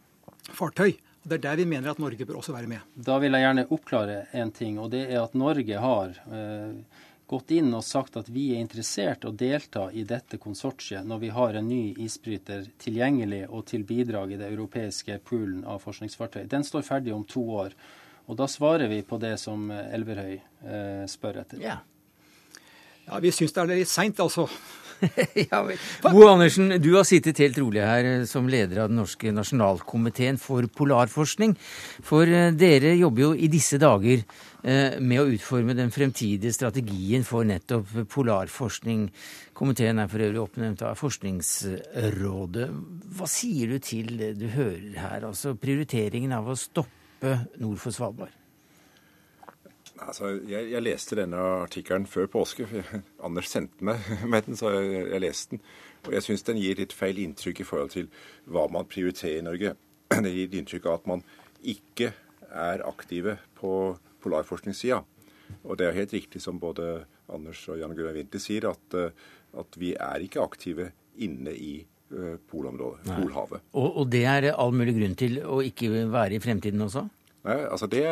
fartøy. 0.54 0.94
Det 1.24 1.38
er 1.38 1.44
der 1.46 1.62
vi 1.62 1.66
mener 1.70 1.94
at 1.94 2.00
Norge 2.04 2.26
bør 2.28 2.42
også 2.42 2.52
være 2.52 2.68
med. 2.68 2.84
Da 3.00 3.16
vil 3.24 3.32
jeg 3.32 3.46
gjerne 3.46 3.64
oppklare 3.72 4.18
en 4.36 4.52
ting, 4.52 4.80
og 4.80 4.90
det 4.92 5.06
er 5.08 5.22
at 5.22 5.38
Norge 5.40 5.80
har 5.80 6.18
eh, 6.28 7.04
gått 7.34 7.52
inn 7.56 7.74
og 7.74 7.84
sagt 7.86 8.18
at 8.20 8.30
vi 8.32 8.52
er 8.54 8.62
interessert 8.62 9.26
å 9.26 9.34
delta 9.34 9.88
i 9.92 10.06
dette 10.08 10.38
konsortiet 10.42 11.08
når 11.10 11.22
vi 11.24 11.32
har 11.34 11.58
en 11.58 11.68
ny 11.68 11.96
isbryter 12.06 12.68
tilgjengelig 12.82 13.44
og 13.50 13.66
til 13.72 13.86
bidrag 13.90 14.36
i 14.36 14.40
det 14.42 14.52
europeiske 14.52 15.18
poolen 15.26 15.64
av 15.66 15.82
forskningsfartøy. 15.84 16.46
Den 16.52 16.66
står 16.68 16.86
ferdig 16.88 17.16
om 17.16 17.26
to 17.26 17.44
år. 17.64 17.76
Og 18.30 18.38
da 18.40 18.48
svarer 18.48 18.88
vi 18.92 19.02
på 19.04 19.20
det 19.20 19.36
som 19.42 19.66
Elverhøy 19.74 20.36
eh, 20.38 21.04
spør 21.12 21.42
etter. 21.42 21.60
Ja, 21.64 21.82
ja 23.08 23.20
vi 23.24 23.34
syns 23.36 23.56
det 23.56 23.66
er 23.66 23.74
litt 23.74 23.92
seint, 23.92 24.22
altså. 24.24 24.48
ja, 25.52 25.60
Bo 26.04 26.28
Andersen, 26.28 26.70
du 26.82 26.94
har 26.96 27.06
sittet 27.08 27.42
helt 27.44 27.58
rolig 27.62 27.84
her 27.84 28.08
eh, 28.08 28.26
som 28.30 28.48
leder 28.50 28.84
av 28.84 28.92
den 28.92 29.00
norske 29.02 29.34
nasjonalkomiteen 29.36 30.40
for 30.42 30.68
polarforskning. 30.68 31.56
For 32.06 32.30
eh, 32.30 32.52
dere 32.58 32.96
jobber 32.98 33.28
jo 33.28 33.32
i 33.36 33.50
disse 33.52 33.80
dager 33.82 34.22
eh, 34.22 35.00
med 35.00 35.22
å 35.22 35.28
utforme 35.34 35.76
den 35.78 35.94
fremtidige 35.94 36.54
strategien 36.56 37.26
for 37.28 37.48
nettopp 37.48 37.96
polarforskning. 38.14 39.08
Komiteen 39.58 40.02
er 40.02 40.12
for 40.12 40.26
øvrig 40.26 40.44
oppnevnt 40.44 40.86
av 40.88 41.00
Forskningsrådet. 41.00 42.70
Hva 43.18 43.30
sier 43.30 43.76
du 43.76 43.84
til 43.84 44.16
det 44.20 44.36
du 44.42 44.48
hører 44.54 45.02
her, 45.02 45.28
altså 45.30 45.58
prioriteringen 45.60 46.36
av 46.36 46.50
å 46.52 46.60
stoppe 46.60 47.38
nord 47.62 47.82
for 47.82 47.96
Svalbard? 47.96 48.43
Altså, 50.02 50.34
jeg, 50.50 50.72
jeg, 50.72 50.82
leste 50.82 51.18
denne 51.20 51.38
artikkelen 51.38 52.08
før 52.10 52.28
påske. 52.34 52.66
Anders 53.26 53.52
sendte 53.52 53.86
meg 53.86 54.02
med 54.32 54.48
den, 54.48 54.58
så 54.58 54.74
jeg, 54.74 55.06
jeg 55.14 55.24
leste 55.24 55.56
den. 55.56 55.64
Og 56.04 56.18
jeg 56.18 56.26
syns 56.26 56.44
den 56.48 56.60
gir 56.60 56.80
litt 56.80 56.96
feil 56.96 57.22
inntrykk 57.24 57.62
i 57.64 57.68
forhold 57.68 57.94
til 57.94 58.10
hva 58.52 58.66
man 58.74 58.90
prioriterer 58.90 59.40
i 59.40 59.46
Norge. 59.46 59.76
Det 60.26 60.34
gir 60.34 60.60
inntrykk 60.60 60.90
av 60.90 61.00
at 61.00 61.10
man 61.14 61.24
ikke 61.64 62.12
er 62.54 62.84
aktive 62.86 63.38
på 63.58 63.72
polarforskningssida. 64.24 65.02
Og 65.64 65.78
det 65.80 65.88
er 65.88 65.98
helt 65.98 66.14
riktig 66.16 66.42
som 66.44 66.60
både 66.60 67.06
Anders 67.34 67.62
og 67.72 67.80
Jan 67.80 67.96
Gunnar 67.96 68.16
Winther 68.18 68.42
sier, 68.42 68.68
at, 68.72 68.98
eh, 68.98 69.12
at, 69.60 69.80
vi 69.80 69.94
er 69.96 70.24
ikke 70.26 70.44
aktive 70.44 70.90
inne 71.24 71.54
i 71.54 71.76
uh, 72.14 72.40
polområdet, 72.50 73.06
Polhavet. 73.06 73.62
Og, 73.78 74.00
og 74.02 74.08
det 74.12 74.24
er 74.26 74.50
all 74.52 74.74
mulig 74.74 74.96
grunn 74.98 75.14
til 75.18 75.38
å 75.46 75.60
ikke 75.66 76.08
være 76.12 76.40
i 76.40 76.42
fremtiden 76.44 76.82
også? 76.82 77.06
Nei, 77.44 77.58
altså 77.68 77.90
det, 77.92 78.04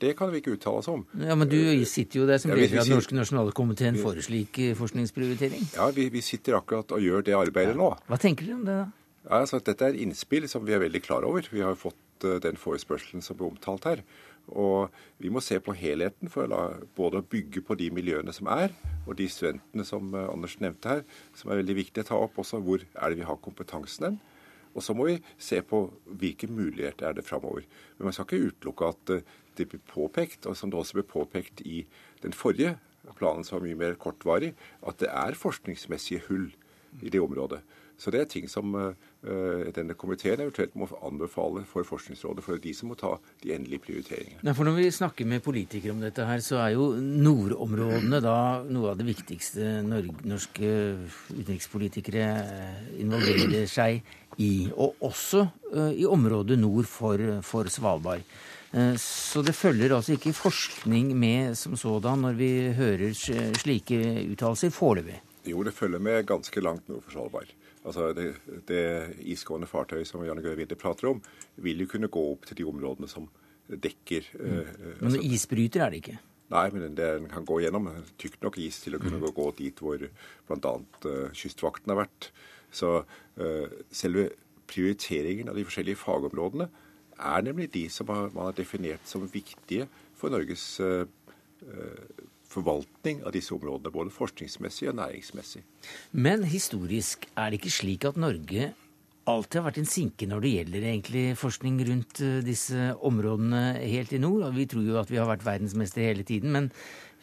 det, 0.00 0.10
kan 0.18 0.28
vi 0.28 0.42
ikke 0.42 0.58
uttale 0.58 0.82
oss 0.82 0.90
om. 0.92 1.06
Ja, 1.16 1.34
Men 1.40 1.48
du 1.48 1.56
sitter 1.88 2.20
jo 2.20 2.26
der 2.28 2.40
som 2.42 2.52
leder 2.52 2.82
av 2.82 2.88
den 2.88 2.98
norske 2.98 3.16
nasjonalkomiteen 3.16 3.96
for 3.96 4.18
slik 4.24 4.60
eh, 4.60 4.74
forskningsprioritering? 4.76 5.64
Ja, 5.72 5.88
vi, 5.96 6.10
vi, 6.12 6.20
sitter 6.24 6.58
akkurat 6.58 6.92
og 6.92 7.00
gjør 7.00 7.24
det 7.24 7.38
arbeidet 7.38 7.72
ja. 7.72 7.78
nå. 7.80 7.94
Hva 8.10 8.18
tenker 8.20 8.44
dere 8.44 8.58
om 8.58 8.66
det, 8.68 8.76
da? 8.82 9.22
Ja, 9.24 9.38
altså 9.40 9.62
Dette 9.64 9.88
er 9.88 9.96
innspill 10.04 10.44
som 10.52 10.66
vi 10.68 10.76
er 10.76 10.84
veldig 10.84 11.00
klar 11.00 11.24
over. 11.24 11.48
Vi 11.48 11.64
har 11.64 11.80
fått 11.80 12.28
uh, 12.28 12.36
den 12.44 12.60
forespørselen 12.60 13.24
som 13.24 13.40
ble 13.40 13.48
omtalt 13.54 13.88
her. 13.88 14.04
Og 14.52 14.92
vi 15.16 15.32
må 15.32 15.40
se 15.40 15.56
på 15.64 15.72
helheten 15.72 16.28
for 16.28 16.50
la, 16.52 16.66
både 16.98 17.22
å 17.22 17.24
bygge 17.24 17.64
på 17.64 17.78
de 17.80 17.88
miljøene 17.88 18.36
som 18.36 18.52
er, 18.52 18.74
og 19.08 19.16
de 19.16 19.30
studentene 19.32 19.88
som 19.88 20.12
uh, 20.12 20.26
Anders 20.28 20.58
nevnte 20.60 20.92
her, 20.92 21.04
som 21.32 21.48
er 21.48 21.62
veldig 21.62 21.80
viktig 21.80 22.04
å 22.04 22.10
ta 22.12 22.20
opp 22.20 22.36
også. 22.44 22.60
Hvor 22.60 22.84
er 22.84 23.08
det 23.08 23.22
vi 23.22 23.28
har 23.32 23.40
kompetansen 23.40 24.10
den? 24.10 24.22
Og 24.74 24.82
så 24.82 24.94
må 24.96 25.08
vi 25.08 25.18
se 25.38 25.60
på 25.62 25.86
hvilke 26.18 26.50
muligheter 26.50 27.08
er 27.08 27.16
det 27.16 27.26
framover. 27.26 27.66
Men 27.98 28.10
man 28.10 28.16
skal 28.16 28.26
ikke 28.28 28.50
utelukke 28.50 28.90
at 28.90 29.14
eh, 29.14 29.30
det 29.58 29.68
blir 29.70 29.82
påpekt, 29.86 30.46
og 30.50 30.56
som 30.58 30.70
det 30.70 30.78
også 30.78 30.98
ble 30.98 31.06
påpekt 31.06 31.62
i 31.64 31.84
den 32.22 32.34
forrige 32.34 32.76
planen 33.18 33.44
som 33.44 33.58
var 33.58 33.66
mye 33.66 33.78
mer 33.78 33.96
kortvarig, 34.00 34.54
at 34.86 34.98
det 35.02 35.10
er 35.12 35.38
forskningsmessige 35.38 36.24
hull 36.28 36.50
i 37.02 37.10
det 37.12 37.20
området. 37.20 37.60
Så 37.98 38.10
det 38.10 38.20
er 38.20 38.24
ting 38.26 38.48
som 38.50 38.72
uh, 38.74 38.94
denne 39.74 39.94
komiteen 39.94 40.40
eventuelt 40.42 40.74
må 40.74 40.88
anbefale 41.06 41.62
for 41.68 41.86
Forskningsrådet, 41.86 42.42
for 42.42 42.56
det 42.56 42.58
er 42.58 42.64
de 42.64 42.72
som 42.74 42.90
må 42.90 42.96
ta 42.98 43.12
de 43.42 43.52
endelige 43.54 43.84
prioriteringene. 43.86 44.42
Nei, 44.42 44.54
for 44.56 44.66
Når 44.66 44.78
vi 44.80 44.88
snakker 44.90 45.28
med 45.30 45.44
politikere 45.44 45.94
om 45.94 46.02
dette 46.02 46.26
her, 46.26 46.42
så 46.42 46.58
er 46.64 46.74
jo 46.74 46.88
nordområdene 46.98 48.20
da 48.24 48.36
noe 48.66 48.90
av 48.90 48.98
det 48.98 49.06
viktigste 49.12 49.78
norske 49.86 50.72
utenrikspolitikere 51.30 52.26
involverer 53.04 53.70
seg 53.70 54.02
i. 54.38 54.68
Og 54.74 54.96
også 55.04 55.46
uh, 55.72 55.92
i 55.92 56.06
området 56.06 56.58
nord 56.58 56.88
for, 56.90 57.20
for 57.46 57.70
Svalbard. 57.72 58.24
Uh, 58.74 58.94
så 59.00 59.42
det 59.46 59.54
følger 59.54 59.94
altså 59.96 60.16
ikke 60.16 60.34
forskning 60.36 61.12
med 61.18 61.54
som 61.58 61.76
sådan 61.78 62.24
når 62.26 62.38
vi 62.38 62.50
hører 62.76 63.14
slike 63.58 64.00
uttalelser 64.32 64.74
foreløpig? 64.74 65.20
Jo, 65.44 65.62
det 65.62 65.74
følger 65.76 66.00
med 66.00 66.26
ganske 66.26 66.60
langt 66.60 66.88
nord 66.88 67.04
for 67.04 67.16
Svalbard. 67.18 67.54
Altså 67.84 68.12
det, 68.16 68.30
det 68.68 68.84
isgående 69.28 69.68
fartøyet 69.68 70.08
som 70.08 70.24
Janne 70.24 70.42
Gøe 70.44 70.56
Winde 70.56 70.76
prater 70.80 71.10
om, 71.10 71.18
vil 71.60 71.84
jo 71.84 71.90
kunne 71.90 72.08
gå 72.08 72.22
opp 72.32 72.46
til 72.48 72.62
de 72.62 72.68
områdene 72.68 73.10
som 73.10 73.28
dekker 73.68 74.24
mm. 74.36 74.46
uh, 74.46 74.70
Men 75.00 75.10
altså, 75.10 75.20
isbryter 75.20 75.84
er 75.84 75.92
det 75.92 76.00
ikke? 76.04 76.16
Nei, 76.52 76.64
men 76.74 76.96
den 76.96 77.28
kan 77.32 77.46
gå 77.48 77.58
gjennom 77.62 77.88
tykt 78.20 78.42
nok 78.44 78.58
is 78.60 78.78
til 78.84 78.96
å 78.96 79.00
kunne 79.02 79.20
mm. 79.20 79.30
gå 79.36 79.46
dit 79.58 79.80
hvor 79.80 80.00
bl.a. 80.00 80.74
Uh, 81.04 81.28
Kystvakten 81.36 81.92
har 81.92 82.04
vært. 82.04 82.30
Så 82.74 82.96
uh, 83.04 83.66
selve 83.94 84.28
prioriteringen 84.70 85.50
av 85.52 85.58
de 85.58 85.66
forskjellige 85.66 86.00
fagområdene 86.00 86.68
er 87.14 87.44
nemlig 87.46 87.70
de 87.74 87.84
som 87.92 88.08
man 88.10 88.48
har 88.48 88.56
definert 88.56 89.04
som 89.06 89.26
viktige 89.30 89.86
for 90.18 90.34
Norges 90.34 90.64
uh, 90.82 91.04
forvaltning 92.54 93.22
av 93.26 93.34
disse 93.34 93.54
områdene, 93.54 93.92
både 93.94 94.14
forskningsmessig 94.14 94.90
og 94.90 94.98
næringsmessig. 95.00 95.62
Men 96.12 96.44
historisk 96.46 97.28
er 97.34 97.50
det 97.50 97.60
ikke 97.60 97.78
slik 97.78 98.06
at 98.08 98.20
Norge 98.20 98.72
alltid 99.30 99.60
har 99.60 99.66
vært 99.70 99.80
en 99.80 99.88
sinke 99.88 100.28
når 100.28 100.44
det 100.44 100.52
gjelder 100.52 101.38
forskning 101.40 101.80
rundt 101.88 102.20
eh, 102.24 102.42
disse 102.44 102.90
områdene 103.08 103.62
helt 103.80 104.12
i 104.12 104.20
nord. 104.20 104.50
Vi 104.56 104.68
tror 104.70 104.84
jo 104.84 105.00
at 105.00 105.10
vi 105.12 105.20
har 105.20 105.30
vært 105.30 105.46
verdensmester 105.46 106.04
hele 106.04 106.26
tiden, 106.28 106.52
men 106.52 106.70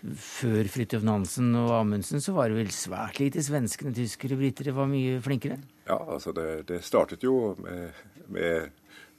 før 0.02 0.70
Fridtjof 0.72 1.04
Nansen 1.06 1.52
og 1.60 1.72
Amundsen 1.78 2.24
så 2.24 2.34
var 2.36 2.50
det 2.50 2.58
vel 2.58 2.72
svært 2.74 3.20
lite 3.22 3.44
svenskene, 3.46 3.94
tyskere, 3.96 4.38
britere 4.40 4.74
var 4.76 4.90
mye 4.90 5.20
flinkere? 5.24 5.60
Ja, 5.86 6.00
altså 6.00 6.34
det, 6.36 6.48
det 6.72 6.82
startet 6.86 7.26
jo 7.26 7.54
med, 7.62 8.02
med 8.34 8.72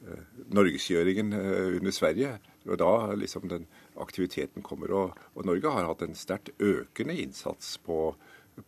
uh, 0.09 0.25
norgesgjøringen 0.55 1.33
uh, 1.37 1.79
under 1.79 1.95
Sverige. 1.95 2.35
Og 2.67 2.79
da 2.79 2.93
liksom 3.19 3.49
den 3.51 3.67
aktiviteten 4.01 4.63
kommer. 4.63 4.93
Og, 4.95 5.25
og 5.35 5.47
Norge 5.47 5.71
har 5.71 5.89
hatt 5.89 6.05
en 6.07 6.19
sterkt 6.19 6.53
økende 6.63 7.17
innsats 7.19 7.77
på 7.83 8.13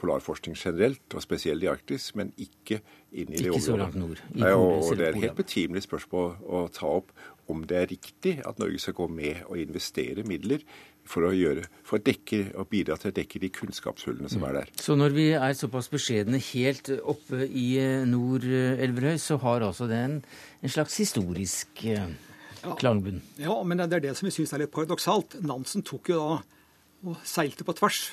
polarforskning 0.01 0.57
generelt, 0.57 1.05
og 1.15 1.23
spesielt 1.23 1.63
i 1.63 1.69
Arktis, 1.69 2.09
men 2.17 2.33
ikke 2.41 2.81
inn 3.13 3.29
i 3.29 3.37
ikke 3.37 3.43
det 3.43 3.51
området. 3.51 3.67
så 3.67 3.77
langt 3.77 3.99
nord. 4.01 4.23
Nei, 4.33 4.53
og 4.53 4.97
Det 4.97 5.07
er 5.07 5.11
et 5.13 5.23
helt 5.27 5.37
betimelig 5.37 5.85
spørsmål 5.85 6.37
å 6.41 6.65
ta 6.73 6.89
opp 6.89 7.13
om 7.53 7.67
det 7.69 7.77
er 7.77 7.91
riktig 7.91 8.39
at 8.49 8.59
Norge 8.59 8.81
skal 8.81 8.97
gå 8.97 9.09
med 9.13 9.43
og 9.45 9.61
investere 9.61 10.25
midler 10.25 10.65
for 11.09 11.29
å, 11.29 11.33
gjøre, 11.37 11.67
for 11.85 11.99
å 12.01 12.05
dekke, 12.05 12.41
og 12.61 12.69
bidra 12.73 12.97
til 13.01 13.13
å 13.13 13.17
dekke 13.17 13.43
de 13.43 13.51
kunnskapshullene 13.55 14.31
som 14.33 14.47
er 14.49 14.61
der. 14.61 14.71
Så 14.81 14.97
når 14.99 15.17
vi 15.17 15.27
er 15.37 15.57
såpass 15.59 15.91
beskjedne 15.93 16.41
helt 16.53 16.91
oppe 17.03 17.45
i 17.47 17.69
nord, 18.09 18.47
Elverøy, 18.49 19.19
så 19.23 19.37
har 19.45 19.67
altså 19.67 19.89
det 19.91 20.01
en, 20.01 20.19
en 20.65 20.73
slags 20.73 20.97
historisk 21.03 21.85
eh, 21.93 22.09
klangbunn. 22.81 23.21
Ja, 23.41 23.57
men 23.63 23.85
det 23.85 24.01
er 24.01 24.09
det 24.09 24.17
som 24.19 24.31
vi 24.31 24.35
syns 24.35 24.57
er 24.57 24.65
litt 24.65 24.75
paradoksalt. 24.75 25.39
Nansen 25.45 25.85
tok 25.87 26.13
jo 26.15 26.21
da 26.23 26.43
og 27.05 27.21
seilte 27.29 27.67
på 27.67 27.75
tvers. 27.77 28.07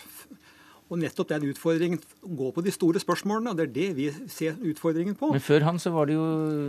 Og 0.92 1.00
nettopp 1.00 1.30
den 1.30 1.46
utfordringen 1.48 2.02
gå 2.36 2.50
på 2.52 2.62
de 2.66 2.72
store 2.76 3.00
spørsmålene, 3.00 3.54
og 3.54 3.60
det 3.60 3.70
er 3.70 3.76
det 3.78 3.86
vi 3.96 4.10
ser 4.28 4.58
utfordringen 4.60 5.16
på. 5.16 5.30
Men 5.32 5.44
før 5.44 5.64
han 5.70 5.80
så 5.80 5.94
var 5.96 6.10
det 6.10 6.18
jo 6.18 6.26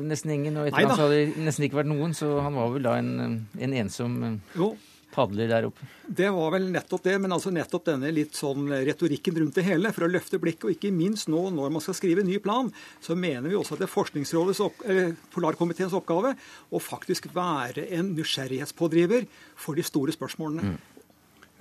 nesten 0.06 0.30
ingen, 0.30 0.60
og 0.60 0.68
etter 0.68 0.78
Neida. 0.78 0.92
han 0.92 1.00
så 1.00 1.08
hadde 1.08 1.16
det 1.18 1.42
nesten 1.48 1.66
ikke 1.66 1.80
vært 1.80 1.90
noen, 1.90 2.14
så 2.14 2.36
han 2.44 2.54
var 2.54 2.70
vel 2.70 2.86
da 2.86 2.94
en, 3.00 3.40
en 3.58 3.74
ensom 3.82 4.14
eh, 4.28 4.36
jo. 4.60 4.68
Padler 5.12 5.50
der 5.50 5.68
oppe. 5.68 5.86
Det 6.06 6.28
var 6.34 6.54
vel 6.54 6.68
nettopp 6.72 7.04
det, 7.06 7.16
men 7.22 7.34
altså 7.36 7.52
nettopp 7.54 7.86
denne 7.90 8.12
litt 8.14 8.36
sånn 8.38 8.66
retorikken 8.72 9.38
rundt 9.40 9.58
det 9.60 9.66
hele, 9.66 9.92
for 9.94 10.06
å 10.06 10.10
løfte 10.12 10.40
blikket, 10.42 10.68
og 10.68 10.76
ikke 10.76 10.92
minst 10.94 11.30
nå 11.32 11.44
når 11.54 11.74
man 11.74 11.84
skal 11.84 11.96
skrive 11.98 12.24
en 12.24 12.30
ny 12.30 12.38
plan, 12.42 12.70
så 13.04 13.16
mener 13.18 13.52
vi 13.52 13.58
også 13.58 13.76
at 13.76 13.84
det 13.84 13.88
er 13.88 13.94
Forskningsrådets 13.94 14.62
opp, 14.64 14.86
Polarkomiteens 15.34 15.96
oppgave 15.96 16.34
å 16.72 16.80
faktisk 16.82 17.30
være 17.36 17.86
en 17.98 18.14
nysgjerrighetspådriver 18.16 19.28
for 19.56 19.78
de 19.78 19.86
store 19.86 20.14
spørsmålene. 20.16 20.72
Mm. 20.72 20.80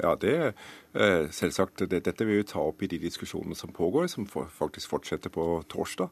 Ja, 0.01 0.15
det 0.15 0.53
eh, 0.93 1.29
selvsagt. 1.29 1.83
Det, 1.89 2.01
dette 2.05 2.25
vil 2.25 2.41
vi 2.41 2.49
ta 2.49 2.61
opp 2.63 2.81
i 2.81 2.89
de 2.89 2.99
diskusjonene 3.01 3.57
som 3.57 3.73
pågår, 3.75 4.07
som 4.11 4.27
faktisk 4.27 4.95
fortsetter 4.95 5.33
på 5.33 5.45
torsdag. 5.71 6.09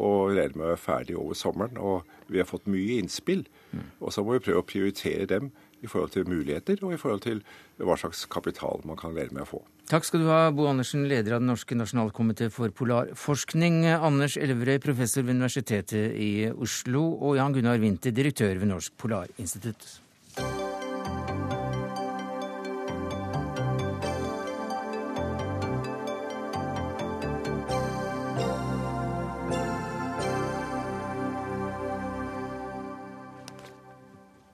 Og 0.00 0.36
regner 0.36 0.54
med 0.54 0.66
å 0.66 0.70
være 0.70 0.80
ferdig 0.80 1.16
over 1.18 1.38
sommeren. 1.38 1.78
Og 1.80 2.06
vi 2.30 2.40
har 2.40 2.48
fått 2.48 2.68
mye 2.70 3.00
innspill. 3.00 3.46
Mm. 3.72 3.86
Og 3.98 4.14
så 4.14 4.24
må 4.24 4.36
vi 4.36 4.44
prøve 4.44 4.62
å 4.62 4.68
prioritere 4.68 5.26
dem 5.30 5.50
i 5.80 5.90
forhold 5.90 6.14
til 6.14 6.28
muligheter 6.28 6.80
og 6.84 6.94
i 6.94 7.00
forhold 7.00 7.22
til 7.24 7.42
hva 7.80 7.96
slags 8.00 8.26
kapital 8.30 8.82
man 8.88 8.98
kan 9.00 9.14
være 9.16 9.32
med 9.32 9.44
å 9.44 9.50
få. 9.54 9.62
Takk 9.90 10.06
skal 10.06 10.22
du 10.22 10.28
ha, 10.30 10.52
Bo 10.54 10.68
Andersen, 10.70 11.08
leder 11.10 11.34
av 11.34 11.42
Den 11.42 11.50
norske 11.50 11.74
nasjonalkomité 11.74 12.46
for 12.54 12.70
polarforskning. 12.70 13.82
Anders 13.90 14.36
Elverøy, 14.38 14.78
professor 14.84 15.24
ved 15.26 15.40
Universitetet 15.40 16.14
i 16.14 16.46
Oslo, 16.52 17.08
og 17.18 17.40
Jan 17.40 17.56
Gunnar 17.56 17.82
Winther, 17.82 18.14
direktør 18.14 18.60
ved 18.60 18.70
Norsk 18.70 18.94
Polarinstitutt. 19.02 19.96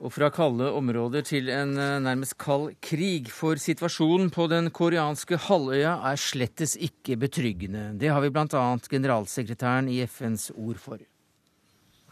Og 0.07 0.13
fra 0.15 0.29
kalde 0.31 0.69
områder 0.71 1.21
til 1.27 1.49
en 1.51 1.73
eh, 1.75 1.97
nærmest 1.99 2.37
kald 2.39 2.77
krig, 2.81 3.25
for 3.27 3.59
situasjonen 3.59 4.29
på 4.31 4.45
den 4.47 4.69
koreanske 4.71 5.35
halvøya 5.35 5.97
er 6.11 6.15
slettes 6.15 6.77
ikke 6.79 7.17
betryggende. 7.19 7.91
Det 7.99 8.07
har 8.09 8.23
vi 8.23 8.29
bl.a. 8.29 8.77
generalsekretæren 8.89 9.89
i 9.89 10.05
FNs 10.05 10.51
ord 10.55 10.79
for. 10.79 10.97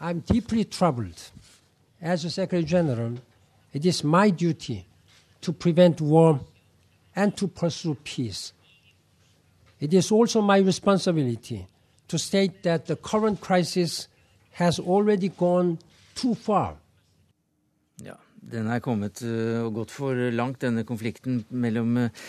I'm 0.00 0.20
deeply 0.28 0.64
troubled. 0.64 1.32
As 2.00 2.24
a 2.24 2.28
Secretary 2.28 2.68
General, 2.68 3.18
it 3.72 3.84
is 3.86 4.04
my 4.04 4.30
duty 4.30 4.84
to 5.40 5.52
prevent 5.52 6.00
war 6.00 6.40
and 7.14 7.32
to 7.32 7.46
pursue 7.46 7.94
peace. 8.04 8.52
It 9.80 9.94
is 9.94 10.12
also 10.12 10.42
my 10.42 10.58
responsibility 10.58 11.64
to 12.08 12.18
state 12.18 12.62
that 12.62 12.84
the 12.84 12.96
current 12.96 13.40
crisis 13.40 14.08
has 14.50 14.78
already 14.78 15.28
gone 15.28 15.78
too 16.14 16.34
far 16.34 16.76
den 18.46 18.68
er 18.70 18.82
kommet 18.84 19.20
eh, 19.26 19.58
og 19.64 19.74
gått 19.80 19.92
for 19.94 20.18
langt, 20.34 20.60
denne 20.62 20.84
konflikten 20.86 21.40
mellom 21.50 21.96
eh, 22.04 22.24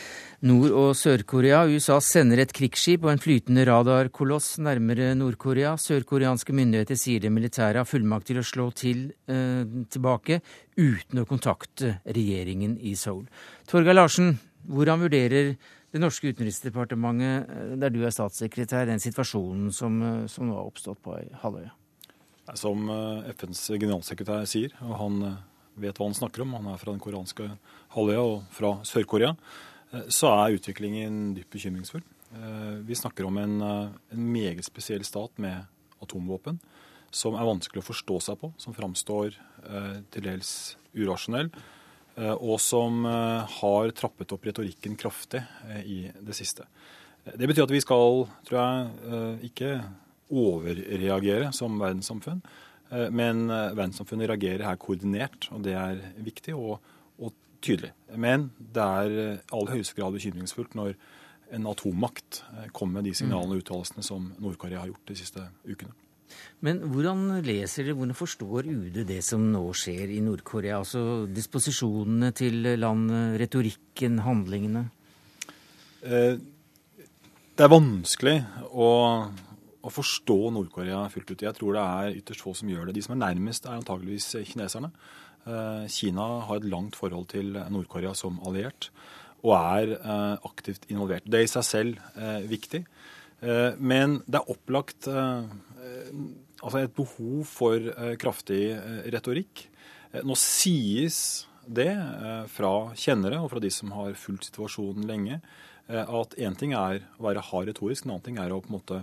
Nord- 0.50 0.74
og 0.74 0.92
Sør-Korea. 0.98 1.64
USA 1.70 2.00
sender 2.04 2.42
et 2.42 2.54
krigsskip 2.56 3.06
og 3.06 3.14
en 3.14 3.22
flytende 3.22 3.66
radarkoloss 3.70 4.56
nærmere 4.64 5.12
Nord-Korea. 5.18 5.76
Sørkoreanske 5.82 6.56
myndigheter 6.58 6.98
sier 6.98 7.22
det 7.24 7.34
militære 7.34 7.84
har 7.84 7.90
fullmakt 7.90 8.30
til 8.32 8.42
å 8.42 8.46
slå 8.46 8.70
til 8.78 9.08
eh, 9.30 9.64
tilbake 9.94 10.42
uten 10.78 11.22
å 11.22 11.28
kontakte 11.30 11.98
regjeringen 12.06 12.78
i 12.82 12.96
Seoul. 12.98 13.26
Torgeir 13.70 13.98
Larsen, 13.98 14.38
hvordan 14.68 15.04
vurderer 15.06 15.54
det 15.94 16.02
norske 16.02 16.32
utenriksdepartementet, 16.34 17.52
eh, 17.52 17.76
der 17.84 17.94
du 17.94 18.02
er 18.02 18.16
statssekretær, 18.16 18.88
den 18.90 19.04
situasjonen 19.04 19.70
som, 19.76 20.02
som 20.32 20.50
nå 20.50 20.58
har 20.58 20.72
oppstått 20.72 21.04
på 21.06 21.20
halvøya? 21.44 21.76
Som 22.56 22.88
FNs 23.28 23.66
generalsekretær 23.76 24.46
sier, 24.48 24.72
og 24.80 24.94
han 25.02 25.16
vet 25.78 25.98
hva 25.98 26.10
han 26.10 26.18
snakker 26.18 26.44
om, 26.44 26.56
han 26.58 26.70
er 26.72 26.82
fra 26.82 26.94
den 26.94 27.02
koreanske 27.04 27.50
halvøya 27.96 28.24
og 28.24 28.44
fra 28.54 28.74
Sør-Korea, 28.88 29.34
eh, 29.92 30.08
så 30.14 30.32
er 30.34 30.58
utviklingen 30.58 31.36
dypt 31.38 31.54
bekymringsfull. 31.54 32.04
Eh, 32.36 32.76
vi 32.88 32.98
snakker 32.98 33.28
om 33.28 33.38
en, 33.38 33.62
eh, 33.62 33.90
en, 34.14 34.32
meget 34.32 34.66
spesiell 34.66 35.06
stat 35.08 35.32
med 35.38 35.66
atomvåpen 36.02 36.60
som 37.12 37.36
er 37.36 37.48
vanskelig 37.48 37.82
å 37.82 37.88
forstå 37.88 38.22
seg 38.22 38.40
på, 38.42 38.52
som 38.60 38.76
framstår 38.76 39.34
til 40.12 40.22
dels 40.22 40.76
urasjonell, 40.94 41.50
og 42.18 42.60
som 42.60 43.06
har 43.08 43.94
trappet 43.96 44.34
opp 44.36 44.44
retorikken 44.46 44.98
kraftig 45.00 45.40
i 45.88 46.12
det 46.12 46.36
siste. 46.36 46.68
Det 47.24 47.48
betyr 47.48 47.64
at 47.64 47.72
vi 47.72 47.80
skal, 47.82 48.28
tror 48.46 48.60
jeg, 48.60 49.40
ikke 49.50 49.72
overreagere 50.30 51.54
som 51.56 51.80
verdenssamfunn. 51.80 52.44
Eh, 52.92 53.10
men 53.12 53.48
eh, 53.50 53.74
verdenssamfunnet 53.76 54.32
reagerer 54.32 54.66
her 54.68 54.80
koordinert, 54.82 55.50
og 55.52 55.64
det 55.68 55.76
er 55.78 56.02
viktig 56.24 56.56
og, 56.56 56.80
og 57.20 57.36
tydelig. 57.64 57.92
Men 58.16 58.50
det 58.58 58.84
er 58.84 59.14
i 59.14 59.22
eh, 59.26 59.46
aller 59.52 59.78
høyeste 59.78 59.98
grad 59.98 60.16
bekymringsfullt 60.16 60.78
når 60.78 60.98
en 61.56 61.70
atommakt 61.72 62.42
kommer 62.76 63.00
med 63.00 63.08
de 63.08 63.14
signalene 63.16 63.56
og 63.56 63.62
uttalelsene 63.62 64.04
som 64.04 64.26
Nord-Korea 64.44 64.82
har 64.82 64.90
gjort 64.90 65.08
de 65.08 65.16
siste 65.16 65.46
ukene. 65.64 65.94
Men 66.60 66.82
hvordan 66.92 67.38
leser 67.46 67.88
dere, 67.88 67.96
hvordan 67.96 68.18
forstår 68.20 68.68
UD 68.68 68.98
det 69.08 69.22
som 69.24 69.46
nå 69.54 69.62
skjer 69.72 70.12
i 70.12 70.20
Nord-Korea? 70.26 70.82
Altså 70.82 71.24
disposisjonene 71.32 72.34
til 72.36 72.68
landet, 72.76 73.38
retorikken, 73.40 74.20
handlingene? 74.26 74.84
Det 76.04 77.64
er 77.64 77.72
vanskelig 77.72 78.36
å 78.68 78.92
å 79.86 79.92
forstå 79.94 80.38
Nord-Korea 80.56 81.04
fullt 81.14 81.32
ut. 81.32 81.46
Jeg 81.46 81.56
tror 81.58 81.78
det 81.78 81.84
er 81.84 82.18
ytterst 82.22 82.44
få 82.44 82.54
som 82.58 82.70
gjør 82.72 82.90
det. 82.90 82.98
De 82.98 83.04
som 83.06 83.14
er 83.16 83.24
nærmest, 83.28 83.68
er 83.68 83.78
antageligvis 83.78 84.34
kineserne. 84.50 84.90
Kina 85.94 86.26
har 86.48 86.58
et 86.60 86.68
langt 86.68 86.98
forhold 87.00 87.30
til 87.32 87.54
Nord-Korea 87.72 88.14
som 88.18 88.42
alliert 88.48 88.90
og 89.46 89.54
er 89.54 89.94
aktivt 90.44 90.90
involvert. 90.92 91.28
Det 91.30 91.40
er 91.40 91.46
i 91.46 91.52
seg 91.52 91.64
selv 91.64 92.02
viktig. 92.50 92.82
Men 93.78 94.18
det 94.26 94.42
er 94.42 94.52
opplagt 94.52 95.08
altså 95.08 96.82
et 96.82 96.96
behov 96.98 97.46
for 97.48 97.78
kraftig 98.20 98.64
retorikk. 99.14 99.68
Nå 100.26 100.36
sies 100.42 101.46
det 101.68 101.92
fra 102.52 102.74
kjennere 102.98 103.40
og 103.44 103.52
fra 103.54 103.62
de 103.64 103.72
som 103.72 103.94
har 103.96 104.18
fulgt 104.20 104.50
situasjonen 104.50 105.08
lenge, 105.08 105.40
at 105.88 106.36
én 106.42 106.56
ting 106.60 106.74
er 106.76 107.06
å 107.20 107.28
være 107.30 107.46
hard 107.54 107.70
retorisk, 107.70 108.04
en 108.04 108.18
annen 108.18 108.26
ting 108.26 108.42
er 108.42 108.52
å 108.52 108.60
på 108.60 108.72
en 108.72 108.78
måte 108.80 109.00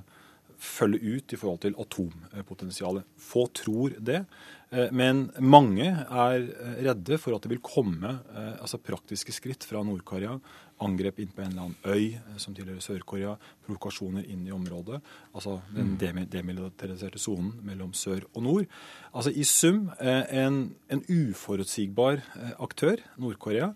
følge 0.59 1.17
ut 1.17 1.35
i 1.35 1.39
forhold 1.41 1.63
til 1.65 1.79
atompotensialet. 1.81 3.07
Få 3.21 3.47
tror 3.55 3.97
det. 3.99 4.25
Eh, 4.75 4.91
men 4.95 5.29
mange 5.43 5.87
er 5.87 6.43
eh, 6.43 6.77
redde 6.89 7.19
for 7.21 7.37
at 7.37 7.45
det 7.45 7.53
vil 7.55 7.65
komme 7.65 8.19
eh, 8.35 8.55
altså 8.59 8.81
praktiske 8.83 9.35
skritt 9.35 9.67
fra 9.69 9.85
Nord-Korea. 9.87 10.37
Angrep 10.85 11.21
inn 11.23 11.31
på 11.31 11.45
en 11.45 11.53
eller 11.53 11.69
annen 11.69 11.83
øy 11.87 12.39
som 12.43 12.57
tilhører 12.57 12.83
Sør-Korea. 12.83 13.37
Provokasjoner 13.67 14.27
inn 14.27 14.47
i 14.49 14.55
området. 14.55 14.99
Altså 15.33 15.61
den 15.71 15.95
mm. 15.95 16.25
demilitariserte 16.33 17.23
sonen 17.23 17.53
mellom 17.67 17.93
sør 17.95 18.27
og 18.33 18.43
nord. 18.43 18.65
Altså 19.15 19.31
I 19.31 19.47
sum 19.47 19.87
en, 20.03 20.65
en 20.91 21.05
uforutsigbar 21.07 22.25
aktør, 22.59 22.99
Nord-Korea 23.23 23.71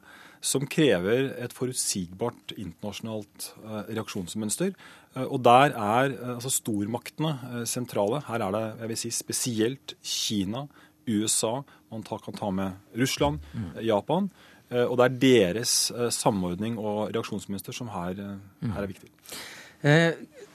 som 0.45 0.67
krever 0.71 1.33
et 1.43 1.55
forutsigbart 1.55 2.53
internasjonalt 2.55 3.49
reaksjonsmønster. 3.89 4.75
Eh, 5.19 5.27
og 5.27 5.43
der 5.45 5.75
er 5.75 6.13
eh, 6.15 6.35
altså 6.37 6.53
stormaktene 6.53 7.65
sentrale. 7.69 8.23
Her 8.29 8.47
er 8.47 8.55
det 8.55 8.65
jeg 8.83 8.93
vil 8.93 9.01
si, 9.03 9.11
spesielt 9.15 9.97
Kina, 10.03 10.67
USA, 11.09 11.59
man 11.91 12.05
kan 12.05 12.37
ta 12.37 12.51
med 12.53 12.99
Russland, 13.01 13.39
mm. 13.55 13.69
Japan. 13.87 14.31
Og 14.69 14.99
det 15.01 15.05
er 15.07 15.15
deres 15.23 15.71
samordning 16.13 16.75
og 16.77 17.15
reaksjonsmønster 17.15 17.73
som 17.73 17.89
her, 17.89 18.19
mm. 18.61 18.75
her 18.75 18.83
er 18.83 18.91
viktig. 18.91 19.09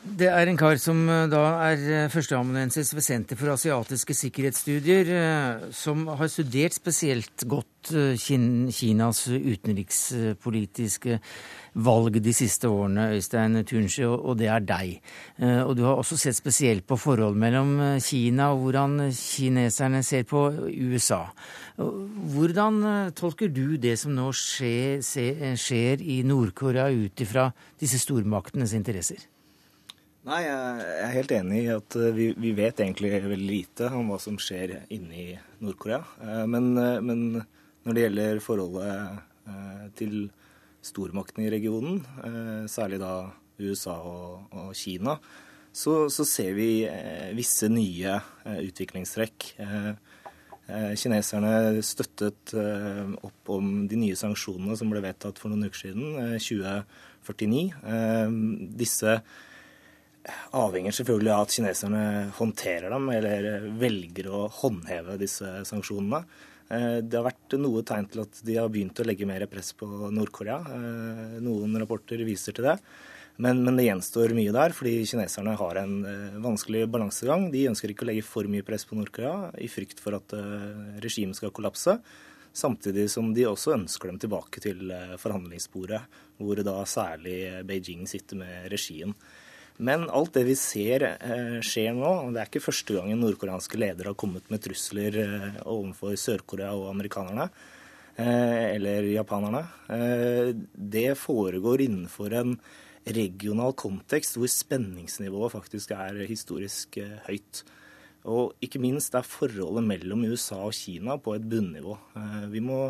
Det 0.03 0.27
er 0.27 0.49
en 0.51 0.57
kar 0.59 0.75
som 0.81 1.05
da 1.31 1.43
er 1.69 2.09
førsteamanuensis 2.11 2.91
ved 2.93 3.05
Senter 3.05 3.39
for 3.39 3.53
asiatiske 3.53 4.13
sikkerhetsstudier, 4.19 5.69
som 5.71 6.03
har 6.19 6.27
studert 6.27 6.75
spesielt 6.75 7.45
godt 7.47 7.73
Eh, 7.91 8.15
Kinas 8.71 9.25
utenrikspolitiske 9.27 11.17
valg 11.83 12.19
de 12.23 12.33
siste 12.35 12.69
årene, 12.69 13.09
Øystein 13.17 13.63
Tunchi, 13.65 14.05
og 14.05 14.37
det 14.39 14.47
er 14.47 14.59
deg. 14.63 15.01
Eh, 15.39 15.61
og 15.63 15.75
du 15.77 15.83
har 15.83 15.99
også 15.99 16.17
sett 16.17 16.37
spesielt 16.37 16.87
på 16.87 16.95
forholdet 16.95 17.39
mellom 17.39 17.79
eh, 17.79 17.99
Kina 17.99 18.51
og 18.53 18.59
hvordan 18.63 19.11
kineserne 19.11 20.03
ser 20.03 20.23
på 20.23 20.45
USA. 20.69 21.25
Hvordan 21.75 23.11
tolker 23.17 23.49
du 23.49 23.77
det 23.81 23.97
som 23.99 24.13
nå 24.13 24.29
skjer, 24.37 25.01
skjer 25.57 26.01
i 26.05 26.21
Nord-Korea 26.23 26.91
ut 26.93 27.21
ifra 27.25 27.49
disse 27.81 27.97
stormaktenes 27.99 28.73
interesser? 28.77 29.32
Nei, 30.23 30.39
jeg 30.45 30.99
er 31.03 31.15
helt 31.17 31.31
enig 31.35 31.57
i 31.65 31.71
at 31.73 31.95
vi, 32.15 32.29
vi, 32.39 32.53
vet 32.55 32.79
egentlig 32.79 33.09
veldig 33.11 33.49
lite 33.49 33.89
om 33.91 34.07
hva 34.13 34.19
som 34.23 34.37
skjer 34.39 34.77
inne 34.95 35.17
i 35.19 35.25
Nord-Korea. 35.59 35.99
Men, 36.47 36.69
men 37.03 37.43
når 37.83 37.95
det 37.95 38.03
gjelder 38.05 38.39
forholdet 38.43 39.17
eh, 39.51 39.85
til 39.99 40.15
stormaktene 40.83 41.47
i 41.47 41.51
regionen, 41.51 41.99
eh, 42.23 42.63
særlig 42.71 43.01
da 43.01 43.27
USA 43.59 43.97
og, 44.07 44.47
og 44.55 44.71
Kina, 44.77 45.17
så, 45.73 46.07
så, 46.13 46.23
ser 46.23 46.53
vi 46.55 46.69
eh, 46.87 47.35
visse 47.35 47.67
nye 47.71 48.19
utviklingstrekk. 48.63 49.51
Kineserne 50.63 51.81
støttet 51.83 52.53
opp 52.55 53.49
om 53.51 53.81
de 53.91 53.97
nye 53.99 54.15
sanksjonene 54.15 54.77
som 54.79 54.87
ble 54.87 55.01
vedtatt 55.03 55.41
for 55.41 55.51
noen 55.51 55.67
uker 55.67 55.81
siden, 55.89 56.37
2049. 56.39 57.65
Disse 58.79 59.17
avhenger 60.55 60.95
selvfølgelig 60.95 61.33
av 61.35 61.45
at 61.45 61.53
kineserne 61.57 62.03
håndterer 62.37 62.93
dem, 62.93 63.09
eller 63.11 63.69
velger 63.81 64.29
å 64.31 64.45
håndheve 64.61 65.17
disse 65.21 65.61
sanksjonene. 65.67 66.23
Eh, 66.73 66.99
det 67.03 67.19
har 67.19 67.27
vært 67.27 67.57
noe 67.59 67.83
tegn 67.85 68.07
til 68.11 68.23
at 68.23 68.43
de 68.45 68.59
har 68.59 68.71
begynt 68.71 68.99
å 68.99 69.07
legge 69.07 69.27
mer 69.29 69.45
press 69.51 69.73
på 69.77 69.87
Nord-Korea. 70.13 70.59
Eh, 70.77 71.35
noen 71.43 71.75
rapporter 71.81 72.23
viser 72.27 72.55
til 72.55 72.69
det. 72.69 72.77
Men, 73.41 73.63
men, 73.65 73.75
det 73.79 73.87
gjenstår 73.87 74.35
mye 74.37 74.53
der, 74.53 74.75
fordi 74.77 75.07
kineserne 75.09 75.55
har 75.59 75.79
en 75.81 75.95
eh, 76.07 76.41
vanskelig 76.43 76.85
balansegang. 76.93 77.49
De 77.53 77.67
ønsker 77.71 77.93
ikke 77.93 78.05
å 78.07 78.11
legge 78.11 78.27
for 78.27 78.49
mye 78.49 78.65
press 78.65 78.85
på 78.89 78.97
Nord-Korea 78.97 79.51
i 79.61 79.69
frykt 79.71 80.03
for 80.03 80.19
at 80.19 80.35
regimet 81.03 81.39
skal 81.39 81.53
kollapse. 81.55 81.97
Samtidig 82.53 83.07
som 83.09 83.31
de 83.33 83.47
også 83.49 83.73
ønsker 83.73 84.11
dem 84.11 84.19
tilbake 84.21 84.61
til 84.61 84.91
forhandlingsbordet, 85.17 86.03
hvor 86.37 86.59
da 86.61 86.75
særlig 86.85 87.65
Beijing 87.65 88.05
sitter 88.09 88.37
med 88.43 88.67
regien. 88.69 89.15
Men 89.81 90.05
alt 90.13 90.35
det 90.37 90.43
vi 90.45 90.55
ser 90.57 91.05
eh, 91.07 91.59
skjer 91.65 91.95
nå, 91.97 92.09
og 92.27 92.33
det 92.33 92.43
er 92.43 92.49
ikke 92.49 92.61
første 92.67 92.97
gangen 92.97 93.21
nordkoreanske 93.23 93.79
ledere 93.81 94.11
har 94.11 94.19
kommet 94.19 94.49
med 94.53 94.61
trusler 94.61 95.17
eh, 95.23 95.47
overfor 95.65 96.13
Sør-Korea 96.19 96.75
og 96.77 96.91
amerikanerne, 96.91 97.47
eh, 98.21 98.75
eller 98.75 99.09
japanerne, 99.09 99.63
det 100.73 101.15
foregår 101.17 101.87
innenfor 101.87 102.35
en 102.37 102.57
regional 103.03 103.73
kontekst 103.75 104.37
hvor 104.37 104.51
spenningsnivået 104.51 105.55
faktisk 105.55 105.91
er 105.97 106.21
historisk 106.29 107.01
høyt. 107.25 107.63
Og 108.29 108.53
ikke 108.63 108.79
minst 108.79 109.17
er 109.17 109.25
forholdet 109.27 109.83
mellom 109.83 110.23
USA 110.29 110.61
og 110.63 110.77
Kina 110.77 111.17
på 111.19 111.33
et 111.35 111.43
bunnivå. 111.49 111.97
Vi 112.53 112.61
må 112.63 112.85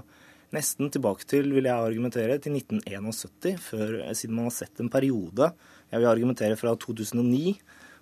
nesten 0.53 0.91
tilbake 0.93 1.25
til, 1.25 1.49
vil 1.55 1.65
jeg 1.65 1.73
argumentere, 1.87 2.37
til 2.37 2.53
1971, 2.59 3.57
før, 3.57 3.95
siden 4.13 4.37
man 4.37 4.51
har 4.51 4.55
sett 4.59 4.83
en 4.83 4.91
periode 4.93 5.49
jeg 5.93 6.01
vil 6.01 6.09
argumentere 6.09 6.57
fra 6.57 6.73
2009, 6.73 7.53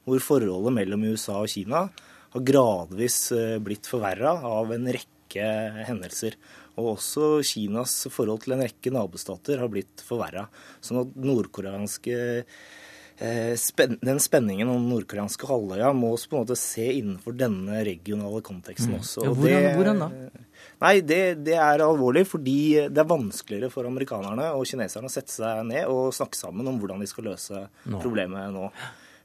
hvor 0.07 0.23
forholdet 0.23 0.75
mellom 0.77 1.03
USA 1.11 1.41
og 1.41 1.51
Kina 1.51 1.85
har 2.31 2.45
gradvis 2.47 3.17
eh, 3.35 3.57
blitt 3.63 3.89
forverra 3.89 4.37
av 4.47 4.71
en 4.71 4.87
rekke 4.95 5.47
hendelser. 5.89 6.37
Og 6.79 6.93
også 6.95 7.41
Kinas 7.45 7.97
forhold 8.13 8.45
til 8.45 8.55
en 8.55 8.63
rekke 8.63 8.93
nabostater 8.95 9.59
har 9.59 9.71
blitt 9.71 10.03
forverra. 10.07 10.45
Sånn 10.79 11.01
at 11.03 11.17
nordkoreanske 11.19 12.15
eh, 12.39 13.67
den 14.01 14.23
spenningen 14.23 14.71
om 14.71 14.87
nordkoreanske 14.89 15.49
halvøya 15.51 15.91
må 15.93 16.13
på 16.15 16.37
en 16.37 16.45
måte 16.45 16.57
se 16.59 16.87
innenfor 16.95 17.35
denne 17.37 17.83
regionale 17.85 18.39
konteksten 18.45 18.95
mm. 18.95 19.01
også. 19.03 19.27
Ja, 19.27 19.35
hvordan, 19.35 19.67
det, 19.67 19.75
hvordan, 19.75 20.05
da? 20.05 20.45
Nei, 20.81 20.95
det, 21.05 21.21
det, 21.45 21.57
er 21.61 21.83
alvorlig 21.85 22.23
fordi 22.29 22.87
det 22.89 23.03
er 23.03 23.09
vanskeligere 23.09 23.69
for 23.73 23.85
amerikanerne 23.85 24.49
og 24.57 24.65
kineserne 24.65 25.11
å 25.11 25.13
sette 25.13 25.33
seg 25.33 25.61
ned 25.69 25.85
og 25.91 26.09
snakke 26.17 26.39
sammen 26.39 26.67
om 26.71 26.79
hvordan 26.81 27.03
de 27.03 27.09
skal 27.09 27.29
løse 27.29 27.65
nå. 27.85 27.99
problemet 28.01 28.49
nå. 28.55 28.71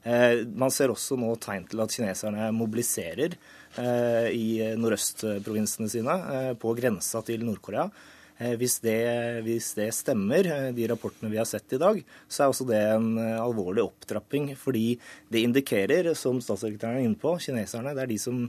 Eh, 0.07 0.43
man 0.53 0.73
ser 0.73 0.93
også 0.93 1.17
nå 1.19 1.33
tegn 1.41 1.65
til 1.67 1.81
at 1.81 1.95
kineserne 1.95 2.51
mobiliserer 2.55 3.33
eh, 3.33 4.29
i 4.37 4.47
nordøstprovinsene 4.77 5.89
sine 5.91 6.19
eh, 6.35 6.53
på 6.61 6.75
grensa 6.77 7.23
til 7.25 7.43
Nord-Korea. 7.47 7.89
Eh, 8.37 8.53
hvis 8.59 8.77
det, 8.83 9.01
hvis 9.47 9.71
det, 9.77 9.89
stemmer, 9.97 10.45
eh, 10.45 10.69
de 10.77 10.87
rapportene 10.91 11.31
vi 11.31 11.39
har 11.41 11.47
sett 11.49 11.73
i 11.73 11.81
dag, 11.81 12.03
så 12.29 12.43
er 12.43 12.51
også 12.51 12.67
det 12.69 12.81
en 12.93 13.17
eh, 13.17 13.41
alvorlig 13.41 13.81
opptrapping. 13.87 14.51
Fordi 14.59 14.99
det 15.33 15.41
indikerer, 15.41 16.13
som 16.13 16.41
statssekretæren 16.43 17.01
er 17.01 17.07
inne 17.07 17.17
på, 17.19 17.33
kineserne, 17.41 17.95
det 17.97 18.05
er 18.05 18.13
de 18.13 18.19
som 18.21 18.43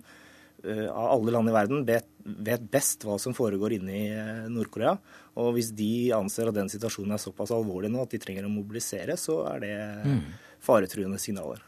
av 0.66 1.12
alle 1.12 1.32
land 1.34 1.50
i 1.50 1.54
verden 1.54 1.84
vet, 1.86 2.08
vet 2.24 2.64
best 2.70 3.04
hva 3.06 3.18
som 3.22 3.34
foregår 3.36 3.76
inne 3.78 3.94
i 3.94 4.06
eh, 4.10 4.48
Nord-Korea. 4.50 4.96
Og 5.38 5.52
hvis 5.54 5.70
de 5.76 6.10
anser 6.16 6.50
at 6.50 6.56
den 6.56 6.70
situasjonen 6.72 7.14
er 7.14 7.22
såpass 7.22 7.52
alvorlig 7.54 7.92
nå 7.92 8.02
at 8.02 8.14
de 8.14 8.20
trenger 8.22 8.48
å 8.48 8.52
mobilisere, 8.52 9.14
så 9.20 9.44
er 9.52 9.62
det 9.62 9.76
mm. 10.02 10.18
faretruende 10.64 11.20
signaler. 11.22 11.62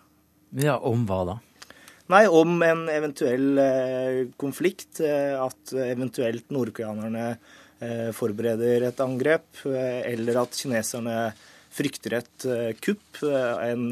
Ja, 0.59 0.81
Om 0.83 1.07
hva 1.07 1.23
da? 1.29 1.39
Nei, 2.11 2.25
om 2.27 2.57
en 2.67 2.89
eventuell 2.91 3.61
eh, 3.63 4.21
konflikt. 4.41 4.99
Eh, 4.99 5.37
at 5.39 5.75
eventuelt 5.79 6.51
nordkoreanerne 6.51 7.27
eh, 7.31 8.09
forbereder 8.17 8.89
et 8.89 9.03
angrep. 9.05 9.47
Eh, 9.71 10.01
eller 10.11 10.43
at 10.43 10.59
kineserne 10.59 11.21
frykter 11.71 12.17
et 12.19 12.47
eh, 12.51 12.73
kupp, 12.83 13.23
eh, 13.27 13.71
en, 13.71 13.87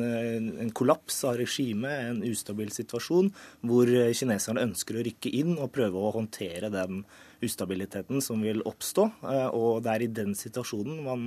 en 0.64 0.74
kollaps 0.74 1.22
av 1.28 1.38
regimet, 1.38 2.10
en 2.10 2.20
ustabil 2.26 2.72
situasjon, 2.74 3.30
hvor 3.66 3.90
kineserne 4.18 4.66
ønsker 4.66 4.98
å 4.98 5.06
rykke 5.06 5.32
inn 5.40 5.54
og 5.56 5.72
prøve 5.76 6.02
å 6.02 6.14
håndtere 6.16 6.72
den 6.74 7.04
ustabiliteten 7.44 8.22
som 8.24 8.42
vil 8.42 8.62
oppstå. 8.66 9.06
Eh, 9.22 9.48
og 9.54 9.82
det 9.84 9.94
er 9.94 10.04
i 10.04 10.12
den 10.20 10.34
situasjonen 10.38 11.02
man 11.06 11.26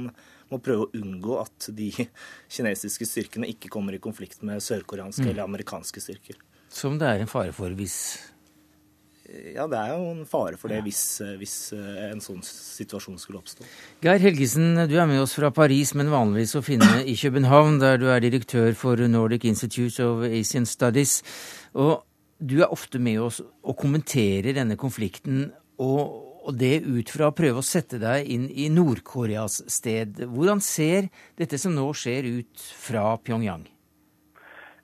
må 0.52 0.60
prøve 0.64 0.88
å 0.88 0.92
unngå 1.00 1.40
at 1.40 1.70
de 1.76 1.92
kinesiske 2.56 3.08
styrkene 3.08 3.50
ikke 3.54 3.72
kommer 3.72 3.96
i 3.96 4.04
konflikt 4.04 4.44
med 4.48 4.64
sørkoreanske 4.64 5.24
mm. 5.24 5.32
eller 5.32 5.48
amerikanske 5.48 6.04
styrker. 6.04 6.40
Som 6.72 7.00
det 7.00 7.08
er 7.08 7.24
en 7.24 7.32
fare 7.32 7.52
for 7.56 7.74
hvis 7.76 7.98
ja, 9.56 9.68
det 9.72 9.80
er 9.80 9.94
jo 9.94 10.10
en 10.12 10.24
fare 10.30 10.60
for 10.60 10.72
det 10.72 10.82
hvis, 10.86 11.02
hvis 11.40 11.56
en 12.10 12.24
sånn 12.24 12.42
situasjon 12.46 13.20
skulle 13.22 13.42
oppstå. 13.42 13.68
Geir 14.04 14.22
Helgesen, 14.24 14.74
du 14.90 14.96
er 15.00 15.10
med 15.10 15.22
oss 15.24 15.36
fra 15.38 15.52
Paris, 15.56 15.94
men 15.98 16.12
vanligvis 16.14 16.58
å 16.60 16.64
finne 16.66 17.04
i 17.04 17.16
København, 17.20 17.80
der 17.84 18.02
du 18.02 18.10
er 18.12 18.24
direktør 18.24 18.74
for 18.78 19.00
Nordic 19.12 19.48
Institute 19.50 20.04
of 20.04 20.26
Asian 20.28 20.68
Studies. 20.70 21.20
Og 21.74 22.02
du 22.42 22.60
er 22.62 22.74
ofte 22.74 23.00
med 23.00 23.22
oss 23.22 23.40
og 23.42 23.78
kommenterer 23.80 24.56
denne 24.58 24.80
konflikten. 24.80 25.50
og 25.82 26.28
og 26.42 26.58
det 26.58 26.82
ut 26.86 27.12
fra 27.14 27.30
å 27.30 27.36
prøve 27.38 27.62
å 27.62 27.66
sette 27.66 28.00
deg 28.02 28.30
inn 28.34 28.48
i 28.50 28.68
Nord-Koreas 28.74 29.62
sted. 29.72 30.24
Hvordan 30.32 30.62
ser 30.64 31.12
dette 31.40 31.60
som 31.62 31.76
nå 31.76 31.86
skjer 31.98 32.28
ut 32.40 32.66
fra 32.82 33.14
Pyongyang? 33.22 33.68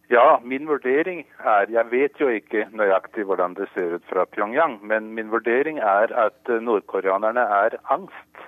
Ja, 0.10 0.39
min 0.43 0.68
vurdering 0.68 1.26
er 1.39 1.66
Jeg 1.70 1.91
vet 1.91 2.20
jo 2.20 2.28
ikke 2.32 2.68
nøyaktig 2.72 3.26
hvordan 3.28 3.58
det 3.58 3.68
ser 3.74 3.95
ut 3.95 4.05
fra 4.10 4.26
Pyongyang, 4.26 4.80
men 4.88 5.14
min 5.14 5.32
vurdering 5.32 5.80
er 5.80 6.14
at 6.26 6.47
nordkoreanerne 6.62 7.41
er 7.41 7.76
angst. 7.91 8.45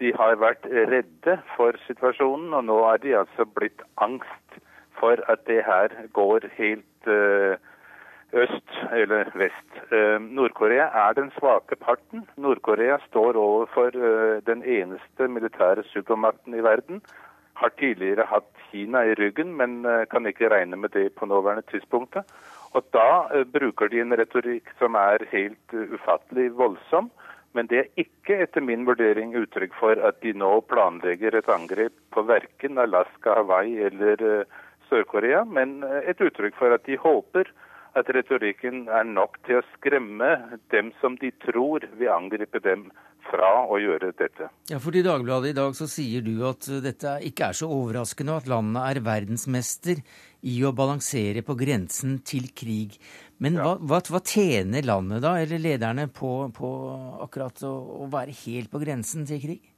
De 0.00 0.12
har 0.16 0.40
vært 0.40 0.64
redde 0.64 1.36
for 1.56 1.76
situasjonen, 1.86 2.54
og 2.54 2.64
nå 2.64 2.78
er 2.92 2.96
de 3.04 3.18
altså 3.18 3.44
blitt 3.44 3.84
angst 3.96 4.58
for 4.98 5.20
at 5.28 5.44
det 5.46 5.60
her 5.66 5.92
går 6.12 6.48
helt 6.56 7.06
uh, 7.06 7.60
øst 8.34 8.70
eller 8.92 9.30
vest. 9.34 9.70
Eh, 9.92 10.20
Nord-Korea 10.20 10.86
er 11.08 11.12
den 11.12 11.30
svake 11.38 11.76
parten. 11.76 12.28
Nord-Korea 12.36 12.96
står 13.06 13.36
overfor 13.36 13.90
eh, 13.94 14.42
den 14.46 14.64
eneste 14.64 15.28
militære 15.28 15.84
supermakten 15.92 16.54
i 16.54 16.62
verden. 16.62 17.02
Har 17.60 17.74
tidligere 17.78 18.26
hatt 18.30 18.50
Kina 18.70 19.04
i 19.06 19.14
ryggen, 19.18 19.54
men 19.58 19.84
eh, 19.86 20.06
kan 20.10 20.26
ikke 20.26 20.50
regne 20.52 20.78
med 20.80 20.94
det 20.96 21.14
på 21.18 21.28
nåværende 21.30 21.66
tidspunkt. 21.70 22.18
Og 22.74 22.82
da 22.94 23.44
bruker 23.54 23.88
de 23.88 24.00
en 24.02 24.16
retorikk 24.18 24.72
som 24.80 24.96
er 24.98 25.22
helt 25.30 25.74
ufattelig 25.94 26.48
voldsom. 26.58 27.10
Men 27.54 27.68
det 27.70 27.78
er 27.78 28.02
ikke 28.02 28.40
etter 28.42 28.64
min 28.66 28.82
vurdering 28.88 29.36
uttrykk 29.38 29.76
for 29.78 30.00
at 30.08 30.18
de 30.26 30.32
nå 30.34 30.56
planlegger 30.66 31.36
et 31.38 31.50
angrep 31.54 31.94
på 32.10 32.24
verken 32.26 32.82
Alaska, 32.82 33.36
Hawaii 33.38 33.78
eller 33.86 34.42
Sør-Korea, 34.88 35.44
men 35.46 35.84
et 36.02 36.18
uttrykk 36.18 36.58
for 36.58 36.74
at 36.74 36.82
de 36.88 36.98
håper 36.98 37.52
at 37.98 38.10
retorikken 38.14 38.86
er 38.90 39.06
nok 39.06 39.38
til 39.46 39.60
å 39.60 39.66
skremme 39.76 40.58
dem 40.74 40.92
som 41.00 41.18
de 41.20 41.30
tror 41.44 41.86
vil 41.98 42.12
angripe 42.14 42.60
dem 42.64 42.88
fra 43.24 43.50
å 43.70 43.78
gjøre 43.80 44.12
dette. 44.18 44.48
Ja, 44.70 44.80
for 44.82 44.96
I 44.96 45.04
Dagbladet 45.04 45.52
i 45.52 45.56
dag 45.56 45.74
så 45.78 45.86
sier 45.90 46.24
du 46.24 46.34
at 46.48 46.68
dette 46.84 47.16
ikke 47.28 47.50
er 47.50 47.58
så 47.58 47.70
overraskende, 47.72 48.36
at 48.36 48.50
landet 48.50 48.84
er 48.84 49.04
verdensmester 49.06 50.02
i 50.44 50.58
å 50.66 50.74
balansere 50.76 51.44
på 51.46 51.56
grensen 51.58 52.18
til 52.26 52.50
krig. 52.56 52.98
Men 53.42 53.58
ja. 53.58 53.64
hva, 53.64 53.76
hva, 53.80 54.02
hva, 54.12 54.20
tjener 54.20 54.86
landet 54.86 55.24
da, 55.24 55.36
eller 55.40 55.62
lederne, 55.62 56.08
på, 56.12 56.34
på 56.54 56.72
akkurat 57.24 57.64
å, 57.66 57.74
å 58.04 58.10
være 58.12 58.36
helt 58.44 58.72
på 58.72 58.82
grensen 58.82 59.26
til 59.28 59.40
krig? 59.42 59.70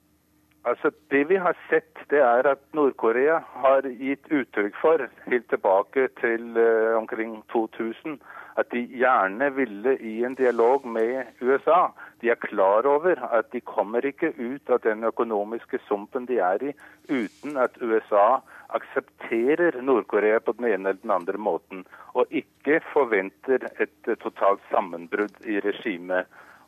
Altså, 0.66 0.90
Det 1.10 1.24
vi 1.28 1.36
har 1.36 1.54
sett, 1.70 1.98
det 2.10 2.18
er 2.18 2.46
at 2.50 2.62
Nord-Korea 2.74 3.36
har 3.62 3.86
gitt 3.86 4.26
uttrykk 4.34 4.74
for, 4.80 5.04
helt 5.30 5.44
tilbake 5.52 6.08
til 6.20 6.58
uh, 6.58 6.96
omkring 6.98 7.36
2000, 7.52 8.16
at 8.58 8.66
de 8.72 8.82
gjerne 8.90 9.46
ville 9.54 9.92
i 10.02 10.24
en 10.26 10.34
dialog 10.34 10.88
med 10.88 11.38
USA. 11.40 11.92
De 12.20 12.32
er 12.34 12.40
klar 12.42 12.88
over 12.90 13.20
at 13.38 13.52
de 13.52 13.60
kommer 13.60 14.06
ikke 14.10 14.32
ut 14.38 14.72
av 14.72 14.82
den 14.82 15.06
økonomiske 15.06 15.78
sumpen 15.86 16.26
de 16.26 16.40
er 16.42 16.64
i, 16.72 16.74
uten 17.14 17.60
at 17.62 17.78
USA 17.80 18.40
aksepterer 18.74 19.78
Nord-Korea 19.82 20.40
på 20.42 20.56
den 20.58 20.66
ene 20.72 20.88
eller 20.88 21.02
den 21.04 21.14
andre 21.14 21.38
måten, 21.38 21.86
og 22.18 22.26
ikke 22.42 22.80
forventer 22.90 23.70
et 23.78 24.10
uh, 24.10 24.18
totalt 24.18 24.66
sammenbrudd 24.74 25.46
i 25.46 25.62
regimet. 25.62 26.26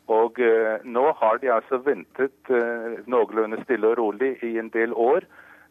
Og 0.09 0.39
eh, 0.41 0.81
nå 0.83 1.05
har 1.19 1.37
de 1.41 1.51
altså 1.53 1.77
ventet 1.85 2.49
eh, 2.49 2.97
noenlunde 3.05 3.61
stille 3.63 3.91
og 3.91 3.99
rolig 4.01 4.35
i 4.45 4.55
en 4.57 4.71
del 4.73 4.95
år. 4.97 5.27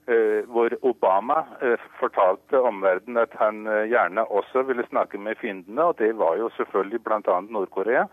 Eh, 0.09 0.47
hvor 0.49 0.73
Obama 0.89 1.43
eh, 1.61 1.81
fortalte 2.01 2.61
omverdenen 2.65 3.21
at 3.21 3.35
han 3.37 3.67
eh, 3.67 3.91
gjerne 3.91 4.25
også 4.25 4.63
ville 4.65 4.87
snakke 4.87 5.19
med 5.21 5.37
fiendene, 5.37 5.85
og 5.91 5.99
det 5.99 6.15
var 6.17 6.39
jo 6.41 6.49
selvfølgelig 6.57 7.03
bl.a. 7.05 7.41
Nord-Korea. 7.45 8.07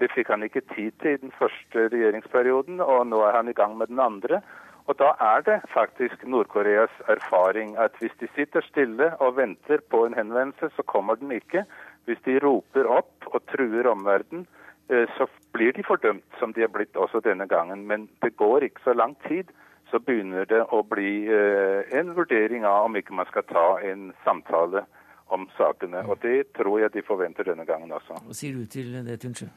Det 0.00 0.08
fikk 0.14 0.30
han 0.32 0.46
ikke 0.46 0.62
tid 0.70 0.94
til 1.02 1.18
i 1.18 1.20
den 1.26 1.34
første 1.36 1.88
regjeringsperioden, 1.92 2.80
og 2.80 3.04
nå 3.10 3.20
er 3.26 3.36
han 3.36 3.50
i 3.52 3.56
gang 3.58 3.76
med 3.76 3.92
den 3.92 4.00
andre. 4.00 4.40
Og 4.88 4.96
da 4.98 5.12
er 5.20 5.44
det 5.44 5.58
faktisk 5.74 6.24
Nord-Koreas 6.24 6.94
erfaring 7.12 7.76
at 7.76 8.00
hvis 8.00 8.16
de 8.20 8.30
sitter 8.34 8.64
stille 8.70 9.12
og 9.20 9.36
venter 9.36 9.84
på 9.90 10.06
en 10.06 10.16
henvendelse, 10.16 10.72
så 10.76 10.82
kommer 10.82 11.20
den 11.20 11.36
ikke. 11.36 11.66
Hvis 12.08 12.24
de 12.24 12.40
roper 12.40 12.88
opp 12.88 13.28
og 13.28 13.44
truer 13.52 13.92
omverdenen, 13.92 14.48
så 14.88 15.26
blir 15.52 15.72
de 15.72 15.84
fordømt, 15.86 16.24
som 16.40 16.52
de 16.52 16.64
har 16.64 16.72
blitt 16.72 16.96
også 16.96 17.20
denne 17.24 17.46
gangen. 17.48 17.86
Men 17.86 18.08
det 18.22 18.36
går 18.36 18.66
ikke 18.66 18.84
så 18.84 18.94
lang 18.96 19.14
tid, 19.28 19.52
så 19.92 20.00
begynner 20.00 20.48
det 20.48 20.62
å 20.72 20.80
bli 20.88 21.28
eh, 21.28 21.84
en 21.98 22.14
vurdering 22.16 22.64
av 22.64 22.88
om 22.88 22.96
ikke 22.96 23.16
man 23.16 23.28
skal 23.28 23.44
ta 23.48 23.66
en 23.84 24.10
samtale 24.24 24.86
om 25.32 25.44
sakene. 25.58 26.04
Og 26.08 26.18
det 26.24 26.52
tror 26.56 26.80
jeg 26.80 26.94
de 26.96 27.04
forventer 27.04 27.48
denne 27.48 27.68
gangen 27.68 27.92
også. 27.92 28.16
Hva 28.24 28.36
sier 28.36 28.56
du 28.56 28.66
til 28.66 28.96
det, 29.04 29.20
Tunche? 29.22 29.50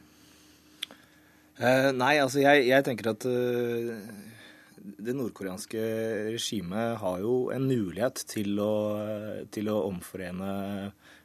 Uh, 1.55 1.91
nei, 1.95 2.17
altså 2.19 2.41
jeg, 2.43 2.65
jeg 2.67 2.83
tenker 2.83 3.13
at 3.13 3.25
uh, 3.31 3.93
det 4.75 5.15
nordkoreanske 5.15 5.83
regimet 6.33 6.97
har 6.99 7.21
jo 7.23 7.45
en 7.55 7.63
mulighet 7.63 8.25
til 8.27 8.59
å, 8.59 8.73
til 9.55 9.71
å 9.71 9.77
omforene 9.87 10.51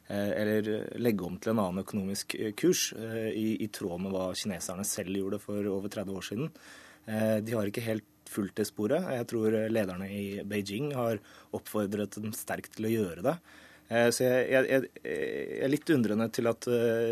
eller 0.11 0.69
legge 1.01 1.25
om 1.27 1.37
til 1.41 1.53
en 1.53 1.61
annen 1.63 1.83
økonomisk 1.85 2.35
eh, 2.37 2.53
kurs, 2.57 2.89
eh, 2.97 3.31
i, 3.31 3.47
i, 3.63 3.69
tråd 3.73 4.03
med 4.03 4.15
hva 4.15 4.31
kineserne 4.37 4.85
selv 4.87 5.15
gjorde 5.17 5.41
for 5.43 5.71
over 5.71 5.91
30 5.91 6.17
år 6.17 6.27
siden. 6.31 6.53
De 7.01 7.53
har 7.57 7.65
ikke 7.65 7.81
helt 7.81 8.29
fulgt 8.29 8.59
det 8.59 8.67
sporet. 8.67 9.07
Jeg 9.09 9.25
tror 9.27 9.55
lederne 9.73 10.05
i 10.13 10.43
Beijing 10.47 10.91
har 10.93 11.17
oppfordret 11.57 12.13
dem 12.21 12.29
sterkt 12.37 12.75
til 12.75 12.85
å 12.87 12.91
gjøre 12.91 13.23
det. 13.25 13.33
Så 14.13 14.27
jeg, 14.27 14.43
jeg, 14.53 14.67
jeg, 15.01 15.47
er 15.65 15.71
litt 15.73 15.89
undrende 15.91 16.27
til 16.31 16.47
at 16.47 16.67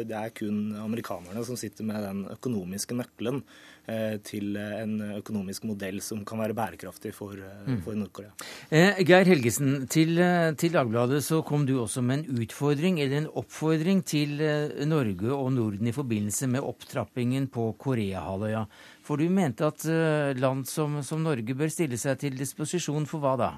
det 0.08 0.16
er 0.16 0.36
kun 0.38 0.78
amerikanerne 0.80 1.41
som 1.43 1.58
sitter 1.60 1.89
med 1.89 2.06
den 2.06 2.22
økonomiske 2.38 2.95
nøkkelen 3.02 3.41
Eh, 3.79 3.79
til 4.26 4.58
en 4.58 4.98
økonomisk 5.18 5.66
modell 5.70 6.00
som 6.04 6.24
kan 6.28 6.40
være 6.42 6.56
bærekraftig 6.58 7.14
for, 7.16 7.34
eh, 7.34 7.68
mm. 7.68 7.82
for 7.86 7.98
Nord-Korea. 7.98 8.32
Eh, 8.72 9.02
Geir 9.06 9.28
Helgesen, 9.30 9.88
til, 9.88 10.18
eh, 10.20 10.52
til, 10.54 10.74
Dagbladet 10.74 11.22
så 11.24 11.42
kom 11.46 11.66
du 11.66 11.80
også 11.82 12.02
med 12.02 12.20
en 12.20 12.42
utfordring, 12.44 13.00
eller 13.02 13.18
en 13.18 13.32
oppfordring 13.42 14.04
til 14.06 14.38
Norge 14.88 15.34
og 15.34 15.52
Norden 15.54 15.88
i 15.88 15.96
forbindelse 15.96 16.48
med 16.48 16.62
opptrappingen 16.62 17.48
på 17.48 17.74
Koreahalvøya. 17.80 18.66
For 19.04 19.18
du 19.18 19.30
mente 19.30 19.66
at 19.66 19.86
land 20.38 20.68
som, 20.68 21.02
som 21.02 21.24
Norge 21.24 21.56
bør 21.58 21.72
stille 21.74 21.98
seg 21.98 22.20
til 22.20 22.38
disposisjon 22.38 23.08
for 23.10 23.24
hva 23.24 23.36
da? 23.40 23.50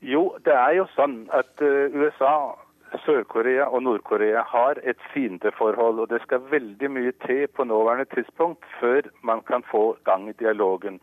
Jo, 0.00 0.36
det 0.44 0.52
er 0.52 0.76
jo 0.76 0.86
sånn 0.94 1.22
at 1.32 1.60
USA 1.60 2.56
Sør-Korea 2.98 3.68
og 3.70 3.82
Nord-Korea 3.82 4.42
har 4.42 4.78
et 4.82 4.98
fiendeforhold, 5.14 6.00
og 6.02 6.10
det 6.10 6.22
skal 6.22 6.42
veldig 6.50 6.90
mye 6.90 7.12
til 7.26 7.46
på 7.46 7.64
nåværende 7.64 8.08
tidspunkt 8.14 8.64
før 8.80 9.08
man 9.22 9.42
kan 9.46 9.62
få 9.70 9.96
gang 10.04 10.28
i 10.28 10.36
dialogen. 10.38 11.00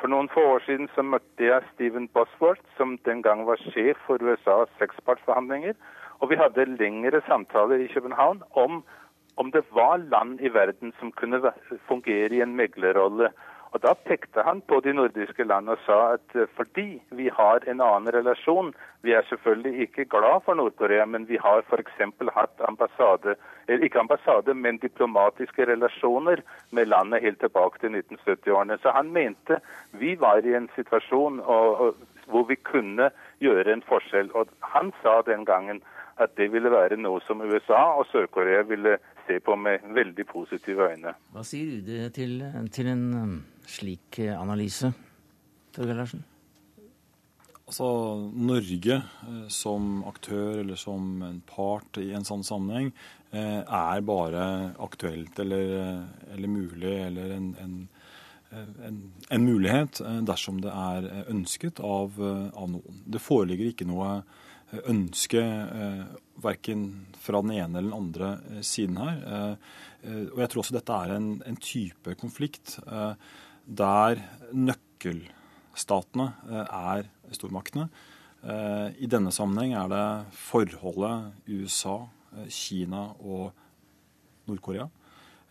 For 0.00 0.12
noen 0.12 0.28
få 0.32 0.42
år 0.54 0.64
siden 0.66 0.88
så 0.94 1.02
møtte 1.02 1.44
jeg 1.44 1.64
Stephen 1.74 2.08
Bosworth, 2.08 2.64
som 2.76 2.98
den 3.08 3.22
gang 3.22 3.46
var 3.46 3.60
sjef 3.72 4.00
for 4.06 4.20
USAs 4.20 4.72
sekspartsforhandlinger. 4.80 5.74
Og 6.20 6.30
vi 6.30 6.40
hadde 6.40 6.68
lengre 6.76 7.20
samtaler 7.28 7.84
i 7.84 7.92
København 7.92 8.42
om 8.52 8.84
om 9.36 9.50
det 9.52 9.64
var 9.72 9.96
land 9.96 10.40
i 10.40 10.48
verden 10.48 10.94
som 10.98 11.12
kunne 11.12 11.40
fungere 11.88 12.32
i 12.32 12.40
en 12.40 12.56
meglerrolle. 12.56 13.28
Og 13.76 13.82
Da 13.84 13.92
pekte 14.08 14.40
han 14.40 14.62
på 14.64 14.78
de 14.80 14.94
nordiske 14.96 15.44
land 15.44 15.68
og 15.68 15.80
sa 15.84 15.96
at 16.14 16.34
eh, 16.34 16.48
fordi 16.56 16.86
vi 17.18 17.26
har 17.28 17.66
en 17.68 17.82
annen 17.84 18.08
relasjon 18.14 18.70
Vi 19.04 19.12
er 19.12 19.26
selvfølgelig 19.28 19.82
ikke 19.84 20.06
glad 20.14 20.40
for 20.46 20.56
Nord-Korea, 20.56 21.04
men 21.04 21.28
vi 21.28 21.36
har 21.36 21.60
f.eks. 21.68 22.00
hatt 22.34 22.62
ambassade, 22.68 23.36
eller 23.68 23.84
ikke 23.84 24.00
ambassade, 24.00 24.54
men 24.54 24.80
diplomatiske 24.82 25.66
relasjoner 25.68 26.42
med 26.70 26.88
landet 26.88 27.22
helt 27.22 27.38
tilbake 27.38 27.78
til 27.78 27.94
1970-årene. 27.94 28.78
Så 28.82 28.90
han 28.90 29.12
mente 29.12 29.60
vi 29.92 30.16
var 30.18 30.42
i 30.42 30.56
en 30.58 30.66
situasjon 30.74 31.38
og, 31.44 31.80
og, 31.80 31.94
hvor 32.30 32.46
vi 32.48 32.58
kunne 32.60 33.10
gjøre 33.42 33.72
en 33.72 33.84
forskjell. 33.86 34.32
Og 34.34 34.52
han 34.74 34.92
sa 35.02 35.20
den 35.26 35.44
gangen 35.48 35.82
at 36.22 36.32
det 36.38 36.48
ville 36.52 36.72
være 36.72 36.96
noe 37.00 37.20
som 37.26 37.42
USA 37.44 37.82
og 37.98 38.06
Sør-Korea 38.10 38.62
ville 38.68 38.96
se 39.26 39.40
på 39.44 39.56
med 39.56 39.84
veldig 39.96 40.24
positive 40.30 40.88
øyne. 40.92 41.12
Hva 41.34 41.44
sier 41.44 41.82
du 41.84 42.08
til, 42.14 42.38
til 42.72 42.88
en 42.92 43.04
um, 43.16 43.36
slik 43.68 44.20
eh, 44.24 44.32
analyse, 44.32 44.92
Torgeir 45.76 45.98
Larsen? 45.98 46.24
Altså, 47.66 47.86
Norge 48.46 49.00
eh, 49.02 49.46
som 49.50 50.04
aktør 50.06 50.62
eller 50.62 50.78
som 50.78 51.22
en 51.26 51.42
part 51.50 51.98
i 51.98 52.12
en 52.14 52.24
sånn 52.24 52.46
sammenheng 52.46 52.92
eh, 53.34 53.60
er 53.60 54.04
bare 54.06 54.46
aktuelt 54.86 55.38
eller, 55.42 56.04
eller 56.30 56.52
mulig 56.52 56.94
eller 57.08 57.34
en, 57.36 57.50
en, 57.60 57.76
en, 58.56 58.98
en, 59.28 59.44
mulighet 59.44 60.00
dersom 60.26 60.60
det 60.64 60.72
er 60.72 61.06
ønsket 61.32 61.80
av, 61.84 62.18
av, 62.20 62.68
noen. 62.72 63.02
Det 63.04 63.22
foreligger 63.22 63.72
ikke 63.72 63.88
noe 63.88 64.20
ønske 64.90 65.42
verken 66.42 66.86
fra 67.22 67.42
den 67.44 67.54
ene 67.54 67.78
eller 67.78 67.90
den 67.92 67.98
andre 68.00 68.62
siden 68.66 68.98
her. 68.98 69.20
Og 70.32 70.40
jeg 70.42 70.50
tror 70.50 70.62
også 70.64 70.74
dette 70.74 70.96
er 71.04 71.14
en, 71.14 71.28
en 71.46 71.58
type 71.62 72.16
konflikt 72.18 72.74
der 73.66 74.22
nøkkelstatene 74.50 76.28
er 76.64 77.06
stormaktene. 77.34 77.86
I 78.98 79.08
denne 79.10 79.32
sammenheng 79.34 79.76
er 79.78 79.90
det 79.90 80.06
forholdet 80.38 81.46
USA, 81.46 82.00
Kina 82.50 83.08
og 83.22 83.54
Nord-Korea. 84.46 84.86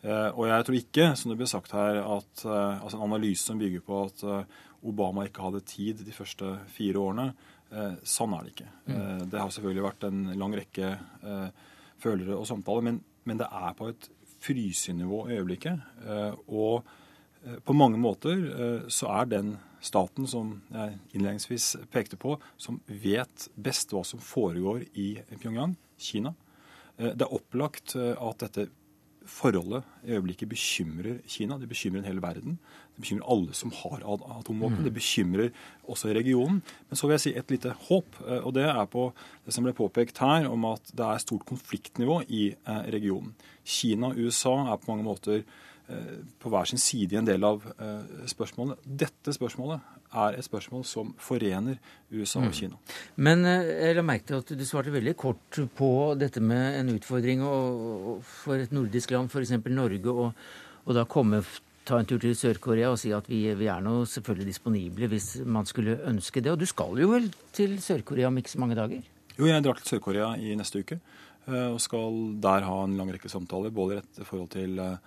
Og 0.06 0.44
jeg 0.46 0.66
tror 0.68 0.76
ikke, 0.78 1.06
som 1.18 1.32
det 1.32 1.38
ble 1.40 1.48
sagt 1.50 1.72
her, 1.74 1.98
at 2.04 2.44
altså 2.46 3.00
en 3.00 3.08
analyse 3.08 3.42
som 3.42 3.58
bygger 3.58 3.82
på 3.82 4.04
at 4.04 4.22
Obama 4.86 5.26
ikke 5.26 5.42
hadde 5.48 5.64
tid 5.66 6.04
de 6.06 6.14
første 6.14 6.52
fire 6.76 7.02
årene. 7.02 7.32
Eh, 7.74 7.96
sånn 8.06 8.36
er 8.36 8.46
det 8.46 8.54
ikke. 8.54 8.68
Mm. 8.86 8.96
Eh, 8.96 9.24
det 9.32 9.42
har 9.42 9.54
selvfølgelig 9.54 9.88
vært 9.88 10.06
en 10.08 10.22
lang 10.40 10.54
rekke 10.56 10.92
eh, 10.96 11.64
følere 12.02 12.38
og 12.38 12.48
samtaler, 12.50 12.86
men, 12.86 13.02
men, 13.26 13.40
det 13.42 13.50
er 13.50 13.74
på 13.78 13.90
et 13.92 14.10
frysenivå 14.46 15.26
i 15.30 15.40
øyeblikket. 15.40 15.82
Eh, 16.06 16.38
og 16.48 16.86
eh, 17.44 17.58
på 17.66 17.76
mange 17.78 18.00
måter 18.02 18.46
eh, 18.54 18.88
så 18.94 19.10
er 19.18 19.32
den 19.34 19.56
staten 19.86 20.30
som 20.30 20.56
jeg 20.74 20.96
innledningsvis 21.14 21.76
pekte 21.94 22.18
på, 22.22 22.38
som 22.58 22.80
vet 22.88 23.50
best 23.56 23.94
hva 23.94 24.06
som 24.08 24.22
foregår 24.22 24.86
i 24.98 25.12
Pyongyang, 25.36 25.76
Kina. 26.02 26.34
Det 26.96 27.26
er 27.26 27.34
opplagt 27.36 27.92
at 28.00 28.40
dette 28.40 28.70
forholdet 29.30 29.84
i 30.06 30.14
øyeblikket 30.16 30.50
bekymrer 30.50 31.20
Kina. 31.28 31.58
Det 31.58 31.70
bekymrer 31.70 32.04
en 32.04 32.08
hel 32.10 32.22
verden. 32.22 32.58
Det 32.96 33.04
bekymrer 33.04 33.28
alle 33.32 33.54
som 33.54 33.72
har 33.72 34.04
atomvåpen. 34.06 34.78
Mm. 34.78 34.84
Det 34.84 34.94
bekymrer 34.94 35.50
også 35.84 36.14
regionen. 36.14 36.62
Men 36.90 37.00
så 37.00 37.08
vil 37.08 37.16
jeg 37.16 37.24
si 37.26 37.34
et 37.36 37.52
lite 37.52 37.74
håp. 37.88 38.20
Eh, 38.28 38.42
og 38.46 38.54
det 38.56 38.66
er 38.70 38.86
på 38.92 39.10
det 39.46 39.54
som 39.54 39.66
ble 39.66 39.76
påpekt 39.76 40.22
her, 40.24 40.50
om 40.50 40.66
at 40.72 40.94
det 40.94 41.06
er 41.06 41.24
stort 41.24 41.46
konfliktnivå 41.46 42.22
i 42.28 42.48
eh, 42.54 42.84
regionen. 42.96 43.36
Kina 43.66 44.14
og 44.14 44.20
USA 44.20 44.56
er 44.66 44.80
på 44.82 44.92
mange 44.94 45.08
måter 45.08 45.42
eh, 45.42 46.16
på 46.40 46.54
hver 46.54 46.70
sin 46.70 46.82
side 46.82 47.16
i 47.16 47.22
en 47.22 47.28
del 47.28 47.44
av 47.44 47.66
spørsmålet. 48.30 48.82
Dette 48.86 49.34
spørsmålet 49.36 49.95
er 50.16 50.38
et 50.40 50.48
spørsmål 50.48 50.86
som 50.88 51.12
forener 51.22 51.78
USA 52.12 52.40
og 52.40 52.50
mm. 52.50 52.56
Kina. 52.56 52.80
Men 53.16 53.46
eh, 53.50 53.70
jeg 53.88 54.00
la 54.00 54.06
merke 54.06 54.30
til 54.32 54.42
at 54.42 54.56
du 54.56 54.66
svarte 54.68 54.94
veldig 54.94 55.16
kort 55.20 55.62
på 55.78 55.92
dette 56.20 56.44
med 56.44 56.80
en 56.80 56.96
utfordring 56.96 57.44
for 58.26 58.60
et 58.60 58.76
nordisk 58.76 59.16
land, 59.16 59.32
f.eks. 59.32 59.58
Norge, 59.68 60.12
og, 60.12 60.34
og 60.86 60.98
da 60.98 61.08
komme 61.10 61.44
ta 61.86 62.00
en 62.02 62.08
tur 62.10 62.22
til 62.22 62.34
Sør-Korea 62.38 62.90
og 62.92 63.00
si 63.00 63.12
at 63.14 63.28
vi, 63.30 63.44
vi, 63.58 63.68
er 63.70 63.84
nå 63.86 64.00
selvfølgelig 64.10 64.50
disponible 64.50 65.10
hvis 65.12 65.28
man 65.46 65.68
skulle 65.70 66.00
ønske 66.10 66.42
det. 66.42 66.54
Og 66.54 66.62
du 66.62 66.66
skal 66.70 66.98
jo 67.02 67.12
vel 67.12 67.30
til 67.56 67.78
Sør-Korea 67.82 68.32
om 68.32 68.40
ikke 68.42 68.56
så 68.56 68.62
mange 68.64 68.78
dager? 68.78 69.06
Jo, 69.36 69.50
jeg 69.50 69.64
drar 69.64 69.78
til 69.80 69.94
Sør-Korea 69.94 70.32
i 70.42 70.56
neste 70.58 70.82
uke 70.82 70.98
eh, 70.98 71.70
og 71.70 71.80
skal 71.84 72.18
der 72.42 72.66
ha 72.66 72.80
en 72.86 72.98
lang 72.98 73.12
rekke 73.14 73.30
samtaler. 73.32 73.74
Både 73.76 74.02
i 74.02 74.26
forhold 74.26 74.50
til 74.56 74.80
uh, 74.82 74.98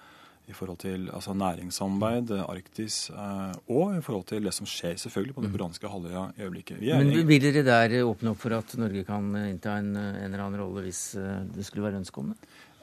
i 0.49 0.55
forhold 0.57 0.79
til 0.81 1.09
altså 1.13 1.35
næringssamarbeid, 1.37 2.33
Arktis, 2.49 3.09
eh, 3.13 3.57
og 3.69 3.99
i 3.99 4.03
forhold 4.05 4.25
til 4.31 4.49
det 4.49 4.55
som 4.57 4.69
skjer 4.69 4.97
selvfølgelig 5.01 5.37
på 5.37 5.45
den 5.45 5.51
mm. 5.53 5.57
koranske 5.57 5.91
halvøya 5.93 6.23
i 6.37 6.47
øyeblikket. 6.47 6.81
Men 6.81 7.13
Vil 7.29 7.45
dere 7.45 7.65
der 7.67 7.99
åpne 8.09 8.33
opp 8.33 8.41
for 8.41 8.57
at 8.57 8.77
Norge 8.81 9.05
kan 9.09 9.29
innta 9.45 9.77
en, 9.83 9.93
en 9.97 10.25
eller 10.25 10.47
annen 10.47 10.63
rolle 10.63 10.87
hvis 10.87 11.03
eh, 11.21 11.43
det 11.53 11.67
skulle 11.69 11.85
være 11.89 12.01
ønske 12.01 12.23
om 12.23 12.33
det? 12.33 12.39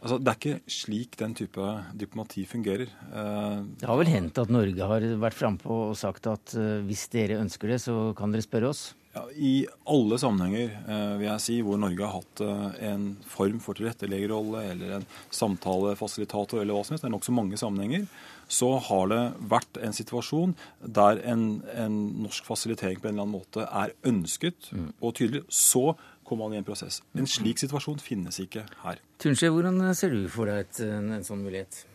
Altså, 0.06 0.20
Det 0.22 0.30
er 0.30 0.38
ikke 0.38 0.76
slik 0.76 1.18
den 1.18 1.34
type 1.34 1.70
diplomati 1.98 2.46
fungerer. 2.46 2.92
Eh, 2.92 3.56
det 3.82 3.90
har 3.90 3.98
vel 3.98 4.14
hendt 4.14 4.38
at 4.44 4.54
Norge 4.54 4.92
har 4.94 5.08
vært 5.26 5.40
frampå 5.40 5.80
og 5.90 5.98
sagt 5.98 6.30
at 6.30 6.54
hvis 6.86 7.08
dere 7.14 7.42
ønsker 7.42 7.74
det, 7.74 7.82
så 7.82 8.14
kan 8.18 8.36
dere 8.36 8.46
spørre 8.46 8.70
oss? 8.76 8.92
Ja, 9.16 9.24
I 9.32 9.54
alle 9.88 10.18
sammenhenger 10.20 10.74
eh, 10.92 11.12
vil 11.22 11.30
jeg 11.30 11.44
si, 11.44 11.54
hvor 11.64 11.80
Norge 11.80 12.04
har 12.04 12.18
hatt 12.18 12.42
eh, 12.44 12.80
en 12.90 13.06
form 13.32 13.62
for 13.64 13.78
tilretteleggerrolle 13.78 14.64
eller 14.74 14.98
en 14.98 15.06
samtalefasilitator 15.32 16.60
eller 16.60 16.76
hva 16.76 16.82
som 16.84 16.96
helst, 16.96 17.06
det 17.06 17.08
er 17.08 17.16
nokså 17.16 17.36
mange 17.38 17.60
sammenhenger, 17.62 18.10
så 18.52 18.74
har 18.90 19.08
det 19.14 19.22
vært 19.56 19.80
en 19.88 19.96
situasjon 19.96 20.58
der 21.00 21.24
en, 21.32 21.48
en, 21.72 21.96
norsk 22.26 22.44
fasilitering 22.46 23.00
på 23.00 23.08
en 23.08 23.16
eller 23.16 23.24
annen 23.24 23.38
måte 23.38 23.64
er 23.64 23.96
ønsket 24.06 24.70
mm. 24.76 24.92
og 25.00 25.16
tydelig. 25.16 25.46
Så 25.48 25.96
kommer 26.28 26.50
man 26.50 26.58
i 26.58 26.60
en 26.60 26.68
prosess. 26.68 27.00
En 27.16 27.30
slik 27.30 27.62
situasjon 27.62 28.04
finnes 28.04 28.44
ikke 28.44 28.66
her. 28.84 29.00
Tunsje, 29.24 29.48
hvordan 29.54 29.80
ser 29.96 30.12
du 30.12 30.26
for 30.34 30.52
deg 30.52 30.66
et, 30.66 30.84
en, 30.90 31.14
en 31.16 31.24
sånn 31.24 31.46
mulighet? 31.46 31.86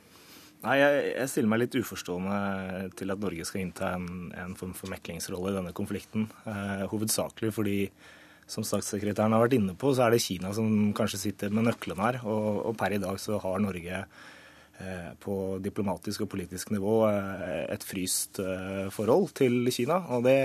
Nei, 0.60 0.76
jeg, 0.76 0.96
jeg, 1.14 1.28
stiller 1.32 1.48
meg 1.48 1.62
litt 1.62 1.76
uforstående 1.80 2.38
til 2.98 3.12
at 3.14 3.20
Norge 3.22 3.46
skal 3.48 3.62
innta 3.62 3.94
en, 3.96 4.08
en 4.36 4.56
form 4.58 4.74
for 4.76 4.92
meklingsrolle 4.92 5.54
i 5.54 5.56
denne 5.56 5.72
konflikten. 5.76 6.26
Eh, 6.44 6.82
hovedsakelig 6.90 7.54
fordi, 7.56 7.76
som 8.50 8.66
statssekretæren 8.66 9.32
har 9.32 9.40
vært 9.46 9.56
inne 9.56 9.76
på, 9.80 9.94
så 9.96 10.04
er 10.04 10.14
det 10.14 10.24
Kina 10.24 10.52
som 10.56 10.90
kanskje 10.96 11.22
sitter 11.22 11.54
med 11.54 11.64
nøklene 11.70 12.04
her. 12.04 12.20
Og, 12.28 12.60
og, 12.68 12.76
per 12.80 12.92
i 12.92 13.00
dag 13.00 13.16
så 13.22 13.40
har 13.40 13.64
Norge 13.64 14.02
eh, 14.04 15.10
på 15.24 15.36
diplomatisk 15.64 16.26
og 16.26 16.32
politisk 16.36 16.74
nivå 16.76 16.98
eh, 17.08 17.64
et 17.72 17.86
fryst 17.86 18.42
eh, 18.44 18.92
forhold 18.92 19.32
til 19.40 19.64
Kina. 19.72 20.02
Og 20.12 20.28
det, 20.28 20.36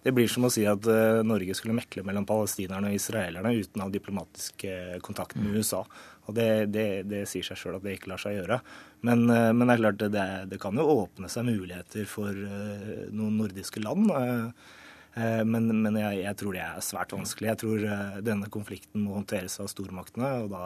det, 0.00 0.16
blir 0.16 0.32
som 0.32 0.48
å 0.48 0.52
si 0.54 0.64
at 0.64 0.88
eh, 0.88 1.20
Norge 1.28 1.58
skulle 1.58 1.76
mekle 1.76 2.06
mellom 2.08 2.24
palestinerne 2.24 2.88
og 2.88 2.96
israelerne 2.96 3.52
uten 3.52 3.84
å 3.84 3.90
ha 3.90 3.92
diplomatisk 4.00 4.64
eh, 4.64 4.96
kontakt 5.04 5.36
med 5.36 5.60
USA. 5.60 5.84
Og 6.28 6.36
det, 6.36 6.48
det, 6.74 6.86
det 7.10 7.24
sier 7.30 7.46
seg 7.46 7.58
sjøl 7.58 7.78
at 7.78 7.86
det 7.86 7.96
ikke 7.96 8.12
lar 8.12 8.22
seg 8.22 8.36
gjøre. 8.38 8.60
Men, 9.06 9.24
eh, 9.32 9.50
men 9.50 9.66
det 9.66 9.74
er 9.74 9.82
klart 9.82 10.04
det, 10.04 10.28
det, 10.52 10.60
kan 10.62 10.78
jo 10.78 10.86
åpne 11.02 11.30
seg 11.32 11.48
muligheter 11.48 12.06
for 12.10 12.30
uh, 12.30 13.08
noen 13.10 13.40
nordiske 13.40 13.82
land. 13.82 14.12
Uh, 14.12 14.70
men, 15.44 15.66
men 15.82 15.98
jeg, 15.98 16.22
jeg, 16.22 16.36
tror 16.40 16.54
det 16.56 16.62
er 16.64 16.84
svært 16.86 17.10
vanskelig. 17.12 17.50
Jeg 17.50 17.60
tror 17.60 17.82
denne 18.24 18.46
konflikten 18.54 19.02
må 19.04 19.18
håndteres 19.18 19.58
av 19.60 19.68
stormaktene, 19.68 20.30
og 20.46 20.54
da 20.54 20.62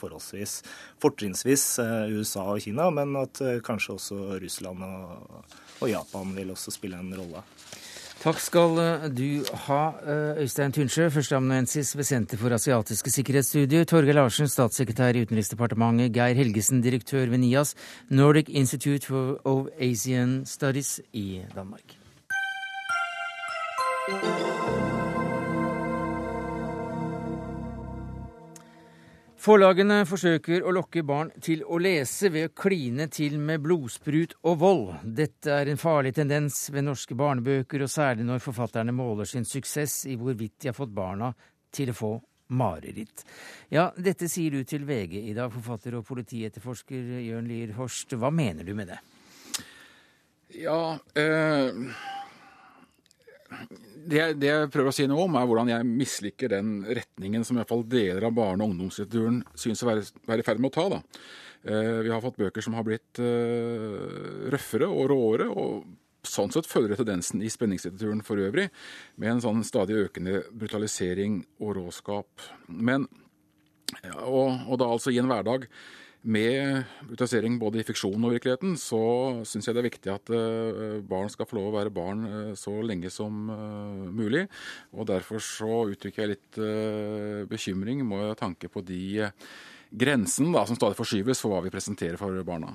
forholdsvis 0.00 0.56
fortrinnsvis 1.04 1.68
USA 2.10 2.48
og 2.56 2.64
Kina, 2.64 2.88
men 2.90 3.14
at 3.20 3.38
kanskje 3.62 3.94
også 3.94 4.18
Russland 4.42 4.82
og, 4.82 5.54
og 5.78 5.92
Japan 5.92 6.34
vil 6.34 6.50
også 6.56 6.74
spille 6.74 6.98
en 6.98 7.14
rolle. 7.14 7.44
Takk 8.24 8.38
skal 8.40 8.78
eh, 8.80 9.02
du 9.12 9.44
ha, 9.66 9.80
eh, 10.00 10.38
Øystein 10.40 10.72
Tynsjø, 10.72 11.10
førsteamanuensis 11.12 11.90
ved 11.96 12.04
Senter 12.08 12.40
for 12.40 12.54
asiatiske 12.56 13.10
sikkerhetsstudier, 13.12 13.84
Torgeir 13.84 14.16
Larsen, 14.16 14.48
statssekretær 14.48 15.12
i 15.12 15.26
Utenriksdepartementet, 15.26 16.14
Geir 16.16 16.32
Helgesen, 16.40 16.80
direktør 16.80 17.28
ved 17.28 17.38
NIAS, 17.44 17.74
Nordic 18.08 18.48
Institute 18.48 19.12
of 19.44 19.66
Asian 19.78 20.46
Studies 20.46 21.00
i 21.12 21.42
Danmark. 21.54 21.98
Forlagene 29.44 30.06
forsøker 30.08 30.62
å 30.64 30.70
lokke 30.72 31.02
barn 31.04 31.28
til 31.44 31.66
å 31.68 31.76
lese 31.76 32.30
ved 32.32 32.46
å 32.48 32.52
kline 32.56 33.10
til 33.12 33.34
med 33.36 33.60
blodsprut 33.60 34.38
og 34.48 34.54
vold. 34.62 34.86
Dette 35.04 35.52
er 35.52 35.68
en 35.68 35.80
farlig 35.80 36.14
tendens 36.16 36.62
ved 36.72 36.86
norske 36.86 37.12
barnebøker, 37.12 37.84
og 37.84 37.92
særlig 37.92 38.24
når 38.24 38.40
forfatterne 38.40 38.94
måler 38.96 39.28
sin 39.28 39.44
suksess 39.44 40.06
i 40.08 40.16
hvorvidt 40.16 40.62
de 40.64 40.70
har 40.70 40.78
fått 40.78 40.94
barna 40.96 41.28
til 41.76 41.92
å 41.92 41.96
få 41.98 42.12
mareritt. 42.56 43.26
Ja, 43.68 43.90
dette 44.00 44.30
sier 44.32 44.56
du 44.56 44.64
til 44.64 44.88
VG 44.88 45.18
i 45.20 45.36
dag, 45.36 45.52
forfatter 45.52 45.98
og 46.00 46.08
politietterforsker 46.08 47.20
Jørn 47.26 47.50
Lier 47.50 47.76
Horst. 47.76 48.16
Hva 48.16 48.32
mener 48.32 48.64
du 48.64 48.72
med 48.72 48.94
det? 48.94 49.00
Ja, 50.56 50.96
øh 51.20 51.84
det, 54.10 54.26
det, 54.40 54.50
jeg 54.50 54.70
prøver 54.74 54.90
å 54.90 54.94
si 54.94 55.06
noe 55.10 55.24
om, 55.26 55.38
er 55.38 55.48
hvordan 55.48 55.72
jeg 55.72 55.88
misliker 55.88 56.52
den 56.52 56.76
retningen 56.84 57.46
som 57.46 57.56
i 57.56 57.62
hvert 57.62 57.72
fall 57.72 57.86
deler 57.88 58.28
av 58.28 58.36
barne- 58.36 58.64
og 58.64 58.74
ungdomslitteraturen 58.74 59.42
syns 59.58 59.82
å 59.84 59.90
være, 59.90 60.04
være 60.28 60.44
i 60.44 60.46
ferd 60.46 60.62
med 60.62 60.72
å 60.72 60.76
ta. 60.76 60.86
da. 60.96 61.00
Eh, 61.64 61.98
vi 62.04 62.12
har 62.12 62.20
fått 62.24 62.40
bøker 62.40 62.64
som 62.64 62.76
har 62.76 62.84
blitt 62.84 63.20
uh, 63.24 64.48
røffere 64.52 64.88
og 64.90 65.08
råere, 65.12 65.48
og 65.48 66.28
sånn 66.28 66.52
sett 66.52 66.68
følger 66.68 67.00
tendensen 67.00 67.42
i 67.44 67.50
spenningslitteraturen 67.52 68.20
for 68.24 68.40
øvrig, 68.40 68.68
med 69.20 69.32
en 69.32 69.44
sånn 69.44 69.64
stadig 69.64 69.96
økende 70.06 70.42
brutalisering 70.52 71.42
og 71.64 71.76
råskap. 71.78 72.48
Men, 72.68 73.08
og, 74.24 74.64
og 74.68 74.80
da 74.80 74.88
altså 74.92 75.12
i 75.12 75.20
en 75.22 75.30
hverdag 75.30 75.68
med 76.24 76.84
brutalisering 77.04 77.58
både 77.60 77.80
i 77.80 77.84
fiksjonen 77.84 78.24
og 78.24 78.34
virkeligheten, 78.34 78.78
så 78.80 79.00
syns 79.44 79.68
jeg 79.68 79.76
det 79.76 79.82
er 79.82 79.88
viktig 79.90 80.12
at 80.12 80.32
eh, 80.32 80.96
barn 81.04 81.28
skal 81.32 81.48
få 81.48 81.58
lov 81.58 81.68
å 81.68 81.74
være 81.76 81.92
barn 81.94 82.24
eh, 82.28 82.50
så 82.58 82.72
lenge 82.80 83.12
som 83.12 83.50
eh, 83.52 84.08
mulig. 84.08 84.46
Og 84.96 85.08
derfor 85.10 85.42
så 85.44 85.84
uttrykker 85.92 86.24
jeg 86.24 86.34
litt 86.34 86.60
bekymring 87.50 88.04
med 88.08 88.36
tanke 88.40 88.70
på 88.72 88.82
de 88.86 89.28
grensene 89.94 90.66
som 90.66 90.78
stadig 90.78 90.98
forskyves 90.98 91.42
for 91.42 91.52
hva 91.52 91.64
vi 91.64 91.72
presenterer 91.74 92.18
for 92.20 92.40
barna. 92.46 92.72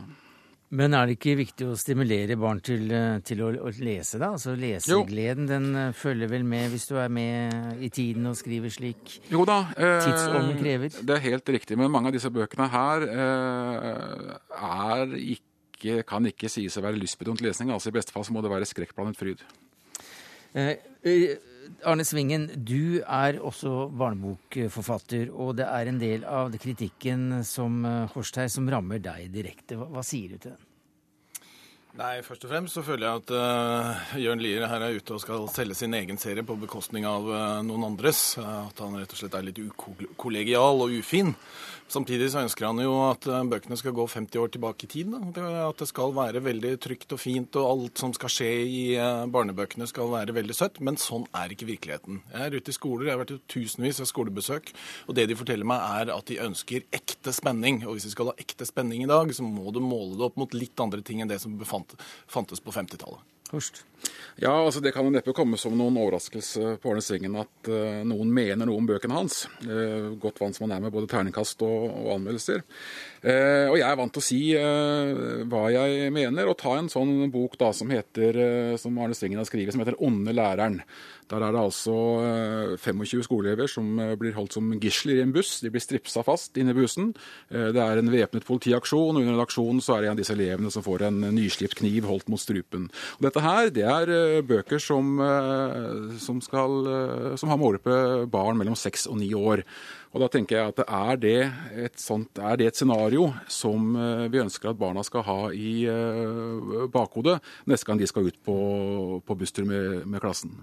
Men 0.69 0.93
er 0.93 1.07
det 1.09 1.15
ikke 1.17 1.33
viktig 1.39 1.65
å 1.65 1.75
stimulere 1.79 2.35
barn 2.37 2.59
til, 2.61 2.83
eh, 2.93 3.17
til 3.25 3.41
å, 3.41 3.49
å, 3.65 3.71
lese, 3.81 4.19
da? 4.21 4.31
Altså 4.35 4.53
Lesegleden 4.59 5.47
den 5.49 5.69
eh, 5.73 5.95
følger 5.97 6.29
vel 6.29 6.45
med 6.45 6.69
hvis 6.69 6.85
du 6.91 6.93
er 7.01 7.09
med 7.09 7.81
i 7.81 7.89
tiden 7.89 8.29
og 8.29 8.37
skriver 8.37 8.73
slik 8.73 9.15
jo 9.31 9.41
da, 9.49 9.63
eh, 9.73 9.97
tidsånden 10.05 10.59
krever? 10.61 10.93
Det 11.01 11.15
er 11.15 11.25
helt 11.25 11.49
riktig, 11.57 11.77
men 11.79 11.89
mange 11.89 12.11
av 12.11 12.17
disse 12.19 12.29
bøkene 12.33 12.69
her 12.69 13.07
eh, 13.09 14.35
er 14.69 15.17
ikke, 15.17 16.03
kan 16.05 16.29
ikke 16.29 16.51
sies 16.53 16.77
å 16.77 16.85
være 16.85 17.01
lystbetont 17.01 17.41
lesning. 17.41 17.73
altså 17.73 17.89
I 17.89 17.97
beste 17.97 18.13
fall 18.13 18.27
så 18.27 18.35
må 18.35 18.45
det 18.45 18.53
være 18.53 18.69
skrekkblandet 18.69 19.17
fryd. 19.17 19.41
Eh, 20.53 20.75
Arne 21.87 22.05
Svingen, 22.07 22.47
du 22.65 22.99
er 23.01 23.37
også 23.39 23.89
barnebokforfatter, 23.99 25.29
og 25.31 25.55
det 25.59 25.67
er 25.67 25.91
en 25.91 25.99
del 26.01 26.25
av 26.27 26.55
kritikken 26.59 27.43
som 27.47 27.83
Horstei 28.13 28.49
som 28.51 28.67
rammer 28.69 29.01
deg 29.03 29.29
direkte. 29.33 29.79
Hva, 29.79 29.89
hva 29.93 30.03
sier 30.05 30.35
du 30.35 30.41
til 30.41 30.55
den? 30.55 30.65
Nei, 31.97 32.19
Først 32.23 32.45
og 32.45 32.51
fremst 32.51 32.77
så 32.77 32.83
føler 32.85 33.07
jeg 33.07 33.21
at 33.23 33.31
uh, 33.33 34.11
Jørn 34.21 34.39
Lier 34.43 34.67
her 34.69 34.83
er 34.85 34.99
ute 34.99 35.15
og 35.15 35.23
skal 35.23 35.47
selge 35.51 35.75
sin 35.75 35.95
egen 35.97 36.19
serie 36.21 36.45
på 36.45 36.55
bekostning 36.61 37.07
av 37.09 37.25
uh, 37.27 37.39
noen 37.65 37.87
andres. 37.89 38.37
At 38.39 38.79
han 38.83 38.95
rett 38.99 39.15
og 39.15 39.19
slett 39.19 39.35
er 39.35 39.47
litt 39.47 39.59
ukollegial 39.59 40.85
og 40.85 40.93
ufin. 40.95 41.33
Samtidig 41.89 42.27
så 42.29 42.43
ønsker 42.43 42.67
han 42.67 42.77
jo 42.83 42.91
at 43.07 43.25
bøkene 43.49 43.77
skal 43.79 43.95
gå 43.97 44.03
50 44.11 44.37
år 44.37 44.51
tilbake 44.53 44.85
i 44.85 44.89
tid. 44.91 45.15
At 45.41 45.79
det 45.81 45.87
skal 45.89 46.13
være 46.13 46.43
veldig 46.45 46.75
trygt 46.83 47.15
og 47.15 47.21
fint, 47.21 47.57
og 47.57 47.65
alt 47.65 48.03
som 48.03 48.13
skal 48.13 48.29
skje 48.29 48.49
i 48.69 48.83
barnebøkene 49.33 49.87
skal 49.89 50.11
være 50.11 50.35
veldig 50.37 50.53
søtt. 50.53 50.77
Men 50.85 50.99
sånn 51.01 51.25
er 51.33 51.55
ikke 51.55 51.69
virkeligheten. 51.71 52.21
Jeg 52.29 52.45
er 52.45 52.59
ute 52.59 52.69
i 52.69 52.77
skoler, 52.77 53.07
jeg 53.07 53.15
har 53.15 53.23
vært 53.23 53.33
i 53.33 53.39
tusenvis 53.55 54.03
av 54.05 54.11
skolebesøk. 54.11 54.69
Og 55.09 55.17
det 55.17 55.25
de 55.31 55.39
forteller 55.39 55.65
meg 55.71 55.81
er 56.03 56.13
at 56.13 56.29
de 56.29 56.37
ønsker 56.45 56.85
ekte 56.93 57.33
spenning. 57.33 57.81
Og 57.87 57.97
hvis 57.97 58.05
vi 58.11 58.13
skal 58.13 58.29
ha 58.29 58.37
ekte 58.45 58.69
spenning 58.69 59.07
i 59.07 59.09
dag, 59.09 59.33
så 59.33 59.47
må 59.47 59.73
du 59.73 59.81
måle 59.81 60.13
det 60.13 60.29
opp 60.29 60.37
mot 60.37 60.53
litt 60.53 60.85
andre 60.85 61.01
ting 61.01 61.23
enn 61.25 61.33
det 61.33 61.41
som 61.41 61.57
befant 61.57 61.97
fantes 62.29 62.61
på 62.61 62.75
50-tallet. 62.77 63.25
Horst? 63.49 63.83
Ja, 64.39 64.53
altså 64.53 64.79
Det 64.79 64.93
kan 64.95 65.03
jo 65.03 65.11
neppe 65.11 65.33
komme 65.35 65.57
som 65.59 65.73
noen 65.75 65.97
overraskelse 65.99 66.77
på 66.79 66.91
Arne 66.91 67.03
Svingen 67.03 67.35
at 67.41 67.69
uh, 67.71 68.01
noen 68.07 68.29
mener 68.33 68.69
noe 68.69 68.79
om 68.79 68.87
bøkene 68.87 69.17
hans. 69.17 69.41
Uh, 69.65 70.15
godt 70.21 70.39
vant 70.39 70.55
som 70.55 70.67
han 70.67 70.77
er 70.77 70.85
med 70.85 70.93
både 70.95 71.09
terningkast 71.11 71.65
og, 71.67 71.89
og 71.89 72.13
anmeldelser. 72.15 72.63
Uh, 73.19 73.67
og 73.71 73.77
jeg 73.79 73.85
er 73.89 73.99
vant 73.99 74.13
til 74.15 74.21
å 74.21 74.25
si 74.25 74.41
hva 75.51 75.63
jeg 75.73 76.11
mener, 76.15 76.49
og 76.49 76.57
ta 76.59 76.77
en 76.79 76.89
sånn 76.91 77.29
bok 77.33 77.57
da 77.59 77.71
som 77.75 77.91
heter, 77.91 78.75
som 78.79 78.97
Arne 78.99 79.17
Stringen 79.17 79.41
har 79.41 79.47
skrevet, 79.49 79.73
som 79.75 79.83
heter 79.83 79.99
'Onde 79.99 80.33
læreren'. 80.35 80.81
Der 81.29 81.43
er 81.45 81.51
det 81.53 81.61
altså 81.61 81.93
25 82.81 83.21
skoleelever 83.21 83.69
som 83.69 83.85
blir 84.17 84.33
holdt 84.33 84.53
som 84.53 84.71
gisler 84.81 85.19
i 85.19 85.21
en 85.21 85.33
buss. 85.33 85.59
De 85.61 85.69
blir 85.69 85.83
stripsa 85.83 86.23
fast 86.25 86.57
inne 86.57 86.73
i 86.73 86.73
bussen. 86.73 87.11
Det 87.49 87.77
er 87.77 88.01
en 88.01 88.09
væpnet 88.09 88.47
politiaksjon, 88.47 89.15
og 89.15 89.21
under 89.21 89.43
aksjonen 89.43 89.77
så 89.79 89.93
er 89.93 90.01
det 90.01 90.09
en 90.09 90.17
av 90.17 90.21
disse 90.23 90.33
elevene 90.33 90.71
som 90.73 90.81
får 90.81 91.05
en 91.05 91.21
nyslipt 91.35 91.77
kniv 91.77 92.07
holdt 92.09 92.31
mot 92.33 92.41
strupen. 92.41 92.89
Og 93.19 93.27
dette 93.27 93.45
her, 93.45 93.69
det 93.69 93.85
er 93.85 94.41
bøker 94.41 94.81
som, 94.81 95.21
som, 96.17 96.41
skal, 96.41 97.37
som 97.37 97.53
har 97.53 97.61
målgruppe 97.61 98.25
barn 98.31 98.57
mellom 98.57 98.77
seks 98.79 99.05
og 99.05 99.21
ni 99.21 99.29
år. 99.37 99.61
Og 100.09 100.23
da 100.23 100.27
tenker 100.33 100.57
jeg 100.57 100.71
at 100.71 100.79
er 100.87 101.19
det, 101.21 101.39
et 101.85 102.01
sånt, 102.01 102.39
er 102.41 102.57
det 102.57 102.71
et 102.71 102.79
scenario 102.79 103.27
som 103.45 103.93
vi 104.33 104.41
ønsker 104.41 104.71
at 104.71 104.79
barna 104.79 105.03
skal 105.05 105.21
ha 105.27 105.37
i 105.53 105.85
bakhodet 106.89 107.37
neste 107.69 107.85
gang 107.85 108.01
de 108.01 108.09
skal 108.09 108.25
ut 108.25 108.39
på, 108.41 108.57
på 109.21 109.37
busstur 109.37 109.69
med, 109.69 110.07
med 110.09 110.23
klassen? 110.23 110.55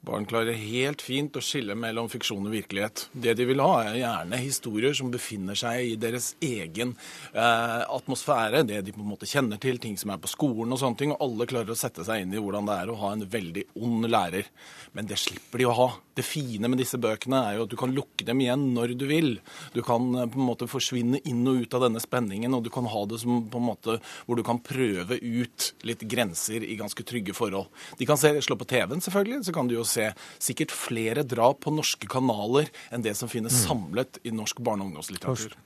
Barn 0.00 0.24
klarer 0.24 0.56
helt 0.56 1.02
fint 1.04 1.34
å 1.36 1.42
skille 1.44 1.74
mellom 1.76 2.06
fiksjon 2.08 2.46
og 2.48 2.54
virkelighet. 2.54 3.02
Det 3.12 3.34
de 3.36 3.44
vil 3.50 3.60
ha, 3.60 3.82
er 3.84 3.98
gjerne 3.98 4.38
historier 4.40 4.94
som 4.96 5.10
befinner 5.12 5.58
seg 5.60 5.90
i 5.90 5.98
deres 6.00 6.30
egen 6.40 6.94
eh, 7.34 7.82
atmosfære. 7.84 8.62
Det 8.64 8.78
de 8.86 8.94
på 8.96 9.02
en 9.04 9.10
måte 9.10 9.28
kjenner 9.28 9.60
til, 9.60 9.76
ting 9.82 9.98
som 10.00 10.14
er 10.14 10.22
på 10.22 10.30
skolen 10.32 10.72
og 10.72 10.80
sånne 10.80 11.00
ting. 11.02 11.12
Og 11.12 11.24
alle 11.26 11.48
klarer 11.50 11.74
å 11.74 11.76
sette 11.76 12.06
seg 12.08 12.24
inn 12.24 12.32
i 12.32 12.40
hvordan 12.40 12.70
det 12.70 12.78
er 12.80 12.92
å 12.92 12.96
ha 13.02 13.10
en 13.12 13.26
veldig 13.28 13.66
ond 13.76 14.08
lærer. 14.08 14.48
Men 14.96 15.10
det 15.10 15.20
slipper 15.20 15.60
de 15.60 15.68
å 15.68 15.76
ha. 15.76 15.90
Det 16.16 16.24
fine 16.24 16.72
med 16.72 16.80
disse 16.80 16.96
bøkene 17.00 17.42
er 17.50 17.58
jo 17.58 17.68
at 17.68 17.74
du 17.74 17.76
kan 17.80 17.92
lukke 17.92 18.24
dem 18.24 18.40
igjen 18.40 18.70
når 18.72 18.96
du 18.96 19.04
vil. 19.10 19.30
Du 19.76 19.82
kan 19.84 20.08
eh, 20.16 20.30
på 20.32 20.40
en 20.40 20.48
måte 20.48 20.70
forsvinne 20.70 21.20
inn 21.28 21.44
og 21.44 21.66
ut 21.66 21.76
av 21.76 21.84
denne 21.84 22.00
spenningen, 22.00 22.56
og 22.56 22.64
du 22.64 22.72
kan 22.72 22.88
ha 22.88 23.04
det 23.12 23.20
som 23.20 23.44
på 23.52 23.60
en 23.60 23.68
måte 23.68 24.00
hvor 24.24 24.40
du 24.40 24.46
kan 24.48 24.64
prøve 24.64 25.20
ut 25.20 25.70
litt 25.84 26.08
grenser 26.08 26.64
i 26.64 26.80
ganske 26.80 27.04
trygge 27.04 27.36
forhold. 27.36 27.68
De 28.00 28.08
kan 28.08 28.16
se, 28.20 28.32
slå 28.40 28.56
på 28.56 28.72
TV-en, 28.72 29.04
selvfølgelig. 29.04 29.44
så 29.44 29.52
kan 29.60 29.68
du 29.68 29.76
jo 29.76 29.89
se 29.90 30.10
sikkert 30.42 30.74
flere 30.74 31.24
drap 31.26 31.64
på 31.66 31.74
norske 31.74 32.08
kanaler 32.10 32.70
enn 32.94 33.04
det 33.06 33.16
som 33.18 33.30
finnes 33.30 33.64
samlet 33.66 34.22
i 34.24 34.34
norsk 34.34 34.62
barne- 34.64 34.86
og 34.86 34.92
ungdomslitteratur. 34.92 35.58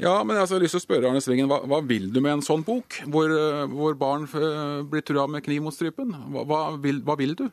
Ja, 0.00 0.14
men 0.24 0.38
jeg 0.38 0.48
har 0.48 0.62
lyst 0.62 0.74
til 0.74 0.80
å 0.80 0.86
spørre 0.86 1.10
Arne 1.10 1.20
Svingen, 1.20 1.48
hva, 1.50 1.60
hva 1.68 1.82
vil 1.84 2.08
du 2.12 2.22
med 2.24 2.38
en 2.38 2.44
sånn 2.44 2.64
bok, 2.64 3.02
hvor, 3.12 3.32
hvor 3.68 3.98
barn 4.00 4.24
blir 4.88 5.04
trua 5.04 5.26
med 5.28 5.44
kniv 5.44 5.66
mot 5.66 5.76
strupen? 5.76 6.14
Hva, 6.32 6.46
hva, 6.48 6.60
vil, 6.80 7.02
hva 7.04 7.18
vil 7.20 7.36
du? 7.36 7.50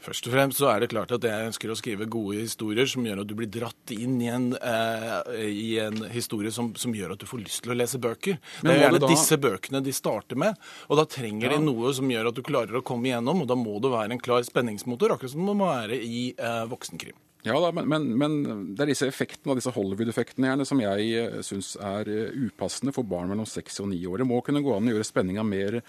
Først 0.00 0.26
og 0.28 0.32
fremst 0.32 0.60
så 0.60 0.70
er 0.72 0.80
det 0.80 0.90
klart 0.94 1.12
at 1.12 1.24
jeg 1.28 1.48
ønsker 1.50 1.72
å 1.72 1.76
skrive 1.76 2.08
gode 2.10 2.40
historier 2.40 2.88
som 2.88 3.04
gjør 3.04 3.20
at 3.20 3.28
du 3.28 3.34
blir 3.36 3.50
dratt 3.52 3.92
inn 3.92 4.16
i 4.24 4.30
en, 4.32 4.50
eh, 4.56 5.16
i 5.44 5.70
en 5.82 6.06
historie 6.12 6.52
som, 6.54 6.72
som, 6.80 6.94
gjør 6.96 7.14
at 7.14 7.20
du 7.20 7.28
får 7.28 7.42
lyst 7.44 7.62
til 7.64 7.74
å 7.74 7.78
lese 7.78 8.00
bøker. 8.00 8.38
Men 8.62 8.70
det 8.70 8.76
er 8.78 8.84
gjerne 8.86 9.02
da... 9.04 9.10
disse 9.12 9.40
bøkene 9.40 9.84
de 9.84 9.94
starter 9.96 10.40
med, 10.40 10.70
og 10.88 11.00
da 11.02 11.06
trenger 11.08 11.50
ja. 11.50 11.56
de 11.56 11.66
noe 11.68 11.92
som 11.96 12.08
gjør 12.10 12.30
at 12.32 12.38
du 12.38 12.44
klarer 12.46 12.80
å 12.80 12.84
komme 12.86 13.10
igjennom, 13.10 13.44
og 13.44 13.50
da 13.50 13.58
må 13.60 13.76
det 13.84 13.92
være 13.92 14.16
en 14.16 14.22
klar 14.22 14.46
spenningsmotor, 14.46 15.16
akkurat 15.16 15.34
som 15.34 15.44
det 15.44 15.58
må 15.60 15.68
være 15.68 16.00
i 16.00 16.30
eh, 16.32 16.62
voksenkrim. 16.70 17.18
Ja 17.42 17.56
da, 17.60 17.70
men, 17.72 17.88
men, 17.88 18.08
men, 18.20 18.32
det 18.76 18.84
er 18.84 18.90
disse 18.92 19.08
effektene, 19.08 19.56
disse 19.56 19.72
Hollywood-effektene 19.72 20.50
gjerne, 20.50 20.66
som 20.68 20.80
jeg 20.82 21.12
eh, 21.16 21.38
syns 21.44 21.72
er 21.76 22.08
eh, 22.12 22.34
upassende 22.48 22.92
for 22.92 23.08
barn 23.08 23.32
mellom 23.32 23.48
seks 23.48 23.80
og 23.80 23.88
ni 23.92 24.00
år. 24.04 24.20
Det 24.20 24.28
må 24.28 24.42
kunne 24.44 24.64
gå 24.64 24.74
an 24.76 24.90
å 24.90 24.96
gjøre 24.96 25.08
spenninga 25.08 25.44
mer 25.46 25.80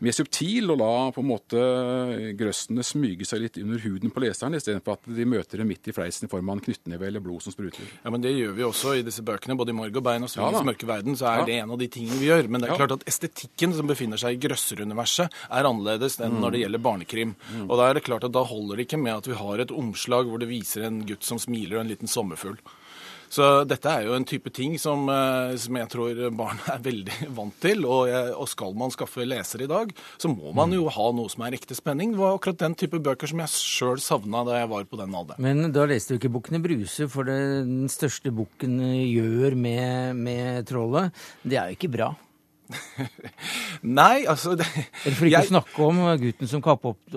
mer 0.00 0.14
subtil, 0.16 0.70
og 0.72 0.80
la 0.80 0.92
på 1.14 1.22
en 1.22 1.28
måte 1.28 1.60
grøssene 2.38 2.84
smyge 2.86 3.26
seg 3.28 3.44
litt 3.44 3.58
under 3.60 3.82
huden 3.84 4.12
på 4.14 4.22
leseren, 4.24 4.56
istedenfor 4.56 4.96
at 4.96 5.08
de 5.16 5.26
møter 5.28 5.60
det 5.60 5.66
midt 5.68 5.90
i 5.90 5.94
fleisen 5.96 6.26
i 6.26 6.30
form 6.32 6.50
av 6.50 6.58
en 6.58 6.64
knyttneve 6.64 7.08
eller 7.08 7.24
blod 7.24 7.44
som 7.44 7.54
spruter. 7.54 7.84
Ja, 8.02 8.12
men 8.12 8.24
Det 8.24 8.32
gjør 8.32 8.56
vi 8.56 8.66
også 8.66 8.94
i 8.98 9.04
disse 9.06 9.24
bøkene. 9.26 9.56
Både 9.60 9.72
i 9.72 9.76
'Marg 9.76 9.96
og 9.96 10.04
bein' 10.04 10.24
og 10.24 10.30
'Svingens 10.30 10.60
ja, 10.60 10.66
mørke 10.66 10.86
verden' 10.88 11.16
så 11.16 11.26
er 11.28 11.38
ja. 11.40 11.44
det 11.44 11.58
en 11.60 11.70
av 11.70 11.78
de 11.78 11.88
tingene 11.88 12.18
vi 12.20 12.30
gjør. 12.30 12.48
Men 12.48 12.60
det 12.60 12.70
er 12.70 12.80
klart 12.80 12.96
at 12.96 13.06
estetikken 13.06 13.74
som 13.74 13.86
befinner 13.86 14.16
seg 14.16 14.36
i 14.36 14.48
grøsseruniverset, 14.48 15.28
er 15.50 15.68
annerledes 15.68 16.20
enn 16.20 16.36
mm. 16.36 16.40
når 16.40 16.50
det 16.50 16.60
gjelder 16.64 16.86
barnekrim. 16.86 17.34
Mm. 17.54 17.66
Og 17.68 17.74
da 17.76 17.88
er 17.88 17.94
det 17.94 18.04
klart 18.04 18.24
at 18.24 18.32
da 18.32 18.44
holder 18.44 18.76
det 18.76 18.88
ikke 18.88 19.02
med 19.02 19.16
at 19.20 19.26
vi 19.26 19.34
har 19.36 19.58
et 19.58 19.74
omslag 19.74 20.28
hvor 20.30 20.38
det 20.40 20.48
viser 20.48 20.86
en 20.86 21.02
gutt 21.06 21.26
som 21.26 21.38
smiler 21.38 21.78
og 21.78 21.84
en 21.84 21.92
liten 21.92 22.08
sommerfugl. 22.08 22.60
Så 23.30 23.46
dette 23.68 23.86
er 23.86 24.08
jo 24.08 24.14
en 24.16 24.26
type 24.26 24.50
ting 24.50 24.74
som, 24.82 25.04
eh, 25.08 25.54
som 25.62 25.76
jeg 25.78 25.90
tror 25.92 26.20
barn 26.34 26.58
er 26.72 26.80
veldig 26.82 27.28
vant 27.38 27.56
til. 27.62 27.84
Og, 27.86 28.10
og, 28.34 28.46
skal 28.50 28.74
man 28.78 28.90
skaffe 28.90 29.26
lesere 29.26 29.66
i 29.66 29.70
dag, 29.70 29.92
så 30.18 30.30
må 30.32 30.50
man 30.56 30.74
jo 30.74 30.88
ha 30.90 31.10
noe 31.14 31.30
som 31.30 31.44
er 31.46 31.54
ekte 31.54 31.76
spenning. 31.78 32.16
Det 32.16 32.20
var 32.20 32.34
akkurat 32.34 32.58
den 32.64 32.74
type 32.78 32.98
bøker 32.98 33.30
som 33.30 33.42
jeg 33.44 33.54
sjøl 33.54 34.02
savna 34.02 34.42
da 34.48 34.58
jeg 34.58 34.72
var 34.72 34.88
på 34.90 34.98
den 34.98 35.14
alderen. 35.14 35.44
Men 35.46 35.70
da 35.74 35.86
leste 35.88 36.16
du 36.16 36.18
ikke 36.18 36.32
Bukkene 36.34 36.62
Bruse, 36.64 37.06
for 37.12 37.28
det 37.28 37.38
den 37.68 37.86
største 37.92 38.32
bukken 38.34 38.80
gjør 38.80 39.54
med, 39.58 40.18
med 40.18 40.66
trollet, 40.68 41.14
det 41.46 41.60
er 41.60 41.70
jo 41.70 41.78
ikke 41.78 41.92
bra. 41.94 42.10
Nei, 44.00 44.24
altså 44.30 44.54
det, 44.58 44.66
Eller 45.04 45.16
for 45.18 45.26
ikke 45.26 45.36
jeg... 45.36 45.48
å 45.48 45.52
snakke 45.54 45.86
om 45.86 46.02
gutten 46.22 46.50
som 46.50 46.62
kappåt 46.64 47.16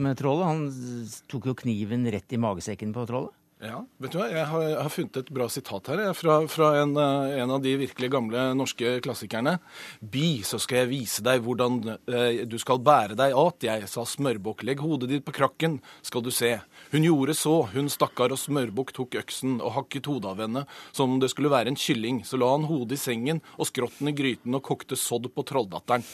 med 0.00 0.18
trollet. 0.20 0.48
Han 0.48 1.20
tok 1.30 1.50
jo 1.50 1.56
kniven 1.62 2.08
rett 2.12 2.36
i 2.36 2.40
magesekken 2.40 2.92
på 2.96 3.06
trollet. 3.08 3.36
Ja, 3.60 3.82
vet 4.00 4.14
du 4.14 4.16
hva? 4.16 4.26
Jeg 4.32 4.46
har, 4.48 4.62
jeg 4.64 4.76
har 4.80 4.92
funnet 4.92 5.16
et 5.20 5.30
bra 5.36 5.46
sitat 5.52 5.90
her 5.92 6.00
jeg, 6.00 6.14
fra, 6.16 6.36
fra 6.48 6.68
en, 6.80 6.94
eh, 6.96 7.34
en, 7.42 7.50
av 7.52 7.60
de 7.60 7.74
virkelig 7.82 8.08
gamle 8.14 8.44
norske 8.56 8.94
klassikerne. 9.04 9.58
Bi, 10.00 10.40
så 10.48 10.56
skal 10.64 10.80
jeg 10.80 10.90
vise 10.94 11.24
deg 11.26 11.44
hvordan 11.44 11.76
eh, 11.92 12.40
du 12.48 12.56
skal 12.62 12.80
bære 12.80 13.18
deg 13.20 13.36
at. 13.36 13.68
Jeg 13.68 13.92
sa 13.92 14.06
smørbukk, 14.08 14.64
legg 14.64 14.80
hodet 14.80 15.10
ditt 15.12 15.26
på 15.28 15.36
krakken, 15.36 15.76
skal 16.00 16.24
du 16.24 16.32
se. 16.32 16.54
Hun 16.94 17.04
gjorde 17.04 17.36
så, 17.36 17.58
hun 17.74 17.92
stakkar 17.92 18.32
og 18.32 18.40
smørbukk 18.40 18.94
tok 18.96 19.20
øksen 19.20 19.58
og 19.60 19.76
hakket 19.76 20.08
hodet 20.08 20.32
av 20.32 20.40
henne 20.40 20.64
som 20.96 21.12
om 21.12 21.20
det 21.20 21.28
skulle 21.34 21.52
være 21.52 21.74
en 21.74 21.80
kylling. 21.80 22.24
Så 22.24 22.40
la 22.40 22.48
han 22.54 22.64
hodet 22.70 22.96
i 22.96 23.04
sengen 23.04 23.44
og 23.58 23.68
skrotten 23.68 24.08
i 24.08 24.16
gryten 24.16 24.56
og 24.56 24.64
kokte 24.72 24.96
sodd 24.96 25.28
på 25.36 25.44
trolldatteren. 25.52 26.08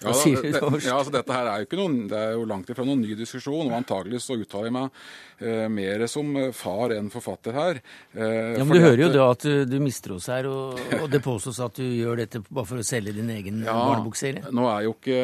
Ja, 0.00 0.12
da, 0.12 0.40
det, 0.40 0.84
ja, 0.86 0.94
altså 0.96 1.12
Dette 1.12 1.34
her 1.34 1.48
er 1.50 1.60
jo 1.60 1.66
ikke 1.66 1.76
noen, 1.76 1.96
det 2.08 2.16
er 2.16 2.30
jo 2.32 2.46
langt 2.48 2.70
ifra 2.72 2.86
noen 2.88 3.02
ny 3.04 3.12
diskusjon. 3.18 3.66
og 3.68 3.74
Antagelig 3.76 4.22
så 4.24 4.38
uttaler 4.40 4.70
jeg 4.70 4.74
meg 4.78 5.02
eh, 5.44 5.66
mer 5.68 6.06
som 6.08 6.30
eh, 6.40 6.48
far 6.56 6.94
enn 6.96 7.10
forfatter 7.12 7.56
her. 7.56 7.82
Eh, 8.14 8.56
ja, 8.56 8.64
Men 8.64 8.72
du 8.72 8.80
hører 8.80 9.02
jo 9.04 9.10
da 9.12 9.26
at 9.34 9.44
du, 9.44 9.66
du 9.68 9.76
mistros 9.84 10.30
her, 10.32 10.48
og, 10.48 10.80
og, 11.02 11.04
det 11.12 11.20
påstås 11.24 11.60
at 11.66 11.76
du 11.76 11.84
gjør 11.84 12.22
dette 12.22 12.40
bare 12.48 12.68
for 12.72 12.80
å 12.80 12.86
selge 12.86 13.12
din 13.18 13.28
egen 13.36 13.60
ja, 13.66 13.76
barnebokserie? 13.76 14.48
Nå 14.56 14.66
er, 14.72 14.88
jo 14.88 14.96
ikke, 14.96 15.20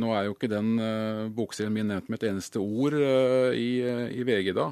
nå 0.00 0.16
er 0.16 0.30
jo 0.30 0.36
ikke 0.38 0.52
den 0.54 0.72
uh, 0.80 1.28
bokserien 1.36 1.76
min 1.76 1.92
nevnt 1.92 2.08
med 2.08 2.22
et 2.22 2.30
eneste 2.32 2.62
ord 2.62 2.96
uh, 2.96 3.52
i, 3.52 3.70
i 4.16 4.24
VG 4.24 4.54
da. 4.56 4.70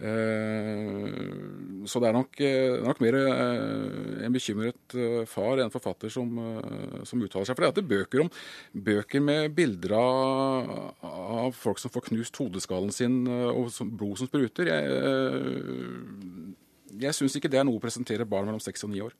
Eh, 0.00 1.84
så 1.84 2.00
det 2.00 2.08
er 2.08 2.14
nok, 2.16 2.38
eh, 2.40 2.76
nok 2.80 3.00
mer 3.04 3.16
eh, 3.20 4.24
en 4.24 4.32
bekymret 4.32 4.96
far 5.28 5.60
enn 5.60 5.72
forfatter 5.72 6.12
som, 6.12 6.32
som 7.04 7.20
uttaler 7.20 7.48
seg. 7.48 7.58
For 7.58 7.66
det 7.66 7.82
er 7.82 7.90
bøker, 7.90 8.24
om, 8.24 8.30
bøker 8.72 9.24
med 9.24 9.52
bilder 9.56 9.96
av, 9.98 11.52
folk 11.56 11.82
som 11.82 11.92
får 11.92 12.08
knust 12.08 12.40
hodeskallen 12.40 12.94
sin 12.94 13.22
og 13.28 13.72
blod 13.90 14.20
som 14.20 14.28
spruter 14.30 14.70
Jeg, 14.70 14.84
jeg 17.00 17.16
syns 17.16 17.36
ikke 17.36 17.50
det 17.52 17.60
er 17.60 17.68
noe 17.68 17.80
å 17.80 17.82
presentere 17.82 18.28
barn 18.28 18.48
mellom 18.48 18.62
seks 18.62 18.84
og 18.86 18.94
ni 18.94 19.02
år. 19.04 19.16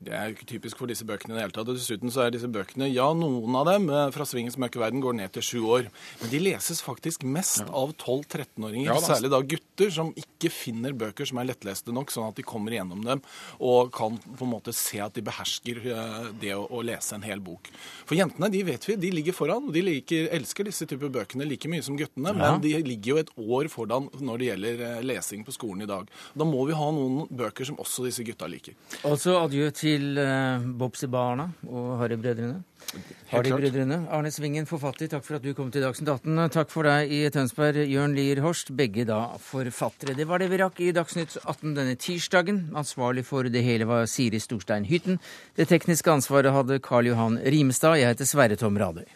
Det 0.00 0.14
er 0.16 0.30
jo 0.30 0.32
ikke 0.38 0.46
typisk 0.48 0.78
for 0.80 0.88
disse 0.88 1.04
bøkene 1.04 1.34
i 1.34 1.36
det 1.36 1.42
hele 1.44 1.52
tatt. 1.52 1.68
Og 1.68 1.76
dessuten 1.76 2.08
så 2.08 2.22
er 2.24 2.30
disse 2.32 2.48
bøkene, 2.48 2.86
ja, 2.88 3.10
noen 3.12 3.56
av 3.58 3.66
dem 3.68 3.90
eh, 3.92 4.06
fra 4.14 4.24
Svingens 4.24 4.56
mørke 4.56 4.80
verden 4.80 5.02
går 5.04 5.12
ned 5.18 5.34
til 5.34 5.44
sju 5.44 5.58
år. 5.74 5.90
Men 6.22 6.30
de 6.32 6.38
leses 6.40 6.80
faktisk 6.80 7.26
mest 7.28 7.66
av 7.68 7.92
12-13-åringer, 8.00 8.88
Ja, 8.88 8.94
særlig 9.04 9.28
da 9.34 9.42
gutter, 9.44 9.90
som 9.92 10.14
ikke 10.16 10.48
finner 10.48 10.94
bøker 10.96 11.28
som 11.28 11.42
er 11.42 11.50
lettleste 11.50 11.92
nok, 11.92 12.08
sånn 12.14 12.30
at 12.30 12.38
de 12.40 12.44
kommer 12.48 12.72
gjennom 12.78 13.02
dem 13.04 13.20
og 13.60 13.90
kan 13.92 14.16
på 14.16 14.46
en 14.46 14.52
måte 14.54 14.72
se 14.76 15.02
at 15.04 15.12
de 15.18 15.24
behersker 15.26 15.82
eh, 15.92 16.30
det 16.40 16.54
å, 16.56 16.64
å 16.72 16.80
lese 16.86 17.18
en 17.18 17.26
hel 17.28 17.44
bok. 17.44 17.68
For 18.08 18.16
jentene, 18.16 18.48
de 18.56 18.64
vet 18.70 18.88
vi, 18.88 18.96
de 19.04 19.12
ligger 19.18 19.36
foran, 19.36 19.68
og 19.68 19.76
de 19.76 19.84
liker, 19.84 20.30
elsker 20.38 20.64
disse 20.70 20.88
typer 20.88 21.12
bøkene 21.12 21.44
like 21.44 21.68
mye 21.68 21.84
som 21.84 22.00
guttene, 22.00 22.32
Ja. 22.32 22.54
men 22.54 22.64
de 22.64 22.72
ligger 22.88 23.12
jo 23.18 23.20
et 23.26 23.34
år 23.36 23.68
foran 23.68 24.08
når 24.16 24.40
det 24.40 24.48
gjelder 24.48 24.82
eh, 24.88 25.04
lesing 25.12 25.44
på 25.44 25.52
skolen 25.58 25.84
i 25.84 25.90
dag. 25.92 26.08
Da 26.32 26.48
må 26.48 26.64
vi 26.72 26.80
ha 26.80 26.88
noen 26.96 27.28
bøker 27.28 27.68
som 27.68 27.76
også 27.84 28.08
disse 28.08 28.24
gutta 28.24 28.48
liker. 28.48 28.80
Altså 29.04 29.36
adjø 29.44 29.68
til 29.76 29.89
uh, 30.18 30.62
Bobsy-barna 30.80 31.48
og 31.68 31.88
Harry-brødrene. 32.00 32.60
Harry-brødrene. 33.30 33.98
Arne 34.10 34.30
Svingen, 34.34 34.66
forfatter, 34.66 35.10
takk 35.10 35.24
for 35.26 35.38
at 35.38 35.44
du 35.44 35.52
kom 35.54 35.70
til 35.72 35.84
Dagsnytt 35.84 36.10
18. 36.10 36.42
Takk 36.54 36.72
for 36.72 36.88
deg 36.88 37.12
i 37.14 37.22
Tønsberg, 37.32 37.82
Jørn 37.90 38.16
Lier 38.18 38.42
Horst, 38.44 38.72
begge 38.76 39.06
da 39.08 39.22
forfattere. 39.42 40.16
Det 40.18 40.26
var 40.30 40.42
det 40.42 40.50
vi 40.52 40.60
rakk 40.62 40.82
i 40.82 40.92
Dagsnytt 40.96 41.38
18 41.44 41.74
denne 41.78 41.96
tirsdagen. 42.00 42.62
Ansvarlig 42.78 43.26
for 43.28 43.48
det 43.50 43.64
hele 43.66 43.88
var 43.90 44.08
Siri 44.10 44.42
Storstein 44.42 44.88
Hytten. 44.90 45.20
Det 45.56 45.70
tekniske 45.70 46.12
ansvaret 46.12 46.54
hadde 46.54 46.82
Karl 46.84 47.12
Johan 47.12 47.40
Rimestad. 47.46 48.00
Jeg 48.02 48.14
heter 48.14 48.28
Sverre 48.28 48.58
Tom 48.60 48.78
Radøy. 48.80 49.06